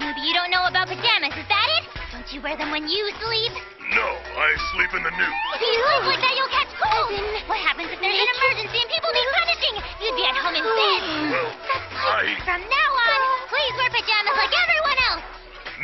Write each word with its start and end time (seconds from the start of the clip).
Maybe 0.00 0.24
you 0.24 0.32
don't 0.32 0.48
know 0.48 0.64
about 0.64 0.88
pajamas, 0.88 1.36
is 1.36 1.44
that 1.52 1.68
it? 1.76 1.84
Don't 2.08 2.24
you 2.32 2.40
wear 2.40 2.56
them 2.56 2.72
when 2.72 2.88
you 2.88 3.04
sleep? 3.20 3.52
No, 3.92 4.08
I 4.16 4.48
sleep 4.72 4.96
in 4.96 5.04
the 5.04 5.12
nude. 5.12 5.36
If 5.52 5.60
you 5.60 5.76
sleep 5.76 6.04
like 6.08 6.22
that, 6.24 6.34
you'll 6.40 6.54
catch 6.56 6.72
cold. 6.80 7.12
What 7.44 7.60
happens 7.60 7.92
if 7.92 8.00
there's 8.00 8.16
an 8.16 8.30
emergency 8.32 8.80
and 8.80 8.88
people 8.88 9.12
need 9.12 9.28
punishing? 9.36 9.74
You'd 10.00 10.16
be 10.16 10.24
at 10.24 10.36
home 10.40 10.56
in 10.56 10.64
bed. 10.64 11.00
Well, 11.36 11.52
I... 12.00 12.32
From 12.48 12.64
now 12.64 12.90
on, 12.96 13.20
please 13.52 13.74
wear 13.76 13.92
pajamas 13.92 14.36
like 14.40 14.54
everyone 14.56 14.98
else. 15.12 15.24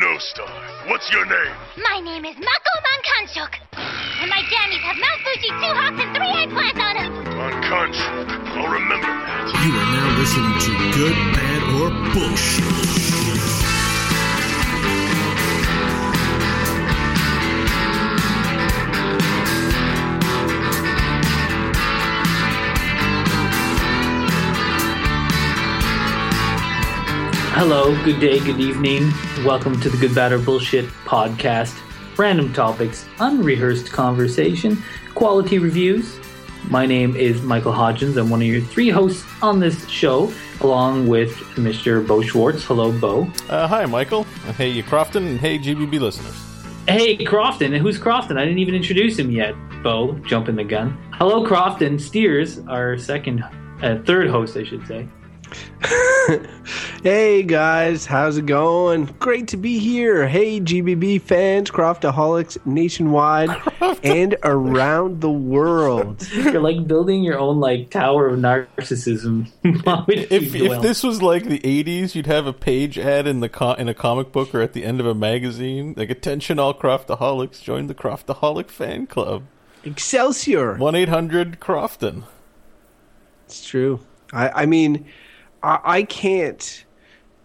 No, 0.00 0.10
Star. 0.32 0.48
What's 0.88 1.12
your 1.12 1.28
name? 1.28 1.54
My 1.84 2.00
name 2.00 2.24
is 2.24 2.40
Mako 2.40 2.74
Mankanshoku. 2.88 3.60
And 4.24 4.32
my 4.32 4.40
jammies 4.48 4.80
have 4.80 4.96
Mount 4.96 5.20
Fuji, 5.28 5.50
two 5.60 5.72
hawks, 5.76 6.00
and 6.00 6.10
three 6.16 6.32
eggplants 6.40 6.80
on 6.80 6.94
them. 6.96 7.12
On 7.36 7.52
Conchuk. 7.68 8.32
I'll 8.56 8.72
remember 8.72 9.12
that. 9.12 9.44
You 9.60 9.76
are 9.76 9.90
now 9.92 10.08
listening 10.16 10.56
to 10.56 10.70
Good, 10.96 11.16
Bad, 11.36 11.60
or 11.76 11.92
Bullshit. 12.16 13.05
Hello, 27.58 27.94
good 28.04 28.20
day, 28.20 28.38
good 28.38 28.60
evening. 28.60 29.10
Welcome 29.42 29.80
to 29.80 29.88
the 29.88 29.96
Good, 29.96 30.14
Bad, 30.14 30.30
or 30.30 30.38
Bullshit 30.38 30.84
podcast. 31.06 31.74
Random 32.18 32.52
topics, 32.52 33.06
unrehearsed 33.18 33.90
conversation, 33.90 34.76
quality 35.14 35.58
reviews. 35.58 36.18
My 36.68 36.84
name 36.84 37.16
is 37.16 37.40
Michael 37.40 37.72
Hodgins. 37.72 38.18
I'm 38.18 38.28
one 38.28 38.42
of 38.42 38.46
your 38.46 38.60
three 38.60 38.90
hosts 38.90 39.24
on 39.40 39.58
this 39.58 39.88
show, 39.88 40.30
along 40.60 41.06
with 41.06 41.30
Mr. 41.54 42.06
Beau 42.06 42.20
Schwartz. 42.20 42.62
Hello, 42.62 42.92
Beau. 42.92 43.26
Uh, 43.48 43.66
hi, 43.66 43.86
Michael. 43.86 44.24
Hey, 44.58 44.68
you 44.68 44.82
Crofton, 44.82 45.26
and 45.26 45.40
hey, 45.40 45.58
GBB 45.58 45.98
listeners. 45.98 46.36
Hey, 46.86 47.16
Crofton. 47.16 47.74
Who's 47.74 47.98
Crofton? 47.98 48.36
I 48.36 48.44
didn't 48.44 48.58
even 48.58 48.74
introduce 48.74 49.18
him 49.18 49.30
yet. 49.30 49.54
Beau, 49.82 50.12
jumping 50.26 50.56
the 50.56 50.64
gun. 50.64 50.98
Hello, 51.14 51.46
Crofton. 51.46 51.98
Steers, 51.98 52.58
our 52.68 52.98
second, 52.98 53.42
uh, 53.80 54.02
third 54.04 54.28
host, 54.28 54.58
I 54.58 54.64
should 54.64 54.86
say. 54.86 55.08
hey 57.02 57.42
guys, 57.42 58.06
how's 58.06 58.36
it 58.36 58.46
going? 58.46 59.04
Great 59.18 59.48
to 59.48 59.56
be 59.56 59.78
here. 59.78 60.26
Hey 60.26 60.60
GBB 60.60 61.20
fans, 61.20 61.70
Croftaholics 61.70 62.64
nationwide 62.66 63.50
and 64.02 64.36
around 64.42 65.20
the 65.20 65.30
world. 65.30 66.26
You're 66.32 66.60
like 66.60 66.86
building 66.86 67.22
your 67.22 67.38
own 67.38 67.60
like 67.60 67.90
tower 67.90 68.28
of 68.28 68.38
narcissism. 68.38 69.50
Why 69.84 70.04
would 70.06 70.18
you 70.18 70.26
If, 70.30 70.54
if 70.54 70.82
this 70.82 71.02
was 71.02 71.22
like 71.22 71.44
the 71.44 71.60
'80s, 71.60 72.14
you'd 72.14 72.26
have 72.26 72.46
a 72.46 72.52
page 72.52 72.98
ad 72.98 73.26
in 73.26 73.40
the 73.40 73.48
co- 73.48 73.74
in 73.74 73.88
a 73.88 73.94
comic 73.94 74.32
book 74.32 74.54
or 74.54 74.60
at 74.60 74.72
the 74.72 74.84
end 74.84 75.00
of 75.00 75.06
a 75.06 75.14
magazine, 75.14 75.94
like 75.96 76.10
"Attention, 76.10 76.58
all 76.58 76.74
Croftaholics, 76.74 77.62
join 77.62 77.86
the 77.86 77.94
Croftaholic 77.94 78.70
fan 78.70 79.06
club." 79.06 79.44
Excelsior. 79.84 80.74
One 80.76 80.94
eight 80.94 81.08
hundred 81.08 81.60
Crofton. 81.60 82.24
It's 83.44 83.64
true. 83.64 84.00
I, 84.32 84.62
I 84.62 84.66
mean, 84.66 85.06
I, 85.66 85.80
I 85.84 86.02
can't 86.04 86.84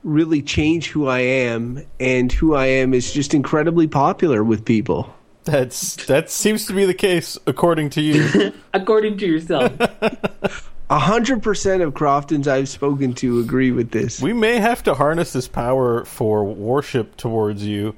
really 0.03 0.41
change 0.41 0.89
who 0.89 1.08
I 1.08 1.19
am, 1.19 1.83
and 2.00 2.31
who 2.31 2.55
I 2.55 2.67
am 2.67 2.94
is 2.94 3.11
just 3.11 3.33
incredibly 3.33 3.88
popular 3.88 4.44
with 4.44 4.64
people. 4.66 5.14
That's 5.44 5.95
that 6.05 6.30
seems 6.30 6.67
to 6.67 6.73
be 6.73 6.86
the 6.86 6.94
case 6.94 7.38
according 7.47 7.89
to 7.92 8.02
you. 8.02 8.53
according 8.73 9.17
to 9.17 9.25
yourself. 9.25 9.73
A 10.92 10.99
hundred 10.99 11.42
percent 11.42 11.81
of 11.81 11.94
Croftons 11.94 12.47
I've 12.47 12.67
spoken 12.67 13.14
to 13.16 13.39
agree 13.39 13.72
with 13.72 13.92
this. 13.92 14.22
we 14.22 14.33
may 14.33 14.58
have 14.59 14.83
to 14.83 14.94
harness 14.94 15.31
this 15.33 15.47
power 15.47 16.03
for 16.03 16.44
worship 16.44 17.16
towards 17.16 17.66
you 17.66 17.95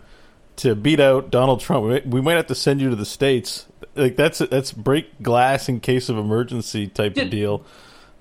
to 0.57 0.75
beat 0.75 0.99
out 0.99 1.31
Donald 1.31 1.59
Trump. 1.59 1.85
We 1.85 1.89
may- 1.95 2.03
We 2.05 2.21
might 2.21 2.35
have 2.35 2.47
to 2.47 2.55
send 2.55 2.81
you 2.81 2.89
to 2.91 2.95
the 2.95 3.05
states. 3.05 3.65
Like 3.95 4.15
that's 4.15 4.37
that's 4.39 4.71
break 4.71 5.21
glass 5.23 5.67
in 5.67 5.79
case 5.79 6.07
of 6.07 6.17
emergency 6.17 6.87
type 6.87 7.17
of 7.17 7.29
deal. 7.29 7.65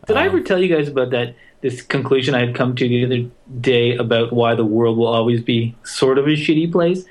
Did 0.07 0.17
I 0.17 0.25
ever 0.25 0.39
um, 0.39 0.45
tell 0.45 0.61
you 0.61 0.75
guys 0.75 0.89
about 0.89 1.11
that? 1.11 1.37
This 1.63 1.81
conclusion 1.81 2.35
I 2.35 2.41
had 2.45 2.55
come 2.55 2.75
to 2.77 2.89
the 2.89 3.05
other 3.05 3.31
day 3.61 3.97
about 3.97 4.33
why 4.33 4.55
the 4.55 4.65
world 4.65 4.99
will 4.99 5.07
always 5.07 5.43
be 5.43 5.75
sort 5.85 6.19
of 6.19 6.27
a 6.27 6.31
shitty 6.31 6.71
place, 6.71 7.05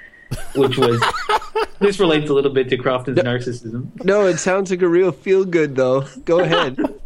which 0.55 0.77
was 0.77 1.01
this 1.79 1.99
relates 1.99 2.29
a 2.29 2.33
little 2.33 2.51
bit 2.51 2.69
to 2.69 2.77
Crofton's 2.77 3.17
narcissism. 3.17 3.89
no, 4.03 4.27
it 4.27 4.37
sounds 4.37 4.69
like 4.69 4.81
a 4.81 4.87
real 4.87 5.11
feel 5.11 5.45
good 5.45 5.75
though. 5.75 6.01
Go 6.25 6.39
ahead. 6.39 6.77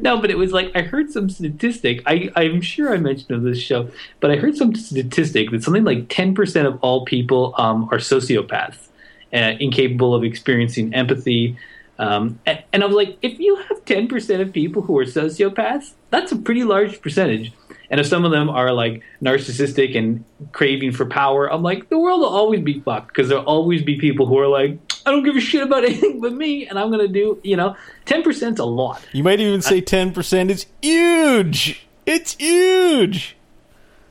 No, 0.00 0.20
but 0.20 0.30
it 0.30 0.36
was 0.36 0.52
like 0.52 0.72
I 0.74 0.82
heard 0.82 1.12
some 1.12 1.30
statistic. 1.30 2.02
I, 2.04 2.30
I'm 2.34 2.60
sure 2.60 2.92
I 2.92 2.96
mentioned 2.96 3.30
on 3.30 3.44
this 3.44 3.60
show, 3.60 3.88
but 4.18 4.32
I 4.32 4.36
heard 4.36 4.56
some 4.56 4.74
statistic 4.74 5.52
that 5.52 5.62
something 5.62 5.84
like 5.84 6.08
10% 6.08 6.66
of 6.66 6.80
all 6.82 7.04
people 7.04 7.54
um, 7.56 7.88
are 7.92 7.98
sociopaths, 7.98 8.88
uh, 9.32 9.54
incapable 9.60 10.16
of 10.16 10.24
experiencing 10.24 10.92
empathy. 10.94 11.56
Um, 11.98 12.38
and, 12.44 12.62
and 12.72 12.82
I 12.82 12.86
was 12.86 12.94
like, 12.94 13.16
if 13.22 13.38
you 13.38 13.56
have 13.56 13.84
10% 13.84 14.40
of 14.40 14.52
people 14.52 14.82
who 14.82 14.98
are 14.98 15.04
sociopaths, 15.04 15.92
that's 16.10 16.30
a 16.32 16.36
pretty 16.36 16.62
large 16.64 17.00
percentage. 17.00 17.52
And 17.88 18.00
if 18.00 18.06
some 18.06 18.24
of 18.24 18.32
them 18.32 18.50
are 18.50 18.72
like 18.72 19.02
narcissistic 19.22 19.96
and 19.96 20.24
craving 20.52 20.92
for 20.92 21.06
power, 21.06 21.50
I'm 21.50 21.62
like, 21.62 21.88
the 21.88 21.98
world 21.98 22.20
will 22.20 22.28
always 22.28 22.60
be 22.60 22.80
fucked 22.80 23.08
because 23.08 23.28
there'll 23.28 23.44
always 23.44 23.82
be 23.82 23.96
people 23.96 24.26
who 24.26 24.38
are 24.38 24.48
like, 24.48 24.78
I 25.06 25.12
don't 25.12 25.22
give 25.22 25.36
a 25.36 25.40
shit 25.40 25.62
about 25.62 25.84
anything 25.86 26.20
but 26.20 26.32
me, 26.32 26.66
and 26.66 26.78
I'm 26.78 26.90
gonna 26.90 27.06
do, 27.08 27.40
you 27.44 27.56
know, 27.56 27.76
10%'s 28.06 28.58
a 28.58 28.64
lot. 28.64 29.00
You 29.12 29.22
might 29.22 29.38
even 29.40 29.62
say 29.62 29.80
ten 29.80 30.12
percent 30.12 30.50
is 30.50 30.66
huge. 30.82 31.86
It's 32.04 32.34
huge. 32.34 33.36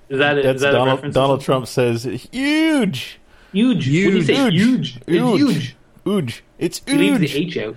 Is 0.08 0.20
that, 0.20 0.38
a, 0.38 0.44
That's 0.44 0.56
is 0.58 0.62
that 0.62 0.70
a 0.70 0.74
Donald. 0.74 0.96
reference? 0.98 1.16
Donald 1.16 1.42
Trump 1.42 1.68
says 1.68 2.04
huge, 2.32 3.20
Huge. 3.52 3.88
You 3.88 4.22
say? 4.22 4.50
Huge. 4.52 4.98
It's 5.08 5.08
huge. 5.08 5.75
Huge. 6.06 6.44
It's 6.60 6.82
He 6.86 6.94
leaves 6.98 7.20
the. 7.20 7.38
H 7.38 7.58
out. 7.58 7.76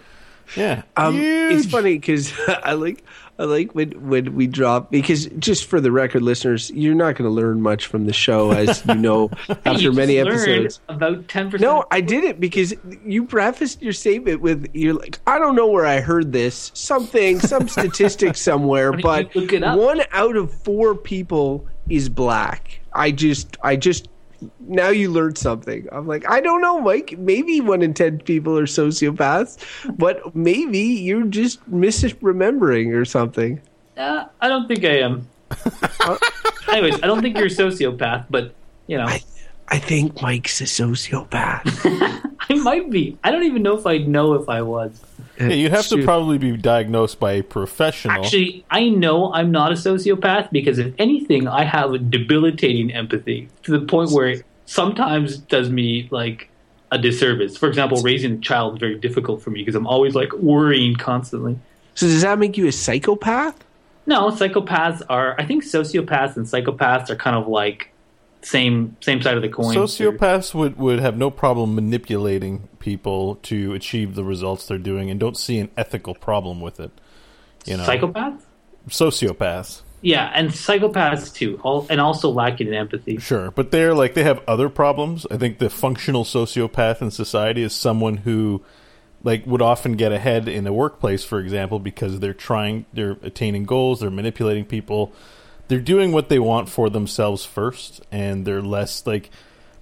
Yeah, 0.57 0.83
Um, 0.97 1.17
it's 1.21 1.67
funny 1.67 1.95
because 1.99 2.33
I 2.49 2.73
like 2.73 3.05
I 3.39 3.45
like 3.45 3.75
when 3.75 4.09
when 4.09 4.35
we 4.35 4.47
drop 4.47 4.91
because 4.91 5.27
just 5.39 5.67
for 5.67 5.79
the 5.79 5.93
record, 5.93 6.23
listeners, 6.23 6.71
you're 6.71 6.95
not 6.95 7.17
going 7.17 7.29
to 7.29 7.35
learn 7.35 7.61
much 7.61 7.87
from 7.87 8.07
the 8.07 8.15
show 8.15 8.51
as 8.53 8.83
you 8.87 8.95
know 9.09 9.31
after 9.67 9.73
you 9.83 9.93
many 9.93 10.15
just 10.15 10.27
learned 10.27 10.39
episodes. 10.65 10.81
About 10.89 11.29
ten 11.29 11.51
percent. 11.51 11.71
No, 11.71 11.85
I 11.91 12.01
did 12.01 12.25
it 12.25 12.41
because 12.41 12.73
you 13.05 13.27
prefaced 13.27 13.83
your 13.83 13.93
statement 13.93 14.41
with 14.41 14.69
you're 14.73 14.95
like 14.95 15.21
I 15.27 15.39
don't 15.39 15.55
know 15.55 15.67
where 15.67 15.85
I 15.85 16.01
heard 16.01 16.33
this 16.33 16.71
something 16.73 17.41
some 17.41 17.69
statistic 17.79 18.35
somewhere, 18.35 18.93
but 18.95 19.35
you 19.35 19.43
look 19.43 19.53
it 19.53 19.63
up? 19.63 19.79
one 19.79 20.01
out 20.13 20.35
of 20.37 20.51
four 20.63 20.95
people 20.95 21.67
is 21.91 22.09
black. 22.09 22.81
I 22.95 23.11
just 23.11 23.59
I 23.63 23.77
just 23.77 24.09
now 24.61 24.89
you 24.89 25.11
learned 25.11 25.39
something. 25.39 25.87
I'm 25.93 26.07
like, 26.07 26.29
I 26.29 26.41
don't 26.41 26.61
know, 26.61 26.81
Mike. 26.81 27.17
Maybe 27.19 27.61
one 27.61 27.83
in 27.83 27.95
ten 27.95 28.19
people 28.21 28.59
are 28.59 28.67
sociopaths, 28.67 29.59
but 29.97 30.35
maybe 30.35 30.79
you're 30.79 31.25
just 31.25 31.69
misremembering 31.71 32.95
or 32.95 33.05
something. 33.05 33.61
Uh, 33.97 34.27
I 34.41 34.49
don't 34.49 34.69
think 34.69 34.85
I 34.85 34.99
am. 34.99 35.29
Anyways, 36.69 37.03
I 37.03 37.07
don't 37.07 37.23
think 37.23 37.37
you're 37.37 37.47
a 37.47 37.51
sociopath, 37.51 38.27
but 38.31 38.55
you 38.87 38.97
know, 38.99 39.07
I, 39.07 39.23
I 39.71 39.79
think 39.79 40.21
Mike's 40.23 40.61
a 40.61 40.65
sociopath. 40.65 41.63
I 42.51 42.55
might 42.55 42.91
be. 42.91 43.19
I 43.23 43.31
don't 43.31 43.45
even 43.45 43.63
know 43.63 43.77
if 43.77 43.87
I'd 43.87 44.09
know 44.09 44.35
if 44.35 44.49
I 44.49 44.63
was. 44.63 45.01
Yeah, 45.39 45.49
you'd 45.49 45.71
have 45.73 45.87
to 45.89 46.03
probably 46.03 46.39
be 46.39 46.57
diagnosed 46.57 47.21
by 47.21 47.33
a 47.33 47.43
professional. 47.43 48.25
Actually, 48.25 48.65
I 48.71 48.89
know 48.89 49.33
I'm 49.33 49.53
not 49.53 49.71
a 49.71 49.75
sociopath 49.75 50.51
because 50.51 50.79
if 50.79 50.95
anything, 50.99 51.47
I 51.47 51.65
have 51.65 51.93
a 51.93 51.99
debilitating 51.99 52.93
empathy 52.93 53.49
to 53.65 53.79
the 53.79 53.87
point 53.87 54.11
where 54.11 54.29
it 54.29 54.47
sometimes 54.67 55.39
does 55.39 55.71
me 55.71 56.09
like 56.11 56.49
a 56.91 56.99
disservice. 56.99 57.57
For 57.57 57.69
example, 57.69 58.03
raising 58.03 58.35
a 58.35 58.39
child 58.39 58.75
is 58.75 58.81
very 58.81 58.99
difficult 58.99 59.43
for 59.43 59.51
me 59.51 59.61
because 59.61 59.75
I'm 59.75 59.87
always 59.87 60.15
like 60.15 60.33
worrying 60.33 60.97
constantly. 60.97 61.59
so 61.95 62.07
does 62.07 62.23
that 62.23 62.39
make 62.39 62.57
you 62.57 62.67
a 62.67 62.73
psychopath? 62.73 63.65
No, 64.07 64.31
psychopaths 64.31 65.03
are. 65.11 65.37
I 65.39 65.45
think 65.45 65.63
sociopaths 65.63 66.37
and 66.37 66.47
psychopaths 66.47 67.11
are 67.11 67.17
kind 67.17 67.37
of 67.37 67.47
like 67.47 67.93
same 68.43 68.97
same 69.01 69.21
side 69.23 69.37
of 69.37 69.43
the 69.43 69.49
coin. 69.49 69.75
Sociopaths 69.75 70.55
would, 70.55 70.79
would 70.79 71.01
have 71.01 71.17
no 71.17 71.31
problem 71.31 71.75
manipulating 71.75 72.69
people 72.79 73.37
to 73.43 73.75
achieve 73.75 74.15
the 74.15 74.25
results 74.25 74.67
they're 74.67 74.79
doing 74.79 75.11
and 75.11 75.19
don't 75.19 75.37
see 75.37 75.59
an 75.59 75.71
ethical 75.77 76.15
problem 76.15 76.61
with 76.61 76.81
it. 76.81 76.91
You 77.65 77.77
know, 77.77 77.85
psychopaths. 77.85 78.41
sociopaths, 78.89 79.83
Yeah, 80.01 80.31
and 80.35 80.51
psychopaths 80.51 81.35
too, 81.35 81.61
all, 81.63 81.87
and 81.91 82.01
also 82.01 82.31
lacking 82.31 82.69
in 82.69 82.75
empathy. 82.75 83.19
sure, 83.19 83.51
but 83.51 83.71
they're 83.71 83.95
like 83.95 84.15
they 84.15 84.23
have 84.25 84.41
other 84.47 84.69
problems. 84.69 85.27
I 85.31 85.37
think 85.37 85.59
the 85.59 85.71
functional 85.71 86.25
sociopath 86.25 87.03
in 87.03 87.11
society 87.11 87.63
is 87.63 87.75
someone 87.75 88.19
who 88.19 88.63
like 89.25 89.45
would 89.47 89.61
often 89.63 89.95
get 89.97 90.13
ahead 90.13 90.49
in 90.49 90.67
a 90.67 90.73
workplace, 90.73 91.25
for 91.25 91.41
example, 91.41 91.79
because 91.81 92.21
they're 92.21 92.33
trying, 92.33 92.87
they're 92.93 93.17
attaining 93.23 93.65
goals, 93.65 94.01
they're 94.01 94.11
manipulating 94.11 94.65
people, 94.65 95.13
they're 95.69 95.81
doing 95.81 96.13
what 96.13 96.29
they 96.29 96.39
want 96.39 96.69
for 96.69 96.91
themselves 96.91 97.45
first, 97.45 98.01
and 98.11 98.45
they're 98.45 98.63
less 98.63 99.07
like 99.07 99.31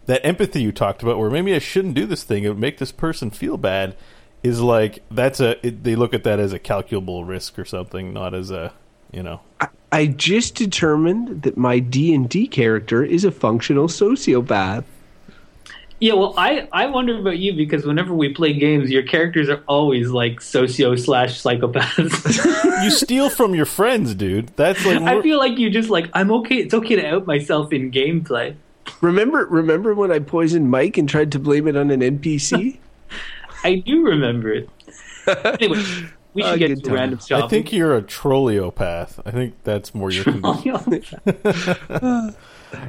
that 0.07 0.25
empathy 0.25 0.63
you 0.63 0.73
talked 0.73 1.03
about, 1.03 1.19
where 1.19 1.31
maybe 1.31 1.55
I 1.55 1.59
shouldn't 1.59 1.95
do 1.95 2.07
this 2.07 2.23
thing, 2.23 2.45
it 2.45 2.49
would 2.49 2.59
make 2.59 2.79
this 2.79 2.93
person 2.93 3.31
feel 3.31 3.57
bad, 3.57 3.97
is 4.43 4.61
like 4.61 5.03
that's 5.11 5.41
a 5.41 5.67
it, 5.67 5.83
they 5.83 5.97
look 5.97 6.15
at 6.15 6.25
that 6.25 6.39
as 6.39 6.53
a 6.53 6.59
calculable 6.59 7.25
risk 7.25 7.59
or 7.59 7.65
something, 7.65 8.13
not 8.13 8.35
as 8.35 8.51
a 8.51 8.73
you 9.13 9.23
know. 9.23 9.41
I, 9.61 9.69
I 9.93 10.07
just 10.09 10.57
determined 10.57 11.43
that 11.43 11.57
my 11.57 11.79
D 11.79 12.13
and 12.15 12.29
D 12.29 12.47
character 12.47 13.03
is 13.03 13.25
a 13.25 13.31
functional 13.31 13.87
sociopath. 13.87 14.85
Yeah, 15.99 16.13
well, 16.13 16.35
I, 16.37 16.69
I 16.73 16.87
wonder 16.87 17.19
about 17.19 17.39
you 17.39 17.55
because 17.55 17.87
whenever 17.87 18.13
we 18.13 18.35
play 18.35 18.53
games, 18.53 18.91
your 18.91 19.03
characters 19.03 19.49
are 19.49 19.63
always 19.67 20.11
like 20.11 20.43
socio 20.43 20.95
slash 20.97 21.43
psychopaths. 21.43 22.65
You 22.85 22.91
steal 22.91 23.31
from 23.31 23.55
your 23.55 23.65
friends, 23.65 24.15
dude. 24.15 24.49
That's 24.57 24.85
like 24.85 25.01
I 25.01 25.23
feel 25.23 25.39
like 25.39 25.57
you 25.59 25.71
just 25.71 25.89
like 25.89 26.11
I'm 26.13 26.31
okay. 26.31 26.57
It's 26.57 26.75
okay 26.75 26.97
to 26.97 27.07
out 27.09 27.27
myself 27.27 27.73
in 27.73 27.91
gameplay. 27.91 28.55
Remember, 29.01 29.47
remember 29.47 29.95
when 29.95 30.13
I 30.13 30.19
poisoned 30.19 30.71
Mike 30.71 30.99
and 30.99 31.09
tried 31.09 31.33
to 31.33 31.39
blame 31.39 31.67
it 31.67 31.77
on 31.77 31.91
an 31.91 32.01
NPC? 32.01 32.77
I 33.65 33.77
do 33.77 34.05
remember 34.05 34.53
it. 34.53 34.69
Anyway, 35.27 35.83
we 36.35 36.43
should 36.43 36.53
Ah, 36.53 36.57
get 36.57 36.69
good 36.69 36.77
to 36.85 36.91
time. 36.91 36.95
random 36.95 37.19
I 37.33 37.49
think 37.49 37.73
you're 37.73 37.97
a 37.97 38.03
trolliopath. 38.03 39.19
I 39.25 39.31
think 39.31 39.55
that's 39.65 39.95
more 39.95 40.11
your 40.11 40.25
condition. 40.85 41.19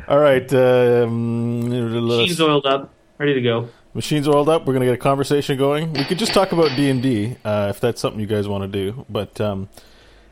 All 0.09 0.19
right, 0.19 0.53
um, 0.53 1.69
Machine's 2.07 2.41
oiled 2.41 2.65
up, 2.65 2.93
ready 3.17 3.33
to 3.33 3.41
go. 3.41 3.69
machines 3.93 4.27
oiled 4.27 4.49
up. 4.49 4.65
We're 4.65 4.73
gonna 4.73 4.85
get 4.85 4.93
a 4.93 4.97
conversation 4.97 5.57
going. 5.57 5.93
We 5.93 6.03
could 6.03 6.19
just 6.19 6.33
talk 6.33 6.51
about 6.51 6.75
D 6.75 6.89
and 6.89 7.01
D 7.01 7.35
uh, 7.43 7.67
if 7.69 7.79
that's 7.79 8.01
something 8.01 8.19
you 8.19 8.27
guys 8.27 8.47
want 8.47 8.63
to 8.63 8.67
do. 8.67 9.05
But 9.09 9.39
um, 9.41 9.69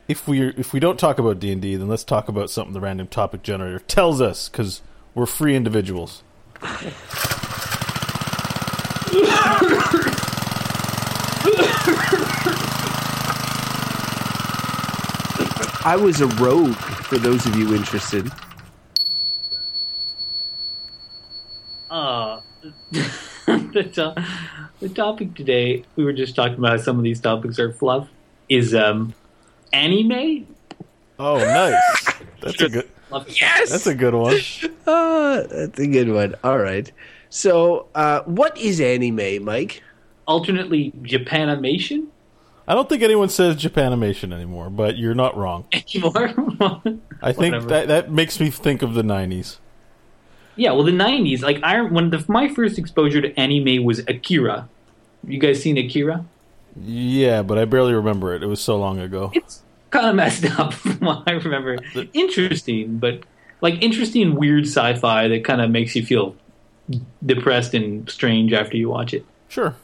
if 0.08 0.28
we 0.28 0.48
if 0.50 0.72
we 0.72 0.80
don't 0.80 0.98
talk 0.98 1.18
about 1.18 1.38
D 1.40 1.52
and 1.52 1.60
D, 1.60 1.76
then 1.76 1.88
let's 1.88 2.04
talk 2.04 2.28
about 2.28 2.50
something 2.50 2.72
the 2.72 2.80
random 2.80 3.08
topic 3.08 3.42
generator 3.42 3.78
tells 3.80 4.20
us 4.20 4.48
because 4.48 4.82
we're 5.14 5.26
free 5.26 5.54
individuals. 5.56 6.22
I 15.88 15.96
was 15.96 16.20
a 16.20 16.26
rogue, 16.26 16.74
for 16.74 17.16
those 17.16 17.46
of 17.46 17.54
you 17.54 17.72
interested. 17.74 18.28
Uh, 21.88 22.25
the, 23.46 23.90
to- 23.94 24.24
the 24.80 24.88
topic 24.88 25.34
today, 25.34 25.84
we 25.96 26.04
were 26.04 26.12
just 26.12 26.34
talking 26.34 26.58
about 26.58 26.80
some 26.80 26.98
of 26.98 27.04
these 27.04 27.20
topics 27.20 27.58
are 27.58 27.72
fluff, 27.72 28.08
is 28.48 28.74
um, 28.74 29.14
anime. 29.72 30.46
Oh, 31.18 31.38
nice. 31.38 32.12
That's 32.40 32.60
a 32.60 32.68
good. 32.68 32.88
Yes, 33.28 33.70
That's 33.70 33.86
a 33.86 33.94
good 33.94 34.14
one. 34.14 34.34
uh, 34.86 35.42
that's 35.50 35.78
a 35.78 35.86
good 35.86 36.10
one. 36.10 36.34
All 36.42 36.58
right. 36.58 36.90
So, 37.30 37.86
uh, 37.94 38.22
what 38.22 38.58
is 38.58 38.80
anime, 38.80 39.44
Mike? 39.44 39.82
Alternately, 40.26 40.90
Japanimation 41.02 42.08
I 42.68 42.74
don't 42.74 42.88
think 42.88 43.02
anyone 43.02 43.28
says 43.28 43.56
Japanimation 43.56 44.32
anymore, 44.32 44.70
but 44.70 44.96
you're 44.96 45.14
not 45.14 45.36
wrong. 45.36 45.66
anymore. 45.72 46.34
I 47.22 47.32
think 47.32 47.54
Whatever. 47.54 47.66
that 47.68 47.88
that 47.88 48.10
makes 48.10 48.40
me 48.40 48.50
think 48.50 48.82
of 48.82 48.94
the 48.94 49.02
'90s. 49.02 49.58
Yeah, 50.56 50.72
well, 50.72 50.84
the 50.84 50.92
'90s, 50.92 51.42
like 51.42 51.62
I 51.62 51.82
when 51.82 52.10
the, 52.10 52.24
my 52.28 52.48
first 52.48 52.78
exposure 52.78 53.20
to 53.20 53.38
anime 53.38 53.84
was 53.84 54.00
Akira. 54.00 54.68
You 55.26 55.38
guys 55.38 55.62
seen 55.62 55.76
Akira? 55.76 56.24
Yeah, 56.80 57.42
but 57.42 57.58
I 57.58 57.64
barely 57.64 57.94
remember 57.94 58.34
it. 58.34 58.42
It 58.42 58.46
was 58.46 58.60
so 58.60 58.78
long 58.78 58.98
ago. 58.98 59.30
It's 59.34 59.62
kind 59.90 60.06
of 60.06 60.14
messed 60.14 60.44
up 60.58 60.74
from 60.74 60.98
what 61.00 61.24
I 61.26 61.32
remember. 61.32 61.78
Interesting, 62.12 62.98
but 62.98 63.24
like 63.60 63.82
interesting, 63.82 64.34
weird 64.34 64.64
sci-fi 64.64 65.28
that 65.28 65.44
kind 65.44 65.60
of 65.60 65.70
makes 65.70 65.96
you 65.96 66.04
feel 66.04 66.36
depressed 67.24 67.74
and 67.74 68.08
strange 68.08 68.52
after 68.52 68.76
you 68.76 68.88
watch 68.88 69.12
it. 69.14 69.24
Sure. 69.48 69.74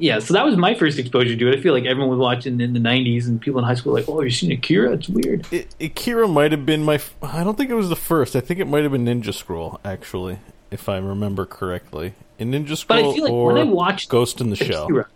Yeah, 0.00 0.18
so 0.18 0.32
that 0.32 0.46
was 0.46 0.56
my 0.56 0.74
first 0.74 0.98
exposure 0.98 1.36
to 1.36 1.48
it. 1.48 1.58
I 1.58 1.60
feel 1.60 1.74
like 1.74 1.84
everyone 1.84 2.08
was 2.08 2.18
watching 2.18 2.58
in 2.58 2.72
the 2.72 2.80
'90s, 2.80 3.26
and 3.26 3.38
people 3.38 3.58
in 3.58 3.66
high 3.66 3.74
school 3.74 3.92
were 3.92 4.00
like, 4.00 4.08
"Oh, 4.08 4.22
you 4.22 4.30
seen 4.30 4.50
Akira? 4.50 4.92
It's 4.92 5.10
weird." 5.10 5.46
I 5.52 5.66
Akira 5.78 6.26
might 6.26 6.52
have 6.52 6.64
been 6.64 6.82
my. 6.82 6.94
f- 6.94 7.14
I 7.22 7.44
don't 7.44 7.56
think 7.58 7.68
it 7.68 7.74
was 7.74 7.90
the 7.90 7.96
first. 7.96 8.34
I 8.34 8.40
think 8.40 8.60
it 8.60 8.66
might 8.66 8.82
have 8.82 8.92
been 8.92 9.04
Ninja 9.04 9.34
Scroll, 9.34 9.78
actually, 9.84 10.38
if 10.70 10.88
I 10.88 10.96
remember 10.96 11.44
correctly. 11.44 12.14
In 12.38 12.50
Ninja 12.50 12.70
But 12.70 12.76
Scroll 12.78 13.10
I 13.10 13.14
feel 13.14 13.24
like 13.24 13.32
or 13.32 13.52
when 13.52 13.58
I 13.58 13.70
watched 13.70 14.08
Ghost 14.08 14.40
in 14.40 14.48
the 14.48 14.56
Shell. 14.56 14.84
Akira. 14.84 15.06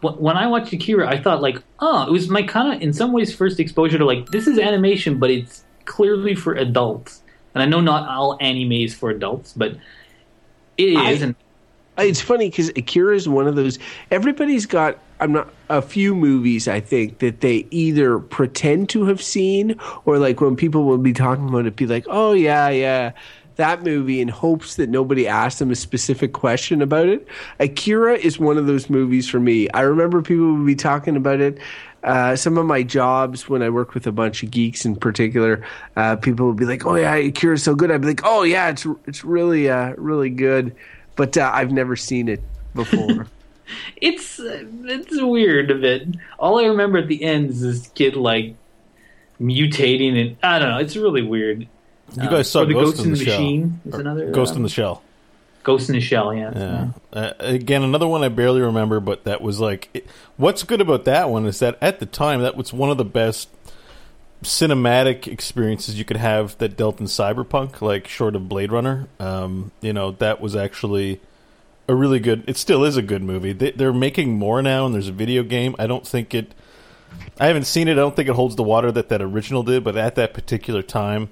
When 0.00 0.14
when 0.14 0.36
I 0.38 0.46
watched 0.46 0.72
Akira, 0.72 1.06
I 1.06 1.20
thought 1.20 1.42
like, 1.42 1.62
oh, 1.80 2.06
it 2.06 2.10
was 2.10 2.30
my 2.30 2.42
kind 2.42 2.74
of, 2.76 2.80
in 2.80 2.94
some 2.94 3.12
ways, 3.12 3.34
first 3.34 3.60
exposure 3.60 3.98
to 3.98 4.06
like 4.06 4.26
this 4.30 4.46
is 4.46 4.58
animation, 4.58 5.18
but 5.18 5.30
it's 5.30 5.64
clearly 5.84 6.34
for 6.34 6.54
adults. 6.54 7.22
And 7.54 7.62
I 7.62 7.66
know 7.66 7.80
not 7.82 8.08
all 8.08 8.38
anime 8.40 8.72
is 8.72 8.94
for 8.94 9.10
adults, 9.10 9.52
but 9.54 9.72
it 10.78 10.84
is. 10.88 11.22
I- 11.22 11.26
and 11.26 11.34
It's 11.98 12.20
funny 12.20 12.48
because 12.48 12.68
Akira 12.70 13.14
is 13.16 13.28
one 13.28 13.46
of 13.48 13.56
those. 13.56 13.78
Everybody's 14.10 14.66
got. 14.66 14.98
I'm 15.20 15.32
not 15.32 15.52
a 15.68 15.82
few 15.82 16.14
movies. 16.14 16.68
I 16.68 16.78
think 16.78 17.18
that 17.18 17.40
they 17.40 17.66
either 17.72 18.20
pretend 18.20 18.88
to 18.90 19.04
have 19.06 19.20
seen, 19.20 19.78
or 20.04 20.18
like 20.18 20.40
when 20.40 20.54
people 20.54 20.84
will 20.84 20.98
be 20.98 21.12
talking 21.12 21.48
about 21.48 21.66
it, 21.66 21.74
be 21.76 21.86
like, 21.86 22.04
"Oh 22.08 22.32
yeah, 22.32 22.68
yeah." 22.68 23.12
That 23.56 23.82
movie 23.82 24.20
in 24.20 24.28
hopes 24.28 24.76
that 24.76 24.88
nobody 24.88 25.26
asked 25.26 25.58
them 25.58 25.72
a 25.72 25.74
specific 25.74 26.32
question 26.32 26.80
about 26.80 27.08
it. 27.08 27.26
Akira 27.58 28.14
is 28.14 28.38
one 28.38 28.56
of 28.56 28.68
those 28.68 28.88
movies 28.88 29.28
for 29.28 29.40
me. 29.40 29.68
I 29.70 29.80
remember 29.80 30.22
people 30.22 30.54
would 30.54 30.64
be 30.66 30.76
talking 30.76 31.16
about 31.16 31.40
it. 31.40 31.58
Uh, 32.04 32.36
some 32.36 32.56
of 32.56 32.66
my 32.66 32.84
jobs 32.84 33.48
when 33.48 33.60
I 33.60 33.70
work 33.70 33.94
with 33.94 34.06
a 34.06 34.12
bunch 34.12 34.44
of 34.44 34.52
geeks 34.52 34.84
in 34.84 34.94
particular, 34.94 35.64
uh, 35.96 36.14
people 36.14 36.46
would 36.46 36.56
be 36.56 36.66
like, 36.66 36.86
"Oh 36.86 36.94
yeah, 36.94 37.14
Akira's 37.16 37.64
so 37.64 37.74
good." 37.74 37.90
I'd 37.90 38.00
be 38.02 38.06
like, 38.06 38.20
"Oh 38.22 38.44
yeah, 38.44 38.68
it's 38.68 38.86
it's 39.08 39.24
really 39.24 39.68
uh, 39.68 39.94
really 39.98 40.30
good," 40.30 40.76
but 41.18 41.36
uh, 41.36 41.50
I've 41.52 41.72
never 41.72 41.96
seen 41.96 42.28
it 42.28 42.40
before. 42.74 43.26
it's 43.96 44.38
uh, 44.38 44.64
it's 44.84 45.20
weird 45.20 45.70
a 45.70 45.74
bit. 45.74 46.06
All 46.38 46.58
I 46.60 46.66
remember 46.66 46.98
at 46.98 47.08
the 47.08 47.22
end 47.22 47.50
is 47.50 47.60
this 47.60 47.88
kid 47.88 48.16
like 48.16 48.54
mutating, 49.38 50.18
and 50.18 50.36
I 50.42 50.60
don't 50.60 50.70
know. 50.70 50.78
It's 50.78 50.96
really 50.96 51.22
weird. 51.22 51.66
You 52.14 52.30
guys 52.30 52.50
saw 52.50 52.64
the 52.64 52.72
Ghost, 52.72 53.04
in 53.04 53.10
the, 53.10 53.16
Shell. 53.18 53.38
Machine 53.38 53.80
is 53.84 53.94
another 53.94 54.30
Ghost 54.30 54.52
um, 54.52 54.58
in 54.58 54.62
the 54.62 54.68
Shell. 54.70 55.02
Ghost 55.64 55.90
in 55.90 55.96
the 55.96 56.00
Shell. 56.00 56.32
Yeah. 56.34 56.52
Yeah. 56.54 56.88
Uh, 57.12 57.32
again, 57.40 57.82
another 57.82 58.06
one 58.06 58.22
I 58.22 58.28
barely 58.28 58.62
remember, 58.62 59.00
but 59.00 59.24
that 59.24 59.42
was 59.42 59.60
like. 59.60 59.90
It, 59.92 60.06
what's 60.36 60.62
good 60.62 60.80
about 60.80 61.04
that 61.04 61.28
one 61.28 61.44
is 61.46 61.58
that 61.58 61.76
at 61.82 61.98
the 61.98 62.06
time, 62.06 62.40
that 62.42 62.56
was 62.56 62.72
one 62.72 62.90
of 62.90 62.96
the 62.96 63.04
best 63.04 63.50
cinematic 64.42 65.26
experiences 65.26 65.98
you 65.98 66.04
could 66.04 66.16
have 66.16 66.56
that 66.58 66.76
dealt 66.76 67.00
in 67.00 67.06
cyberpunk, 67.06 67.80
like 67.80 68.06
short 68.06 68.36
of 68.36 68.48
Blade 68.48 68.72
Runner. 68.72 69.08
Um, 69.18 69.72
you 69.80 69.92
know, 69.92 70.12
that 70.12 70.40
was 70.40 70.54
actually 70.54 71.20
a 71.88 71.94
really 71.94 72.20
good. 72.20 72.44
It 72.46 72.56
still 72.56 72.84
is 72.84 72.96
a 72.96 73.02
good 73.02 73.22
movie. 73.22 73.52
They, 73.52 73.72
they're 73.72 73.92
making 73.92 74.38
more 74.38 74.62
now, 74.62 74.86
and 74.86 74.94
there's 74.94 75.08
a 75.08 75.12
video 75.12 75.42
game. 75.42 75.74
I 75.78 75.86
don't 75.86 76.06
think 76.06 76.34
it. 76.34 76.54
I 77.40 77.46
haven't 77.46 77.64
seen 77.64 77.88
it. 77.88 77.92
I 77.92 77.96
don't 77.96 78.14
think 78.14 78.28
it 78.28 78.34
holds 78.34 78.56
the 78.56 78.62
water 78.62 78.92
that 78.92 79.08
that 79.08 79.22
original 79.22 79.62
did, 79.62 79.82
but 79.82 79.96
at 79.96 80.14
that 80.16 80.34
particular 80.34 80.82
time, 80.82 81.30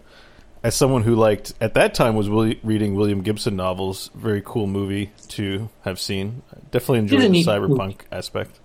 as 0.63 0.75
someone 0.75 1.03
who 1.03 1.15
liked 1.15 1.53
at 1.61 1.75
that 1.75 1.95
time 1.95 2.17
was 2.17 2.29
Willi- 2.29 2.59
reading 2.65 2.95
William 2.95 3.23
Gibson 3.23 3.57
novels, 3.57 4.11
very 4.15 4.43
cool 4.45 4.67
movie 4.67 5.13
to 5.29 5.69
have 5.83 6.01
seen. 6.01 6.43
Definitely 6.71 7.01
enjoyed 7.01 7.33
the 7.33 7.45
cyberpunk 7.45 8.01
aspect. 8.11 8.59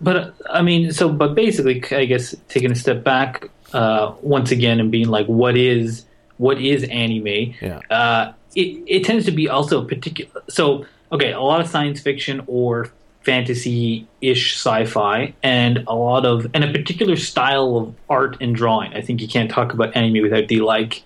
But 0.00 0.34
I 0.50 0.62
mean, 0.62 0.92
so 0.92 1.08
but 1.08 1.34
basically, 1.34 1.82
I 1.92 2.04
guess 2.06 2.34
taking 2.48 2.72
a 2.72 2.74
step 2.74 3.04
back 3.04 3.50
uh, 3.72 4.14
once 4.22 4.50
again 4.50 4.80
and 4.80 4.90
being 4.90 5.08
like, 5.08 5.26
what 5.26 5.56
is 5.56 6.04
what 6.38 6.60
is 6.60 6.84
anime? 6.84 7.54
Yeah. 7.60 7.80
Uh, 7.90 8.32
it 8.54 8.82
it 8.86 9.04
tends 9.04 9.24
to 9.26 9.32
be 9.32 9.48
also 9.48 9.84
particular. 9.84 10.42
So 10.48 10.86
okay, 11.12 11.32
a 11.32 11.40
lot 11.40 11.60
of 11.60 11.68
science 11.68 12.00
fiction 12.00 12.42
or 12.46 12.90
fantasy 13.22 14.06
ish 14.20 14.54
sci-fi, 14.56 15.34
and 15.42 15.84
a 15.86 15.94
lot 15.94 16.24
of 16.24 16.46
and 16.54 16.62
a 16.64 16.72
particular 16.72 17.16
style 17.16 17.76
of 17.76 17.94
art 18.08 18.36
and 18.40 18.54
drawing. 18.54 18.94
I 18.94 19.00
think 19.00 19.20
you 19.20 19.28
can't 19.28 19.50
talk 19.50 19.72
about 19.72 19.96
anime 19.96 20.22
without 20.22 20.48
the 20.48 20.60
like. 20.60 21.02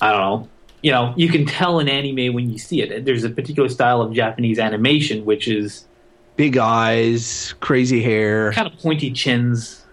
I 0.00 0.12
don't 0.12 0.20
know. 0.20 0.48
You 0.82 0.92
know, 0.92 1.14
you 1.16 1.28
can 1.28 1.46
tell 1.46 1.78
an 1.78 1.88
anime 1.88 2.34
when 2.34 2.50
you 2.50 2.58
see 2.58 2.80
it. 2.82 3.04
There's 3.04 3.24
a 3.24 3.30
particular 3.30 3.68
style 3.68 4.02
of 4.02 4.12
Japanese 4.12 4.58
animation 4.58 5.24
which 5.24 5.48
is 5.48 5.86
Big 6.36 6.58
eyes, 6.58 7.54
crazy 7.60 8.02
hair. 8.02 8.52
kind 8.52 8.66
of 8.68 8.78
pointy 8.78 9.10
chins. 9.10 9.85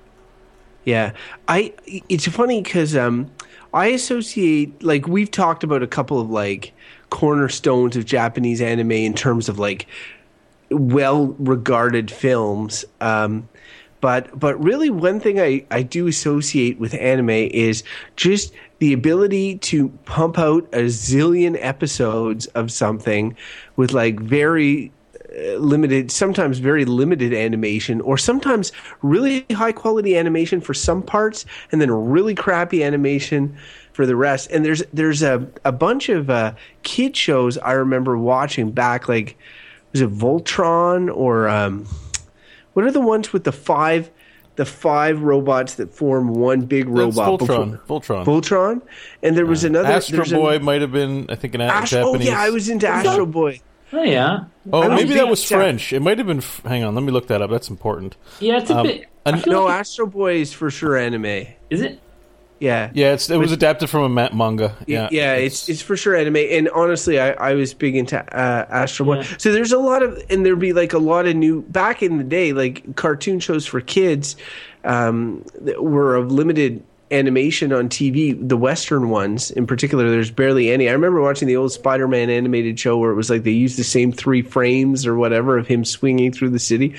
Yeah, 0.86 1.14
I. 1.48 1.74
It's 1.86 2.28
funny 2.28 2.62
because 2.62 2.96
um, 2.96 3.32
I 3.74 3.88
associate 3.88 4.84
like 4.84 5.08
we've 5.08 5.32
talked 5.32 5.64
about 5.64 5.82
a 5.82 5.88
couple 5.88 6.20
of 6.20 6.30
like 6.30 6.74
cornerstones 7.10 7.96
of 7.96 8.06
Japanese 8.06 8.62
anime 8.62 8.92
in 8.92 9.14
terms 9.14 9.48
of 9.48 9.60
like 9.60 9.88
well 10.70 11.28
regarded 11.40 12.12
films. 12.12 12.84
Um, 13.00 13.48
but 14.02 14.38
but 14.38 14.62
really, 14.62 14.90
one 14.90 15.22
thing 15.22 15.40
I 15.40 15.66
I 15.72 15.82
do 15.84 16.08
associate 16.08 16.78
with 16.80 16.94
anime 16.96 17.30
is 17.30 17.84
just 18.18 18.54
the 18.80 18.92
ability 18.92 19.60
to 19.60 19.88
pump 20.04 20.38
out 20.38 20.68
a 20.74 20.88
zillion 20.88 21.58
episodes 21.62 22.48
of 22.48 22.70
something 22.70 23.38
with 23.78 23.94
like 23.94 24.20
very 24.20 24.92
limited, 25.58 26.12
sometimes 26.12 26.60
very 26.60 26.86
limited 26.86 27.34
animation, 27.34 28.02
or 28.02 28.18
sometimes 28.18 28.72
really 29.02 29.46
high 29.52 29.72
quality 29.72 30.18
animation 30.18 30.62
for 30.62 30.74
some 30.74 31.02
parts, 31.02 31.46
and 31.72 31.82
then 31.82 31.90
really 31.92 32.36
crappy 32.36 32.84
animation 32.84 33.56
for 33.94 34.06
the 34.06 34.16
rest. 34.16 34.50
And 34.52 34.66
there's 34.66 34.84
there's 34.94 35.22
a 35.24 35.48
a 35.66 35.72
bunch 35.72 36.10
of 36.10 36.30
uh, 36.30 36.54
kid 36.84 37.16
shows 37.16 37.58
I 37.58 37.74
remember 37.74 38.18
watching 38.18 38.72
back, 38.72 39.08
like 39.10 39.38
was 39.92 40.02
it 40.02 40.12
Voltron 40.12 41.16
or 41.16 41.48
um, 41.48 41.86
what 42.74 42.86
are 42.86 42.92
the 42.92 43.02
ones 43.02 43.32
with 43.34 43.44
the 43.44 43.52
five 43.52 44.10
the 44.56 44.66
five 44.66 45.24
robots 45.24 45.76
that 45.76 45.92
form 45.92 46.28
one 46.28 46.62
big 46.62 46.86
That's 46.86 47.16
robot. 47.18 47.40
Voltron. 47.40 47.72
before- 47.72 48.00
Voltron. 48.02 48.26
Voltron, 48.26 48.82
and 49.24 49.36
there 49.36 49.48
was 49.48 49.64
another 49.64 49.88
Astro 49.90 50.18
there's 50.18 50.32
an- 50.32 50.40
Boy 50.40 50.60
might 50.60 50.82
have 50.82 50.92
been, 50.92 51.26
I 51.30 51.36
think, 51.36 51.56
an 51.56 51.62
Astro, 51.62 52.02
oh 52.02 52.16
yeah, 52.20 52.40
I 52.40 52.52
was 52.52 52.70
into 52.70 52.88
Astro 52.88 53.26
Boy. 53.26 53.62
Oh 53.96 54.04
yeah, 54.04 54.46
Oh, 54.72 54.82
I 54.84 54.88
maybe 54.96 55.10
that 55.10 55.20
think- 55.20 55.30
was 55.30 55.52
yeah. 55.52 55.58
French. 55.58 55.94
It 55.94 56.02
might 56.02 56.18
have 56.18 56.28
been. 56.28 56.42
Hang 56.66 56.84
on, 56.84 56.96
let 56.96 57.04
me 57.04 57.12
look 57.12 57.28
that 57.28 57.42
up. 57.42 57.50
That's 57.52 57.70
important. 57.70 58.16
yeah. 58.40 58.58
It's 58.58 58.70
a 58.70 58.78
Um, 58.78 58.88
bit. 58.88 59.06
and- 59.26 59.36
I 59.36 59.40
feel 59.40 59.54
No, 59.54 59.66
like 59.66 59.80
Astro 59.82 60.06
Boy 60.08 60.36
is 60.42 60.52
for 60.52 60.70
sure 60.72 60.98
anime. 60.98 61.26
is 61.70 61.82
it? 61.82 62.00
Yeah. 62.60 62.92
Yeah, 62.94 63.12
it's, 63.14 63.30
it 63.30 63.36
was 63.38 63.52
adapted 63.52 63.90
from 63.90 64.04
a 64.04 64.10
ma- 64.10 64.30
manga. 64.34 64.76
Yeah, 64.88 65.10
Yeah, 65.12 65.34
it's 65.34 65.68
it's 65.68 65.82
for 65.82 65.98
sure 65.98 66.16
anime, 66.16 66.38
and 66.38 66.70
honestly, 66.70 67.20
I, 67.20 67.32
I 67.32 67.54
was 67.56 67.74
big 67.74 67.96
into 67.98 68.18
uh, 68.18 68.66
Astro 68.70 69.06
Boy. 69.06 69.16
Yeah. 69.18 69.28
So 69.38 69.52
there's 69.52 69.74
a 69.74 69.80
lot 69.80 70.02
of, 70.02 70.18
and 70.30 70.46
there'd 70.46 70.60
be 70.60 70.72
like 70.72 70.94
a 70.94 70.98
lot 71.00 71.26
of 71.28 71.36
new 71.36 71.62
back 71.64 72.02
in 72.02 72.18
the 72.20 72.24
day, 72.24 72.54
like 72.54 72.96
cartoon 72.96 73.40
shows 73.42 73.66
for 73.66 73.82
kids, 73.82 74.38
um, 74.86 75.44
that 75.62 75.84
were 75.84 76.16
of 76.16 76.32
limited 76.32 76.82
animation 77.14 77.72
on 77.72 77.88
TV. 77.88 78.38
The 78.48 78.58
Western 78.58 79.10
ones, 79.10 79.52
in 79.52 79.68
particular, 79.68 80.10
there's 80.10 80.32
barely 80.32 80.72
any. 80.72 80.90
I 80.90 80.92
remember 80.94 81.22
watching 81.22 81.48
the 81.48 81.56
old 81.56 81.72
Spider-Man 81.72 82.30
animated 82.30 82.80
show 82.80 82.98
where 82.98 83.12
it 83.12 83.16
was 83.16 83.30
like 83.30 83.44
they 83.44 83.52
used 83.52 83.78
the 83.78 83.84
same 83.84 84.12
three 84.12 84.42
frames 84.42 85.06
or 85.06 85.16
whatever 85.16 85.58
of 85.58 85.68
him 85.68 85.86
swinging 85.86 86.34
through 86.34 86.50
the 86.50 86.60
city, 86.60 86.96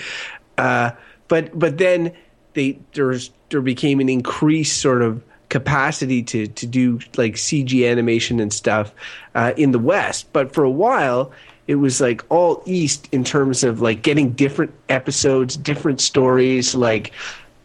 uh, 0.57 0.93
but 1.29 1.59
but 1.59 1.79
then 1.79 2.13
they 2.55 2.79
there's 2.93 3.31
there 3.51 3.61
became 3.61 4.01
an 4.01 4.09
increased 4.09 4.81
sort 4.81 5.03
of 5.03 5.23
capacity 5.49 6.23
to 6.23 6.47
to 6.47 6.67
do 6.67 7.01
like 7.17 7.35
CG 7.35 7.91
animation 7.91 8.41
and 8.41 8.53
stuff 8.53 8.93
uh, 9.35 9.53
in 9.57 9.73
the 9.73 9.79
West. 9.79 10.33
But 10.33 10.55
for 10.55 10.65
a 10.65 10.71
while, 10.71 11.33
it 11.67 11.77
was 11.77 12.01
like 12.01 12.25
all 12.31 12.63
East 12.67 13.09
in 13.13 13.25
terms 13.25 13.65
of 13.65 13.81
like 13.81 14.03
getting 14.03 14.33
different 14.33 14.73
episodes, 14.89 15.57
different 15.57 16.01
stories. 16.01 16.75
Like 16.75 17.13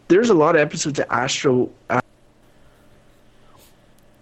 there's 0.08 0.30
a 0.30 0.34
lot 0.34 0.56
of 0.56 0.60
episodes 0.60 0.98
of 0.98 1.06
Astro, 1.10 1.70
uh, 1.88 1.99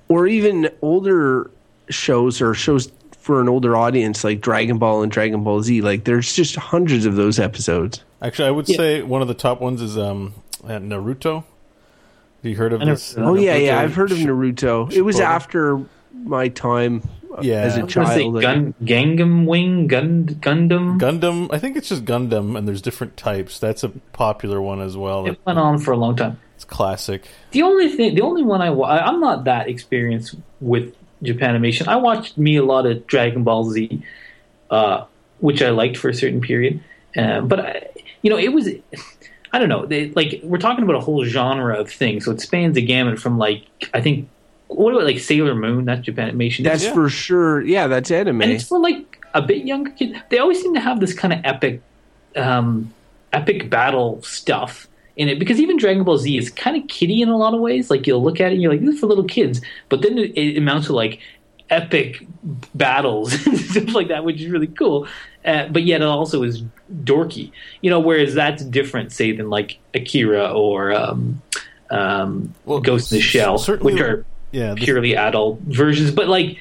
or 0.09 0.27
even 0.27 0.71
older 0.83 1.51
shows 1.91 2.41
or 2.43 2.55
shows 2.55 2.91
for 3.19 3.41
an 3.41 3.49
older 3.49 3.77
audience 3.77 4.25
like 4.25 4.41
Dragon 4.41 4.79
Ball 4.79 5.03
and 5.03 5.13
Dragon 5.13 5.45
Ball 5.45 5.63
Z. 5.63 5.81
Like 5.83 6.05
there's 6.05 6.35
just 6.35 6.57
hundreds 6.57 7.07
of 7.07 7.17
those 7.17 7.39
episodes. 7.39 8.03
Actually, 8.23 8.49
I 8.49 8.51
would 8.53 8.69
Yeah. 8.69 8.77
say 8.77 9.03
one 9.03 9.23
of 9.23 9.29
the 9.29 9.35
top 9.35 9.61
ones 9.61 9.81
is 9.83 9.97
um, 9.99 10.35
uh, 10.65 10.69
Naruto. 10.79 11.45
Have 12.43 12.51
you 12.51 12.57
heard 12.57 12.73
of 12.73 12.83
I 12.83 12.87
this? 12.87 13.17
Oh 13.19 13.35
yeah, 13.35 13.57
Naruto 13.57 13.67
yeah, 13.67 13.81
I've 13.81 13.95
heard 13.95 14.13
of 14.13 14.19
sh- 14.19 14.23
Naruto. 14.25 14.93
It 14.93 15.03
was 15.03 15.17
Shippuden. 15.17 15.21
after 15.21 15.81
my 16.25 16.49
time 16.49 17.03
uh, 17.37 17.41
Yeah. 17.43 17.61
as 17.63 17.77
I 17.77 17.81
a 17.81 17.85
was 17.85 17.97
I 17.97 18.01
was 18.01 18.09
child. 18.09 18.35
say 18.37 18.41
Gun, 18.43 18.75
Gangnam 18.83 19.47
Wing, 19.47 19.87
Gun, 19.89 20.25
Gundam. 20.41 20.99
Gundam. 20.99 21.49
I 21.53 21.59
think 21.59 21.77
it's 21.77 21.89
just 21.91 22.05
Gundam, 22.05 22.57
and 22.57 22.67
there's 22.67 22.81
different 22.83 23.17
types. 23.17 23.59
That's 23.59 23.85
a 23.85 23.89
popular 24.13 24.61
one 24.63 24.81
as 24.81 24.97
well. 24.97 25.27
It 25.27 25.39
went 25.45 25.59
on 25.59 25.79
for 25.79 25.93
a 25.93 25.97
long 25.97 26.17
time. 26.17 26.39
It's 26.59 26.65
classic. 26.65 27.23
The 27.53 27.63
only 27.63 27.89
thing, 27.89 28.17
the 28.17 28.23
only 28.23 28.43
one 28.43 28.61
I, 28.61 28.71
wa- 28.71 28.89
I 28.89 29.07
I'm 29.07 29.21
not 29.21 29.45
that 29.45 29.69
experienced 29.69 30.35
with 30.61 30.93
Japanimation. 31.23 31.87
I 31.87 31.95
watched 31.95 32.37
me 32.37 32.57
a 32.57 32.65
lot 32.65 32.85
of 32.85 33.07
Dragon 33.07 33.45
Ball 33.45 33.71
Z, 33.71 34.03
uh, 34.69 35.05
which 35.39 35.63
I 35.63 35.71
liked 35.71 35.97
for 35.97 36.09
a 36.09 36.15
certain 36.15 36.41
period. 36.41 36.81
Uh, 37.17 37.43
but 37.43 37.61
I, 37.61 37.87
you 38.23 38.31
know, 38.31 38.37
it 38.39 38.49
was, 38.53 38.69
I 39.53 39.61
don't 39.61 39.69
know, 39.69 39.87
they, 39.87 40.11
like 40.11 40.41
we're 40.43 40.59
talking 40.59 40.83
about 40.83 40.97
a 40.97 41.01
whole 41.01 41.25
genre 41.25 41.79
of 41.79 41.93
things, 41.93 42.25
so 42.25 42.33
it 42.33 42.41
spans 42.41 42.75
the 42.75 42.83
gamut 42.83 43.21
from 43.21 43.39
like 43.39 43.63
I 43.95 44.01
think 44.01 44.29
what 44.67 44.93
about 44.95 45.05
like 45.05 45.21
Sailor 45.21 45.55
Moon? 45.55 45.85
That's 45.85 46.01
Japanimation. 46.09 46.65
That's 46.65 46.83
Yeah. 46.87 46.93
for 46.93 47.09
sure. 47.09 47.63
Yeah, 47.63 47.87
that's 47.87 48.11
anime. 48.11 48.43
and 48.43 48.51
it's 48.51 48.67
for 48.67 48.81
like 48.81 49.25
a 49.33 49.43
bit 49.43 49.65
younger 49.65 49.93
kids. 49.93 50.19
They 50.29 50.39
always 50.41 50.61
seem 50.61 50.75
to 50.75 50.81
have 50.81 50.99
this 50.99 51.15
kind 51.15 51.33
of 51.35 51.39
epic, 51.45 51.83
um, 52.35 52.93
epic 53.33 53.71
battle 53.71 54.21
stuff 54.25 54.88
in 55.19 55.29
it 55.29 55.39
because 55.39 55.61
even 55.61 55.77
Dragon 55.77 56.05
Ball 56.05 56.17
Z 56.17 56.39
is 56.39 56.49
kind 56.49 56.81
of 56.81 56.89
kiddie 56.89 57.21
in 57.21 57.29
a 57.29 57.37
lot 57.37 57.53
of 57.53 57.61
ways. 57.61 57.91
Like 57.91 58.07
you'll 58.07 58.23
look 58.23 58.41
at 58.41 58.51
it 58.51 58.55
and 58.55 58.63
you're 58.63 58.73
like, 58.73 58.81
this 58.81 58.95
is 58.95 59.01
for 59.01 59.07
little 59.07 59.25
kids, 59.25 59.61
but 59.89 60.01
then 60.01 60.17
it, 60.17 60.31
it 60.39 60.57
amounts 60.57 60.87
to 60.87 60.95
like 60.95 61.21
epic 61.71 62.27
battles 62.75 63.35
and 63.47 63.59
stuff 63.59 63.95
like 63.95 64.09
that, 64.09 64.25
which 64.25 64.41
is 64.41 64.49
really 64.49 64.69
cool. 64.69 65.07
Uh, 65.45 65.69
but 65.69 65.83
yet 65.83 66.01
it 66.01 66.07
also 66.07 66.43
is 66.43 66.63
dorky, 67.05 67.53
you 67.81 67.91
know. 67.91 68.01
Whereas 68.01 68.35
that's 68.35 68.65
different, 68.65 69.13
say, 69.13 69.33
than 69.33 69.51
like 69.51 69.79
Akira 69.95 70.53
or 70.53 70.93
um, 70.93 71.43
um, 71.91 72.55
Well, 72.65 72.81
Ghost 72.81 73.13
in 73.13 73.19
the 73.19 73.23
Shell, 73.23 73.59
which 73.81 74.01
are 74.01 74.25
Yeah, 74.53 74.75
purely 74.77 75.17
adult 75.17 75.61
versions. 75.61 76.11
But 76.11 76.29
like, 76.29 76.59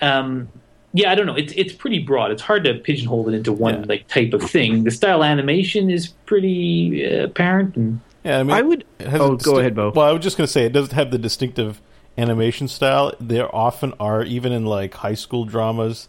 um, 0.00 0.48
yeah, 0.92 1.10
I 1.10 1.14
don't 1.14 1.26
know. 1.26 1.34
It's 1.36 1.52
it's 1.56 1.72
pretty 1.72 1.98
broad. 2.00 2.30
It's 2.30 2.42
hard 2.42 2.64
to 2.64 2.74
pigeonhole 2.74 3.28
it 3.28 3.34
into 3.34 3.52
one 3.52 3.80
Yeah. 3.80 3.84
like 3.88 4.08
type 4.08 4.32
of 4.34 4.42
thing. 4.42 4.84
The 4.84 4.90
style 4.90 5.24
animation 5.24 5.90
is 5.90 6.08
pretty 6.26 7.06
uh, 7.06 7.24
apparent, 7.24 7.76
and 7.76 8.00
yeah. 8.24 8.38
I 8.40 8.42
mean, 8.42 8.56
I 8.56 8.62
would. 8.62 8.84
Oh, 9.00 9.04
a 9.04 9.18
go 9.18 9.36
distinct- 9.36 9.58
ahead, 9.60 9.74
Beau. 9.74 9.92
Well, 9.94 10.06
I 10.06 10.12
was 10.12 10.22
just 10.22 10.36
going 10.36 10.46
to 10.46 10.52
say 10.52 10.64
it 10.66 10.72
doesn't 10.72 10.94
have 10.94 11.10
the 11.10 11.18
distinctive 11.18 11.80
animation 12.18 12.68
style. 12.68 13.14
There 13.20 13.54
often 13.54 13.94
are, 13.98 14.22
even 14.22 14.52
in 14.52 14.66
like 14.66 14.94
high 14.94 15.14
school 15.14 15.44
dramas, 15.46 16.08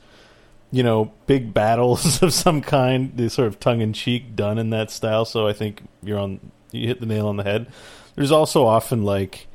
you 0.72 0.84
know, 0.84 1.14
big 1.28 1.54
battles 1.56 2.22
of 2.22 2.34
some 2.34 2.62
kind. 2.62 3.14
They 3.16 3.30
sort 3.30 3.48
of 3.48 3.60
tongue 3.60 3.82
in 3.82 3.94
cheek 3.94 4.36
done 4.36 4.58
in 4.58 4.70
that 4.72 4.92
style. 4.92 5.24
So 5.26 5.48
I 5.48 5.54
think 5.54 5.82
you're 6.04 6.20
on. 6.20 6.52
You 6.72 6.88
hit 6.88 7.00
the 7.00 7.06
nail 7.06 7.28
on 7.28 7.38
the 7.38 7.44
head. 7.44 7.68
There's 8.16 8.32
also 8.32 8.66
often 8.66 9.04
like, 9.04 9.48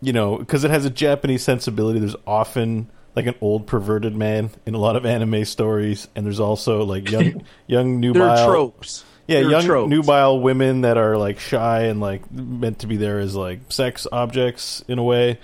you 0.00 0.12
know, 0.12 0.36
because 0.38 0.64
it 0.64 0.70
has 0.70 0.84
a 0.84 0.90
Japanese 0.90 1.42
sensibility. 1.44 1.98
There's 2.00 2.16
often 2.26 2.90
like 3.14 3.26
an 3.26 3.34
old 3.40 3.66
perverted 3.66 4.14
man 4.16 4.50
in 4.66 4.74
a 4.74 4.78
lot 4.78 4.96
of 4.96 5.04
anime 5.06 5.44
stories, 5.44 6.08
and 6.16 6.24
there's 6.24 6.40
also 6.40 6.84
like 6.84 7.10
young, 7.10 7.44
young 7.66 8.00
nubile 8.00 8.46
tropes. 8.46 9.04
yeah, 9.26 9.40
There 9.40 9.48
are 9.48 9.50
young 9.52 9.64
tropes. 9.64 9.90
nubile 9.90 10.40
women 10.40 10.80
that 10.82 10.96
are 10.96 11.16
like 11.16 11.38
shy 11.38 11.82
and 11.84 12.00
like 12.00 12.30
meant 12.32 12.78
to 12.80 12.86
be 12.86 12.96
there 12.96 13.18
as 13.18 13.34
like 13.36 13.60
sex 13.70 14.06
objects 14.10 14.82
in 14.88 14.98
a 14.98 15.02
way, 15.04 15.38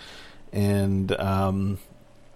and 0.53 1.13
um, 1.21 1.79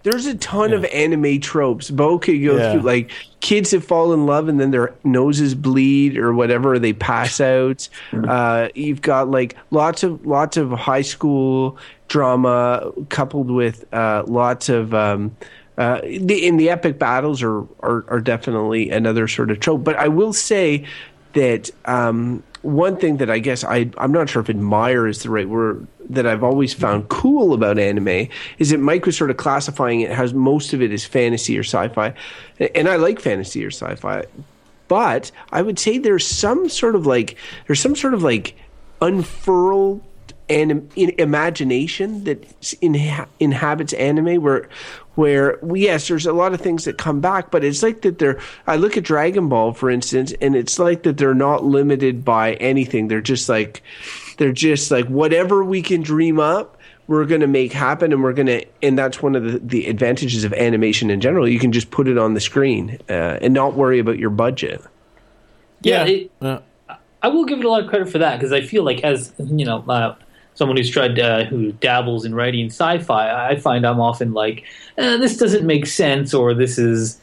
There's 0.03 0.25
a 0.25 0.35
ton 0.35 0.71
Yeah. 0.71 0.77
of 0.77 0.85
anime 0.85 1.39
tropes. 1.39 1.89
Beau 1.89 2.19
could 2.19 2.43
go 2.43 2.57
Yeah. 2.57 2.73
through 2.73 2.81
like 2.81 3.09
kids 3.39 3.71
that 3.71 3.83
fall 3.83 4.13
in 4.13 4.25
love 4.25 4.47
and 4.49 4.59
then 4.59 4.71
their 4.71 4.93
noses 5.03 5.55
bleed 5.55 6.17
or 6.17 6.33
whatever, 6.33 6.73
or 6.73 6.79
they 6.79 6.93
pass 6.93 7.39
out. 7.41 7.87
Uh, 8.13 8.67
you've 8.75 9.01
got 9.01 9.29
like 9.31 9.55
lots 9.71 10.03
of 10.03 10.25
lots 10.25 10.57
of 10.57 10.71
high 10.71 11.01
school 11.01 11.77
drama 12.09 12.91
coupled 13.09 13.49
with 13.49 13.85
uh, 13.93 14.23
lots 14.27 14.69
of. 14.69 14.93
Um, 14.93 15.35
uh, 15.77 15.99
the, 16.01 16.45
in 16.45 16.57
the 16.57 16.69
epic 16.69 16.99
battles 16.99 17.41
are, 17.41 17.61
are 17.81 18.05
are 18.07 18.21
definitely 18.21 18.91
another 18.91 19.27
sort 19.27 19.49
of 19.49 19.59
trope. 19.59 19.83
But 19.83 19.95
I 19.95 20.07
will 20.07 20.31
say 20.33 20.83
that 21.33 21.71
um, 21.85 22.43
one 22.61 22.95
thing 22.97 23.17
that 23.17 23.31
I 23.31 23.39
guess 23.39 23.63
I 23.63 23.89
I'm 23.97 24.11
not 24.11 24.29
sure 24.29 24.41
if 24.43 24.49
admire 24.51 25.07
is 25.07 25.23
the 25.23 25.31
right 25.31 25.49
word 25.49 25.87
that 26.09 26.25
I've 26.25 26.43
always 26.43 26.73
found 26.73 27.09
cool 27.09 27.53
about 27.53 27.79
anime 27.79 28.27
is 28.59 28.69
that 28.69 28.79
Mike 28.79 29.05
was 29.05 29.17
sort 29.17 29.29
of 29.31 29.37
classifying 29.37 30.01
it 30.01 30.11
as 30.11 30.33
most 30.33 30.73
of 30.73 30.81
it 30.81 30.91
is 30.91 31.05
fantasy 31.05 31.57
or 31.57 31.63
sci-fi, 31.63 32.13
and 32.75 32.87
I 32.87 32.95
like 32.97 33.19
fantasy 33.19 33.63
or 33.65 33.71
sci-fi, 33.71 34.23
but 34.87 35.31
I 35.51 35.61
would 35.61 35.79
say 35.79 35.97
there's 35.97 36.25
some 36.25 36.69
sort 36.69 36.95
of 36.95 37.05
like 37.05 37.37
there's 37.67 37.79
some 37.79 37.95
sort 37.95 38.13
of 38.13 38.23
like 38.23 38.55
unfurled 39.01 40.01
in 40.49 40.89
imagination 41.17 42.25
that 42.25 42.41
inha- 42.61 43.27
inhabits 43.39 43.93
anime 43.93 44.41
where 44.41 44.69
where 45.15 45.57
yes 45.73 46.09
there's 46.09 46.25
a 46.25 46.33
lot 46.33 46.53
of 46.53 46.59
things 46.59 46.83
that 46.83 46.97
come 46.97 47.21
back 47.21 47.49
but 47.49 47.63
it's 47.63 47.81
like 47.81 48.01
that 48.01 48.19
they're 48.19 48.39
i 48.67 48.75
look 48.75 48.97
at 48.97 49.03
dragon 49.03 49.47
ball 49.47 49.71
for 49.71 49.89
instance 49.89 50.33
and 50.41 50.55
it's 50.55 50.77
like 50.77 51.03
that 51.03 51.17
they're 51.17 51.33
not 51.33 51.63
limited 51.63 52.25
by 52.25 52.53
anything. 52.55 53.07
They're 53.07 53.21
just 53.21 53.49
like 53.49 53.81
they're 54.37 54.51
just 54.51 54.91
like 54.91 55.05
whatever 55.07 55.63
we 55.63 55.81
can 55.81 56.01
dream 56.01 56.39
up 56.39 56.77
we're 57.07 57.25
going 57.25 57.41
to 57.41 57.47
make 57.47 57.73
happen 57.73 58.13
and 58.13 58.23
we're 58.23 58.33
going 58.33 58.47
to 58.47 58.65
and 58.81 58.97
that's 58.97 59.21
one 59.21 59.35
of 59.35 59.43
the, 59.43 59.59
the 59.59 59.87
advantages 59.87 60.43
of 60.43 60.53
animation 60.53 61.09
in 61.09 61.19
general. 61.19 61.47
You 61.47 61.59
can 61.59 61.71
just 61.71 61.91
put 61.91 62.07
it 62.07 62.17
on 62.17 62.33
the 62.33 62.39
screen 62.39 62.97
uh, 63.09 63.39
and 63.41 63.53
not 63.53 63.73
worry 63.73 63.99
about 63.99 64.17
your 64.17 64.29
budget. 64.29 64.81
Yeah, 65.81 66.05
it, 66.05 66.31
uh, 66.41 66.59
I 67.21 67.27
will 67.27 67.45
give 67.45 67.59
it 67.59 67.65
a 67.65 67.69
lot 67.69 67.83
of 67.83 67.89
credit 67.89 68.09
for 68.09 68.19
that 68.19 68.37
because 68.37 68.53
I 68.53 68.61
feel 68.61 68.83
like 68.83 69.03
as 69.03 69.33
you 69.37 69.65
know, 69.65 69.83
uh, 69.87 70.15
someone 70.55 70.77
who's 70.77 70.89
tried 70.89 71.19
uh, 71.19 71.43
who 71.45 71.73
dabbles 71.73 72.23
in 72.23 72.33
writing 72.33 72.67
sci-fi, 72.67 73.49
I 73.49 73.57
find 73.57 73.85
I'm 73.85 73.99
often 73.99 74.33
like, 74.33 74.63
eh, 74.97 75.17
this 75.17 75.35
doesn't 75.37 75.65
make 75.65 75.85
sense, 75.85 76.33
or 76.33 76.53
this 76.53 76.77
is, 76.77 77.19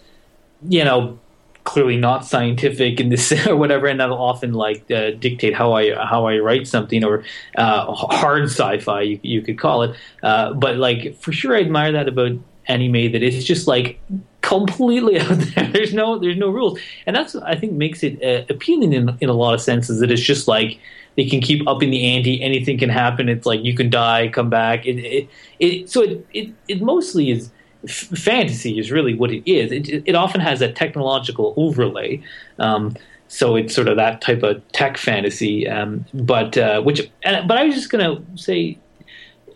you 0.68 0.84
know, 0.84 1.18
clearly 1.64 1.96
not 1.96 2.24
scientific 2.24 3.00
in 3.00 3.08
this 3.08 3.32
or 3.46 3.56
whatever, 3.56 3.86
and 3.86 4.00
that'll 4.00 4.20
often 4.20 4.52
like 4.52 4.90
uh, 4.90 5.10
dictate 5.12 5.54
how 5.54 5.72
I 5.72 5.94
how 5.94 6.26
I 6.26 6.38
write 6.38 6.66
something 6.66 7.04
or 7.04 7.24
uh, 7.56 7.92
hard 7.92 8.44
sci-fi 8.44 9.02
you, 9.02 9.20
you 9.22 9.42
could 9.42 9.58
call 9.58 9.82
it. 9.82 9.96
Uh, 10.22 10.52
but 10.54 10.76
like 10.76 11.16
for 11.20 11.32
sure, 11.32 11.56
I 11.56 11.60
admire 11.60 11.92
that 11.92 12.08
about 12.08 12.32
anime 12.66 13.12
that 13.12 13.22
it's 13.22 13.44
just 13.44 13.66
like 13.66 14.00
completely 14.42 15.18
out 15.20 15.38
there. 15.38 15.66
There's 15.66 15.92
no 15.92 16.18
there's 16.18 16.36
no 16.36 16.50
rules, 16.50 16.78
and 17.06 17.14
that's 17.14 17.34
I 17.36 17.56
think 17.56 17.72
makes 17.72 18.02
it 18.02 18.22
uh, 18.22 18.44
appealing 18.48 18.92
in 18.92 19.16
in 19.20 19.28
a 19.28 19.34
lot 19.34 19.54
of 19.54 19.60
senses. 19.60 20.00
That 20.00 20.10
it's 20.10 20.22
just 20.22 20.48
like 20.48 20.78
they 21.16 21.26
can 21.26 21.40
keep 21.40 21.66
upping 21.68 21.90
the 21.90 22.04
ante. 22.04 22.42
Anything 22.42 22.78
can 22.78 22.88
happen. 22.90 23.28
It's 23.28 23.46
like 23.46 23.62
you 23.62 23.74
can 23.74 23.90
die, 23.90 24.28
come 24.28 24.50
back. 24.50 24.86
It 24.86 24.98
it, 24.98 25.28
it 25.58 25.90
so 25.90 26.02
it, 26.02 26.26
it 26.32 26.50
it 26.68 26.82
mostly 26.82 27.30
is 27.30 27.50
f- 27.84 28.08
fantasy 28.18 28.78
is 28.78 28.90
really 28.90 29.14
what 29.14 29.30
it 29.30 29.50
is. 29.50 29.72
It 29.72 30.02
it 30.06 30.14
often 30.14 30.40
has 30.40 30.62
a 30.62 30.72
technological 30.72 31.54
overlay. 31.56 32.22
Um, 32.58 32.96
so 33.28 33.54
it's 33.54 33.74
sort 33.74 33.88
of 33.88 33.96
that 33.96 34.20
type 34.20 34.42
of 34.42 34.66
tech 34.72 34.96
fantasy. 34.96 35.68
Um, 35.68 36.04
but 36.12 36.58
uh, 36.58 36.82
which, 36.82 37.10
but 37.22 37.52
I 37.52 37.64
was 37.64 37.74
just 37.74 37.90
gonna 37.90 38.20
say, 38.34 38.78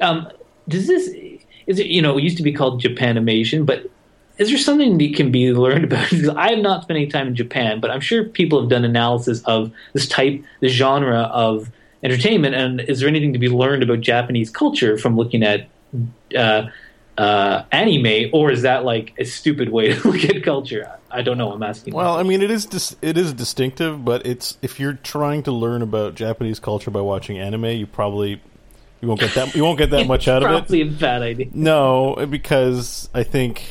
um, 0.01 0.29
does 0.69 0.87
this 0.87 1.09
is 1.67 1.79
it? 1.79 1.87
You 1.87 2.03
know, 2.03 2.17
it 2.17 2.23
used 2.23 2.37
to 2.37 2.43
be 2.43 2.53
called 2.53 2.83
Japanimation, 2.83 3.67
but 3.67 3.91
is 4.39 4.49
there 4.49 4.59
something 4.59 4.99
that 4.99 5.15
can 5.15 5.31
be 5.31 5.53
learned 5.53 5.85
about? 5.85 6.11
Because 6.11 6.29
I 6.37 6.51
have 6.51 6.61
not 6.61 6.85
spent 6.85 6.99
any 6.99 7.07
time 7.07 7.29
in 7.29 7.35
Japan, 7.35 7.81
but 7.81 7.91
I'm 7.91 8.01
sure 8.01 8.25
people 8.25 8.61
have 8.61 8.71
done 8.71 8.85
analysis 8.85 9.43
of 9.45 9.73
this 9.93 10.09
type, 10.09 10.43
this 10.61 10.73
genre 10.73 11.23
of 11.33 11.71
entertainment. 12.03 12.55
And 12.55 12.81
is 12.83 13.01
there 13.01 13.09
anything 13.09 13.33
to 13.33 13.39
be 13.39 13.49
learned 13.49 13.83
about 13.83 14.01
Japanese 14.01 14.51
culture 14.51 14.99
from 14.99 15.17
looking 15.17 15.43
at 15.43 15.69
uh, 16.37 16.67
uh, 17.17 17.65
anime, 17.71 18.31
or 18.33 18.51
is 18.51 18.63
that 18.63 18.85
like 18.85 19.15
a 19.19 19.25
stupid 19.25 19.69
way 19.69 19.95
to 19.95 20.09
look 20.11 20.25
at 20.25 20.43
culture? 20.43 20.91
I 21.11 21.23
don't 21.23 21.39
know. 21.39 21.53
I'm 21.53 21.63
asking. 21.63 21.95
Well, 21.95 22.17
I 22.17 22.23
mean, 22.23 22.43
it 22.43 22.51
is 22.51 22.67
dis- 22.67 22.97
it 23.01 23.17
is 23.17 23.33
distinctive, 23.33 24.05
but 24.05 24.27
it's 24.27 24.59
if 24.63 24.81
you're 24.81 24.95
trying 24.95 25.43
to 25.45 25.53
learn 25.53 25.83
about 25.83 26.15
Japanese 26.15 26.59
culture 26.59 26.91
by 26.91 27.01
watching 27.01 27.39
anime, 27.39 27.67
you 27.67 27.87
probably 27.87 28.41
you 29.01 29.09
won't 29.09 29.21
get 29.21 29.35
that 29.35 29.55
you 29.55 29.63
won't 29.63 29.79
get 29.79 29.91
that 29.91 30.07
much 30.09 30.29
out 30.29 30.43
of 30.43 30.51
it. 30.51 30.53
Probably 30.53 30.81
a 30.83 30.87
bad 30.87 31.23
idea. 31.23 31.47
No, 31.53 32.27
because 32.29 33.09
I 33.15 33.23
think 33.23 33.65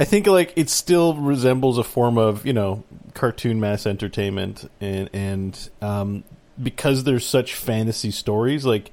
I 0.00 0.04
think 0.04 0.26
like 0.26 0.52
it 0.56 0.70
still 0.70 1.14
resembles 1.14 1.78
a 1.78 1.84
form 1.84 2.18
of 2.18 2.44
you 2.46 2.52
know 2.52 2.84
cartoon 3.14 3.58
mass 3.58 3.86
entertainment, 3.86 4.70
and 4.80 5.10
and 5.12 5.70
um, 5.82 6.24
because 6.62 7.04
there's 7.04 7.26
such 7.26 7.54
fantasy 7.54 8.10
stories, 8.10 8.64
like 8.64 8.92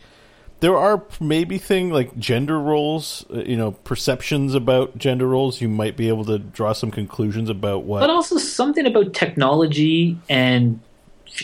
there 0.65 0.75
are 0.75 1.03
maybe 1.19 1.59
thing 1.59 1.91
like 1.91 2.17
gender 2.17 2.59
roles, 2.59 3.23
uh, 3.31 3.43
you 3.43 3.55
know, 3.55 3.69
perceptions 3.69 4.55
about 4.55 4.97
gender 4.97 5.27
roles. 5.27 5.61
You 5.61 5.69
might 5.69 5.95
be 5.95 6.07
able 6.07 6.25
to 6.25 6.39
draw 6.39 6.73
some 6.73 6.89
conclusions 6.89 7.51
about 7.51 7.83
what. 7.83 7.99
But 7.99 8.09
also 8.09 8.39
something 8.39 8.87
about 8.87 9.13
technology 9.13 10.17
and 10.27 10.79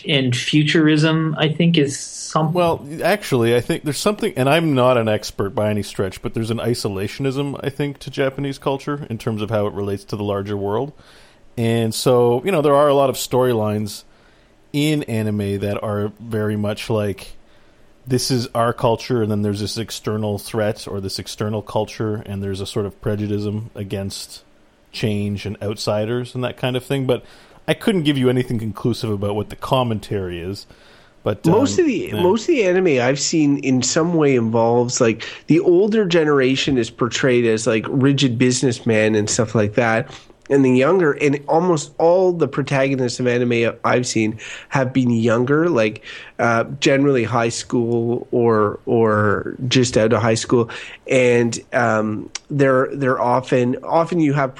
and 0.07 0.35
futurism. 0.35 1.35
I 1.37 1.49
think 1.49 1.77
is 1.77 1.99
some. 1.99 2.51
Well, 2.51 2.83
actually, 3.03 3.55
I 3.55 3.61
think 3.61 3.83
there's 3.83 3.99
something, 3.99 4.33
and 4.35 4.49
I'm 4.49 4.73
not 4.73 4.97
an 4.97 5.07
expert 5.07 5.51
by 5.51 5.69
any 5.69 5.83
stretch, 5.83 6.23
but 6.23 6.33
there's 6.33 6.49
an 6.49 6.57
isolationism, 6.57 7.59
I 7.63 7.69
think, 7.69 7.99
to 7.99 8.09
Japanese 8.09 8.57
culture 8.57 9.05
in 9.07 9.19
terms 9.19 9.43
of 9.43 9.51
how 9.51 9.67
it 9.67 9.73
relates 9.75 10.03
to 10.05 10.15
the 10.15 10.23
larger 10.23 10.57
world. 10.57 10.93
And 11.55 11.93
so, 11.93 12.43
you 12.43 12.51
know, 12.51 12.63
there 12.63 12.75
are 12.75 12.87
a 12.87 12.95
lot 12.95 13.11
of 13.11 13.17
storylines 13.17 14.03
in 14.73 15.03
anime 15.03 15.59
that 15.59 15.83
are 15.83 16.07
very 16.19 16.55
much 16.55 16.89
like 16.89 17.35
this 18.05 18.31
is 18.31 18.47
our 18.55 18.73
culture, 18.73 19.21
and 19.21 19.31
then 19.31 19.41
there's 19.41 19.59
this 19.59 19.77
external 19.77 20.37
threat 20.37 20.87
or 20.87 20.99
this 20.99 21.19
external 21.19 21.61
culture, 21.61 22.23
and 22.25 22.41
there's 22.41 22.61
a 22.61 22.65
sort 22.65 22.85
of 22.85 22.99
prejudice 23.01 23.45
against 23.75 24.43
change 24.91 25.45
and 25.45 25.61
outsiders 25.61 26.35
and 26.35 26.43
that 26.43 26.57
kind 26.57 26.75
of 26.75 26.83
thing. 26.83 27.05
But 27.05 27.23
I 27.67 27.73
couldn't 27.73 28.03
give 28.03 28.17
you 28.17 28.29
anything 28.29 28.59
conclusive 28.59 29.09
about 29.09 29.35
what 29.35 29.49
the 29.49 29.55
commentary 29.55 30.39
is. 30.39 30.65
But 31.23 31.45
most 31.45 31.77
um, 31.77 31.81
of 31.81 31.85
the 31.85 32.09
yeah. 32.13 32.23
most 32.23 32.41
of 32.43 32.47
the 32.47 32.63
anime 32.63 32.99
I've 32.99 33.19
seen 33.19 33.59
in 33.59 33.83
some 33.83 34.15
way 34.15 34.35
involves 34.35 34.99
like 34.99 35.23
the 35.47 35.59
older 35.59 36.05
generation 36.05 36.79
is 36.79 36.89
portrayed 36.89 37.45
as 37.45 37.67
like 37.67 37.85
rigid 37.89 38.39
businessmen 38.39 39.13
and 39.13 39.29
stuff 39.29 39.53
like 39.53 39.75
that. 39.75 40.11
And 40.49 40.65
the 40.65 40.71
younger, 40.71 41.13
and 41.13 41.39
almost 41.47 41.93
all 41.97 42.33
the 42.33 42.47
protagonists 42.47 43.19
of 43.21 43.27
anime 43.27 43.77
I've 43.85 44.05
seen 44.05 44.39
have 44.69 44.91
been 44.91 45.09
younger, 45.09 45.69
like 45.69 46.03
uh, 46.39 46.65
generally 46.79 47.23
high 47.23 47.49
school 47.49 48.27
or 48.31 48.79
or 48.85 49.55
just 49.67 49.97
out 49.97 50.11
of 50.11 50.21
high 50.21 50.35
school, 50.35 50.69
and 51.07 51.57
um, 51.71 52.29
they're 52.49 52.93
they're 52.93 53.21
often 53.21 53.77
often 53.83 54.19
you 54.19 54.33
have. 54.33 54.59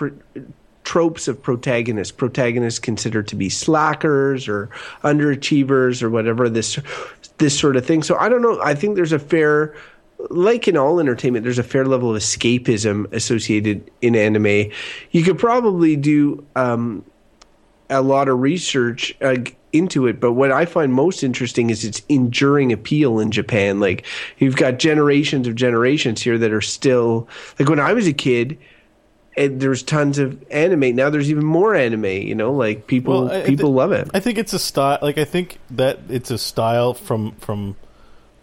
Tropes 0.83 1.27
of 1.27 1.41
protagonists. 1.41 2.11
Protagonists 2.11 2.79
considered 2.79 3.27
to 3.29 3.35
be 3.35 3.49
slackers 3.49 4.47
or 4.47 4.69
underachievers 5.03 6.01
or 6.01 6.09
whatever 6.09 6.49
this 6.49 6.79
this 7.37 7.57
sort 7.57 7.75
of 7.75 7.85
thing. 7.85 8.03
So 8.03 8.17
i 8.17 8.29
don't 8.29 8.41
know. 8.41 8.59
I 8.61 8.75
think 8.75 8.95
there's 8.95 9.11
a 9.11 9.19
fair 9.19 9.75
like 10.29 10.67
in 10.67 10.77
all 10.77 10.99
entertainment 10.99 11.43
there's 11.43 11.59
a 11.59 11.63
fair 11.63 11.85
level 11.85 12.09
of 12.15 12.21
escapism 12.21 13.11
associated 13.13 13.89
in 14.01 14.15
anime. 14.15 14.71
You 15.11 15.23
could 15.23 15.39
probably 15.39 15.95
do 15.95 16.45
um, 16.55 17.03
a 17.89 18.01
lot 18.01 18.27
of 18.29 18.39
research 18.39 19.15
uh, 19.21 19.35
into 19.73 20.05
it 20.05 20.19
but 20.19 20.33
what 20.33 20.51
i 20.51 20.65
find 20.65 20.91
most 20.91 21.23
interesting 21.23 21.69
is 21.69 21.85
its 21.85 22.01
enduring 22.09 22.73
appeal 22.73 23.19
in 23.19 23.31
japan. 23.31 23.79
Like 23.79 24.05
you've 24.37 24.57
got 24.57 24.79
generations 24.79 25.47
of 25.47 25.55
generations 25.55 26.21
here 26.21 26.37
that 26.37 26.51
are 26.51 26.59
still 26.61 27.27
like 27.57 27.69
when 27.69 27.79
i 27.79 27.93
was 27.93 28.05
a 28.07 28.11
kid 28.13 28.57
and 29.37 29.61
there's 29.61 29.81
tons 29.81 30.19
of 30.19 30.43
anime. 30.51 30.93
Now 30.93 31.09
there's 31.09 31.31
even 31.31 31.45
more 31.45 31.73
anime 31.73 32.03
you 32.03 32.35
know 32.35 32.51
like 32.51 32.85
people 32.87 33.25
Well, 33.25 33.31
I- 33.31 33.43
I 33.43 33.45
people 33.45 33.71
love 33.73 33.93
it. 33.93 34.09
I 34.13 34.19
think 34.19 34.37
it's 34.37 34.51
a 34.51 34.59
style. 34.59 34.99
Like 35.01 35.17
I 35.17 35.23
think 35.23 35.57
that 35.71 35.99
it's 36.09 36.31
a 36.31 36.37
style 36.37 36.93
from 36.93 37.31
from 37.35 37.77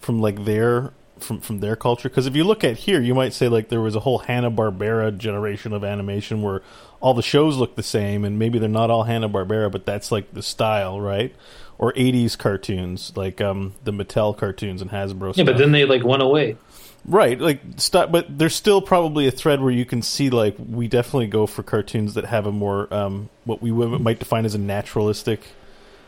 from 0.00 0.20
like 0.22 0.46
their 0.46 0.92
from 1.18 1.40
from 1.40 1.60
their 1.60 1.76
culture. 1.76 2.08
Because 2.08 2.26
if 2.26 2.36
you 2.36 2.44
look 2.44 2.64
at 2.64 2.78
here, 2.78 3.00
you 3.00 3.14
might 3.14 3.32
say 3.32 3.48
like 3.48 3.68
there 3.68 3.80
was 3.80 3.94
a 3.94 4.00
whole 4.00 4.18
Hanna 4.18 4.50
Barbera 4.50 5.16
generation 5.16 5.72
of 5.72 5.84
animation 5.84 6.42
where 6.42 6.62
all 7.00 7.14
the 7.14 7.22
shows 7.22 7.56
look 7.56 7.76
the 7.76 7.82
same, 7.82 8.24
and 8.24 8.38
maybe 8.38 8.58
they're 8.58 8.68
not 8.68 8.90
all 8.90 9.04
Hanna 9.04 9.28
Barbera, 9.28 9.70
but 9.70 9.86
that's 9.86 10.10
like 10.10 10.32
the 10.32 10.42
style, 10.42 11.00
right? 11.00 11.34
Or 11.78 11.92
'80s 11.92 12.36
cartoons, 12.36 13.12
like 13.16 13.40
um, 13.40 13.74
the 13.84 13.92
Mattel 13.92 14.36
cartoons 14.36 14.82
and 14.82 14.90
Hasbro. 14.90 15.36
Yeah, 15.36 15.44
but 15.44 15.58
then 15.58 15.72
they 15.72 15.84
like 15.84 16.04
went 16.04 16.22
away. 16.22 16.56
Right, 17.04 17.40
like 17.40 17.60
st- 17.76 18.12
but 18.12 18.38
there's 18.38 18.54
still 18.54 18.82
probably 18.82 19.26
a 19.26 19.30
thread 19.30 19.62
where 19.62 19.70
you 19.70 19.86
can 19.86 20.02
see 20.02 20.28
like 20.28 20.56
we 20.58 20.88
definitely 20.88 21.28
go 21.28 21.46
for 21.46 21.62
cartoons 21.62 22.14
that 22.14 22.26
have 22.26 22.46
a 22.46 22.52
more 22.52 22.92
um, 22.92 23.30
what 23.44 23.62
we 23.62 23.70
would, 23.70 24.00
might 24.00 24.18
define 24.18 24.44
as 24.44 24.54
a 24.54 24.58
naturalistic 24.58 25.40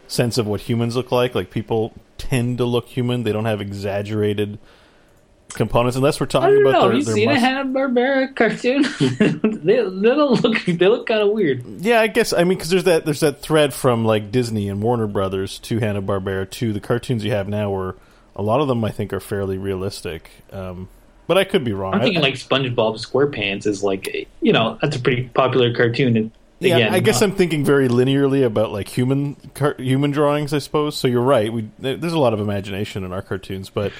sense 0.09 0.37
of 0.37 0.47
what 0.47 0.61
humans 0.63 0.97
look 0.97 1.11
like. 1.13 1.35
Like 1.35 1.51
people 1.51 1.95
tend 2.19 2.59
to 2.59 2.65
look 2.65 2.89
human; 2.89 3.23
they 3.23 3.33
don't 3.33 3.47
have 3.47 3.61
exaggerated 3.61 4.59
components, 5.55 5.97
unless 5.97 6.21
we're 6.21 6.27
I 6.27 6.29
talking 6.29 6.51
don't 6.57 6.67
about 6.67 6.73
know. 6.73 6.81
their, 6.81 6.91
Have 6.91 6.99
you 6.99 7.05
their 7.05 7.15
seen 7.15 7.31
a 7.31 7.39
Hanna 7.39 7.65
Barbera 7.71 8.35
cartoon? 8.35 8.83
they, 9.65 9.77
they 9.77 9.83
don't 9.83 10.43
look. 10.43 10.65
They 10.65 10.89
look 10.89 11.07
kind 11.07 11.21
of 11.21 11.31
weird. 11.31 11.65
Yeah, 11.81 12.01
I 12.01 12.07
guess 12.07 12.33
I 12.33 12.45
mean 12.45 12.57
because 12.59 12.71
there's 12.71 12.85
that 12.85 13.05
there's 13.05 13.21
that 13.21 13.41
thread 13.43 13.75
from 13.75 14.05
like 14.05 14.31
Disney 14.33 14.69
and 14.69 14.83
Warner 14.83 15.07
Brothers 15.07 15.59
to 15.61 15.79
Hanna 15.79 16.03
Barbera 16.03 16.49
to 16.51 16.73
the 16.73 16.81
cartoons 16.81 17.25
you 17.25 17.31
have 17.33 17.49
now, 17.49 17.71
where 17.71 17.95
a 18.37 18.43
lot 18.43 18.61
of 18.61 18.69
them 18.69 18.85
I 18.85 18.91
think 18.91 19.13
are 19.13 19.21
fairly 19.21 19.59
realistic. 19.59 20.31
Um, 20.53 20.89
but 21.27 21.39
I 21.39 21.45
could 21.45 21.63
be 21.65 21.73
wrong. 21.73 21.95
I'm 21.95 22.01
I- 22.01 22.05
thinking 22.05 22.23
like 22.23 22.35
SpongeBob 22.35 22.99
SquarePants 23.05 23.67
is 23.67 23.83
like 23.83 24.29
you 24.41 24.53
know 24.53 24.79
that's 24.81 24.97
a 24.97 25.01
pretty 25.01 25.25
popular 25.29 25.73
cartoon. 25.75 26.17
And 26.17 26.31
Yeah, 26.59 26.77
again, 26.77 26.95
I 26.95 27.01
guess 27.01 27.23
uh, 27.23 27.27
I'm 27.27 27.33
thinking 27.37 27.65
very 27.65 27.89
linearly 27.89 28.45
about 28.45 28.73
like 28.73 28.89
human 28.89 29.37
car- 29.55 29.77
human 29.79 30.11
drawings. 30.11 30.53
I 30.53 30.59
suppose. 30.59 30.97
So 30.97 31.07
you're 31.09 31.23
right. 31.23 31.53
We 31.53 31.69
there's 31.79 32.13
a 32.13 32.19
lot 32.19 32.35
of 32.35 32.41
imagination 32.41 33.05
in 33.05 33.13
our 33.13 33.23
cartoons, 33.23 33.71
but 33.71 33.93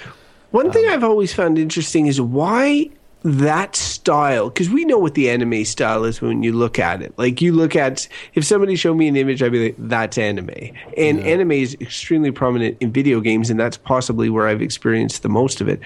One 0.51 0.73
thing 0.73 0.87
I've 0.89 1.05
always 1.05 1.33
found 1.33 1.59
interesting 1.59 2.07
is 2.07 2.21
why 2.21 2.91
that 3.23 3.77
style, 3.77 4.49
because 4.49 4.71
we 4.71 4.85
know 4.85 4.99
what 4.99 5.15
the 5.15 5.31
anime 5.31 5.65
style 5.65 6.05
is 6.05 6.21
when 6.21 6.43
you 6.43 6.53
look 6.53 6.79
at 6.79 7.03
it. 7.03 7.13
Like 7.19 7.43
you 7.43 7.53
look 7.53 7.77
at, 7.77 8.09
if 8.35 8.45
somebody 8.45 8.77
showed 8.77 8.97
me 8.97 9.09
an 9.09 9.17
image, 9.17 9.43
I'd 9.43 9.53
be 9.53 9.67
like, 9.67 9.77
that's 9.79 10.17
anime. 10.17 10.51
And 10.97 11.21
anime 11.21 11.53
is 11.53 11.77
extremely 11.81 12.31
prominent 12.31 12.79
in 12.81 12.93
video 12.93 13.21
games, 13.21 13.51
and 13.51 13.61
that's 13.61 13.77
possibly 13.77 14.31
where 14.31 14.49
I've 14.49 14.63
experienced 14.63 15.23
the 15.23 15.29
most 15.29 15.61
of 15.61 15.69
it. 15.69 15.81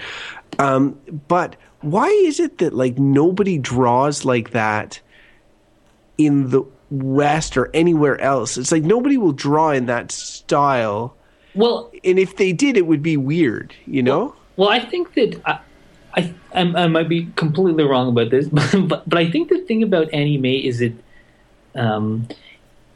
Um, 0.59 0.97
but 1.27 1.57
why 1.81 2.07
is 2.07 2.39
it 2.39 2.59
that 2.59 2.73
like 2.73 2.97
nobody 2.97 3.57
draws 3.57 4.23
like 4.23 4.51
that 4.51 4.99
in 6.17 6.49
the 6.49 6.63
West 6.89 7.57
or 7.57 7.69
anywhere 7.73 8.19
else? 8.21 8.57
It's 8.57 8.71
like 8.71 8.83
nobody 8.83 9.17
will 9.17 9.33
draw 9.33 9.71
in 9.71 9.87
that 9.87 10.11
style. 10.11 11.15
well, 11.53 11.91
And 12.05 12.17
if 12.17 12.37
they 12.37 12.53
did, 12.53 12.77
it 12.77 12.87
would 12.87 13.03
be 13.03 13.17
weird, 13.17 13.75
you 13.85 14.01
know? 14.01 14.27
Well, 14.27 14.37
I 14.69 14.79
think 14.79 15.13
that 15.15 15.41
I, 15.45 15.59
I, 16.13 16.33
I'm- 16.53 16.75
I 16.75 16.87
might 16.87 17.09
be 17.09 17.27
completely 17.35 17.83
wrong 17.83 18.09
about 18.09 18.29
this, 18.29 18.47
but, 18.51 19.07
but 19.07 19.17
I 19.17 19.29
think 19.29 19.49
the 19.49 19.59
thing 19.59 19.83
about 19.83 20.13
anime 20.13 20.45
is 20.45 20.81
it, 20.81 20.93
um, 21.75 22.27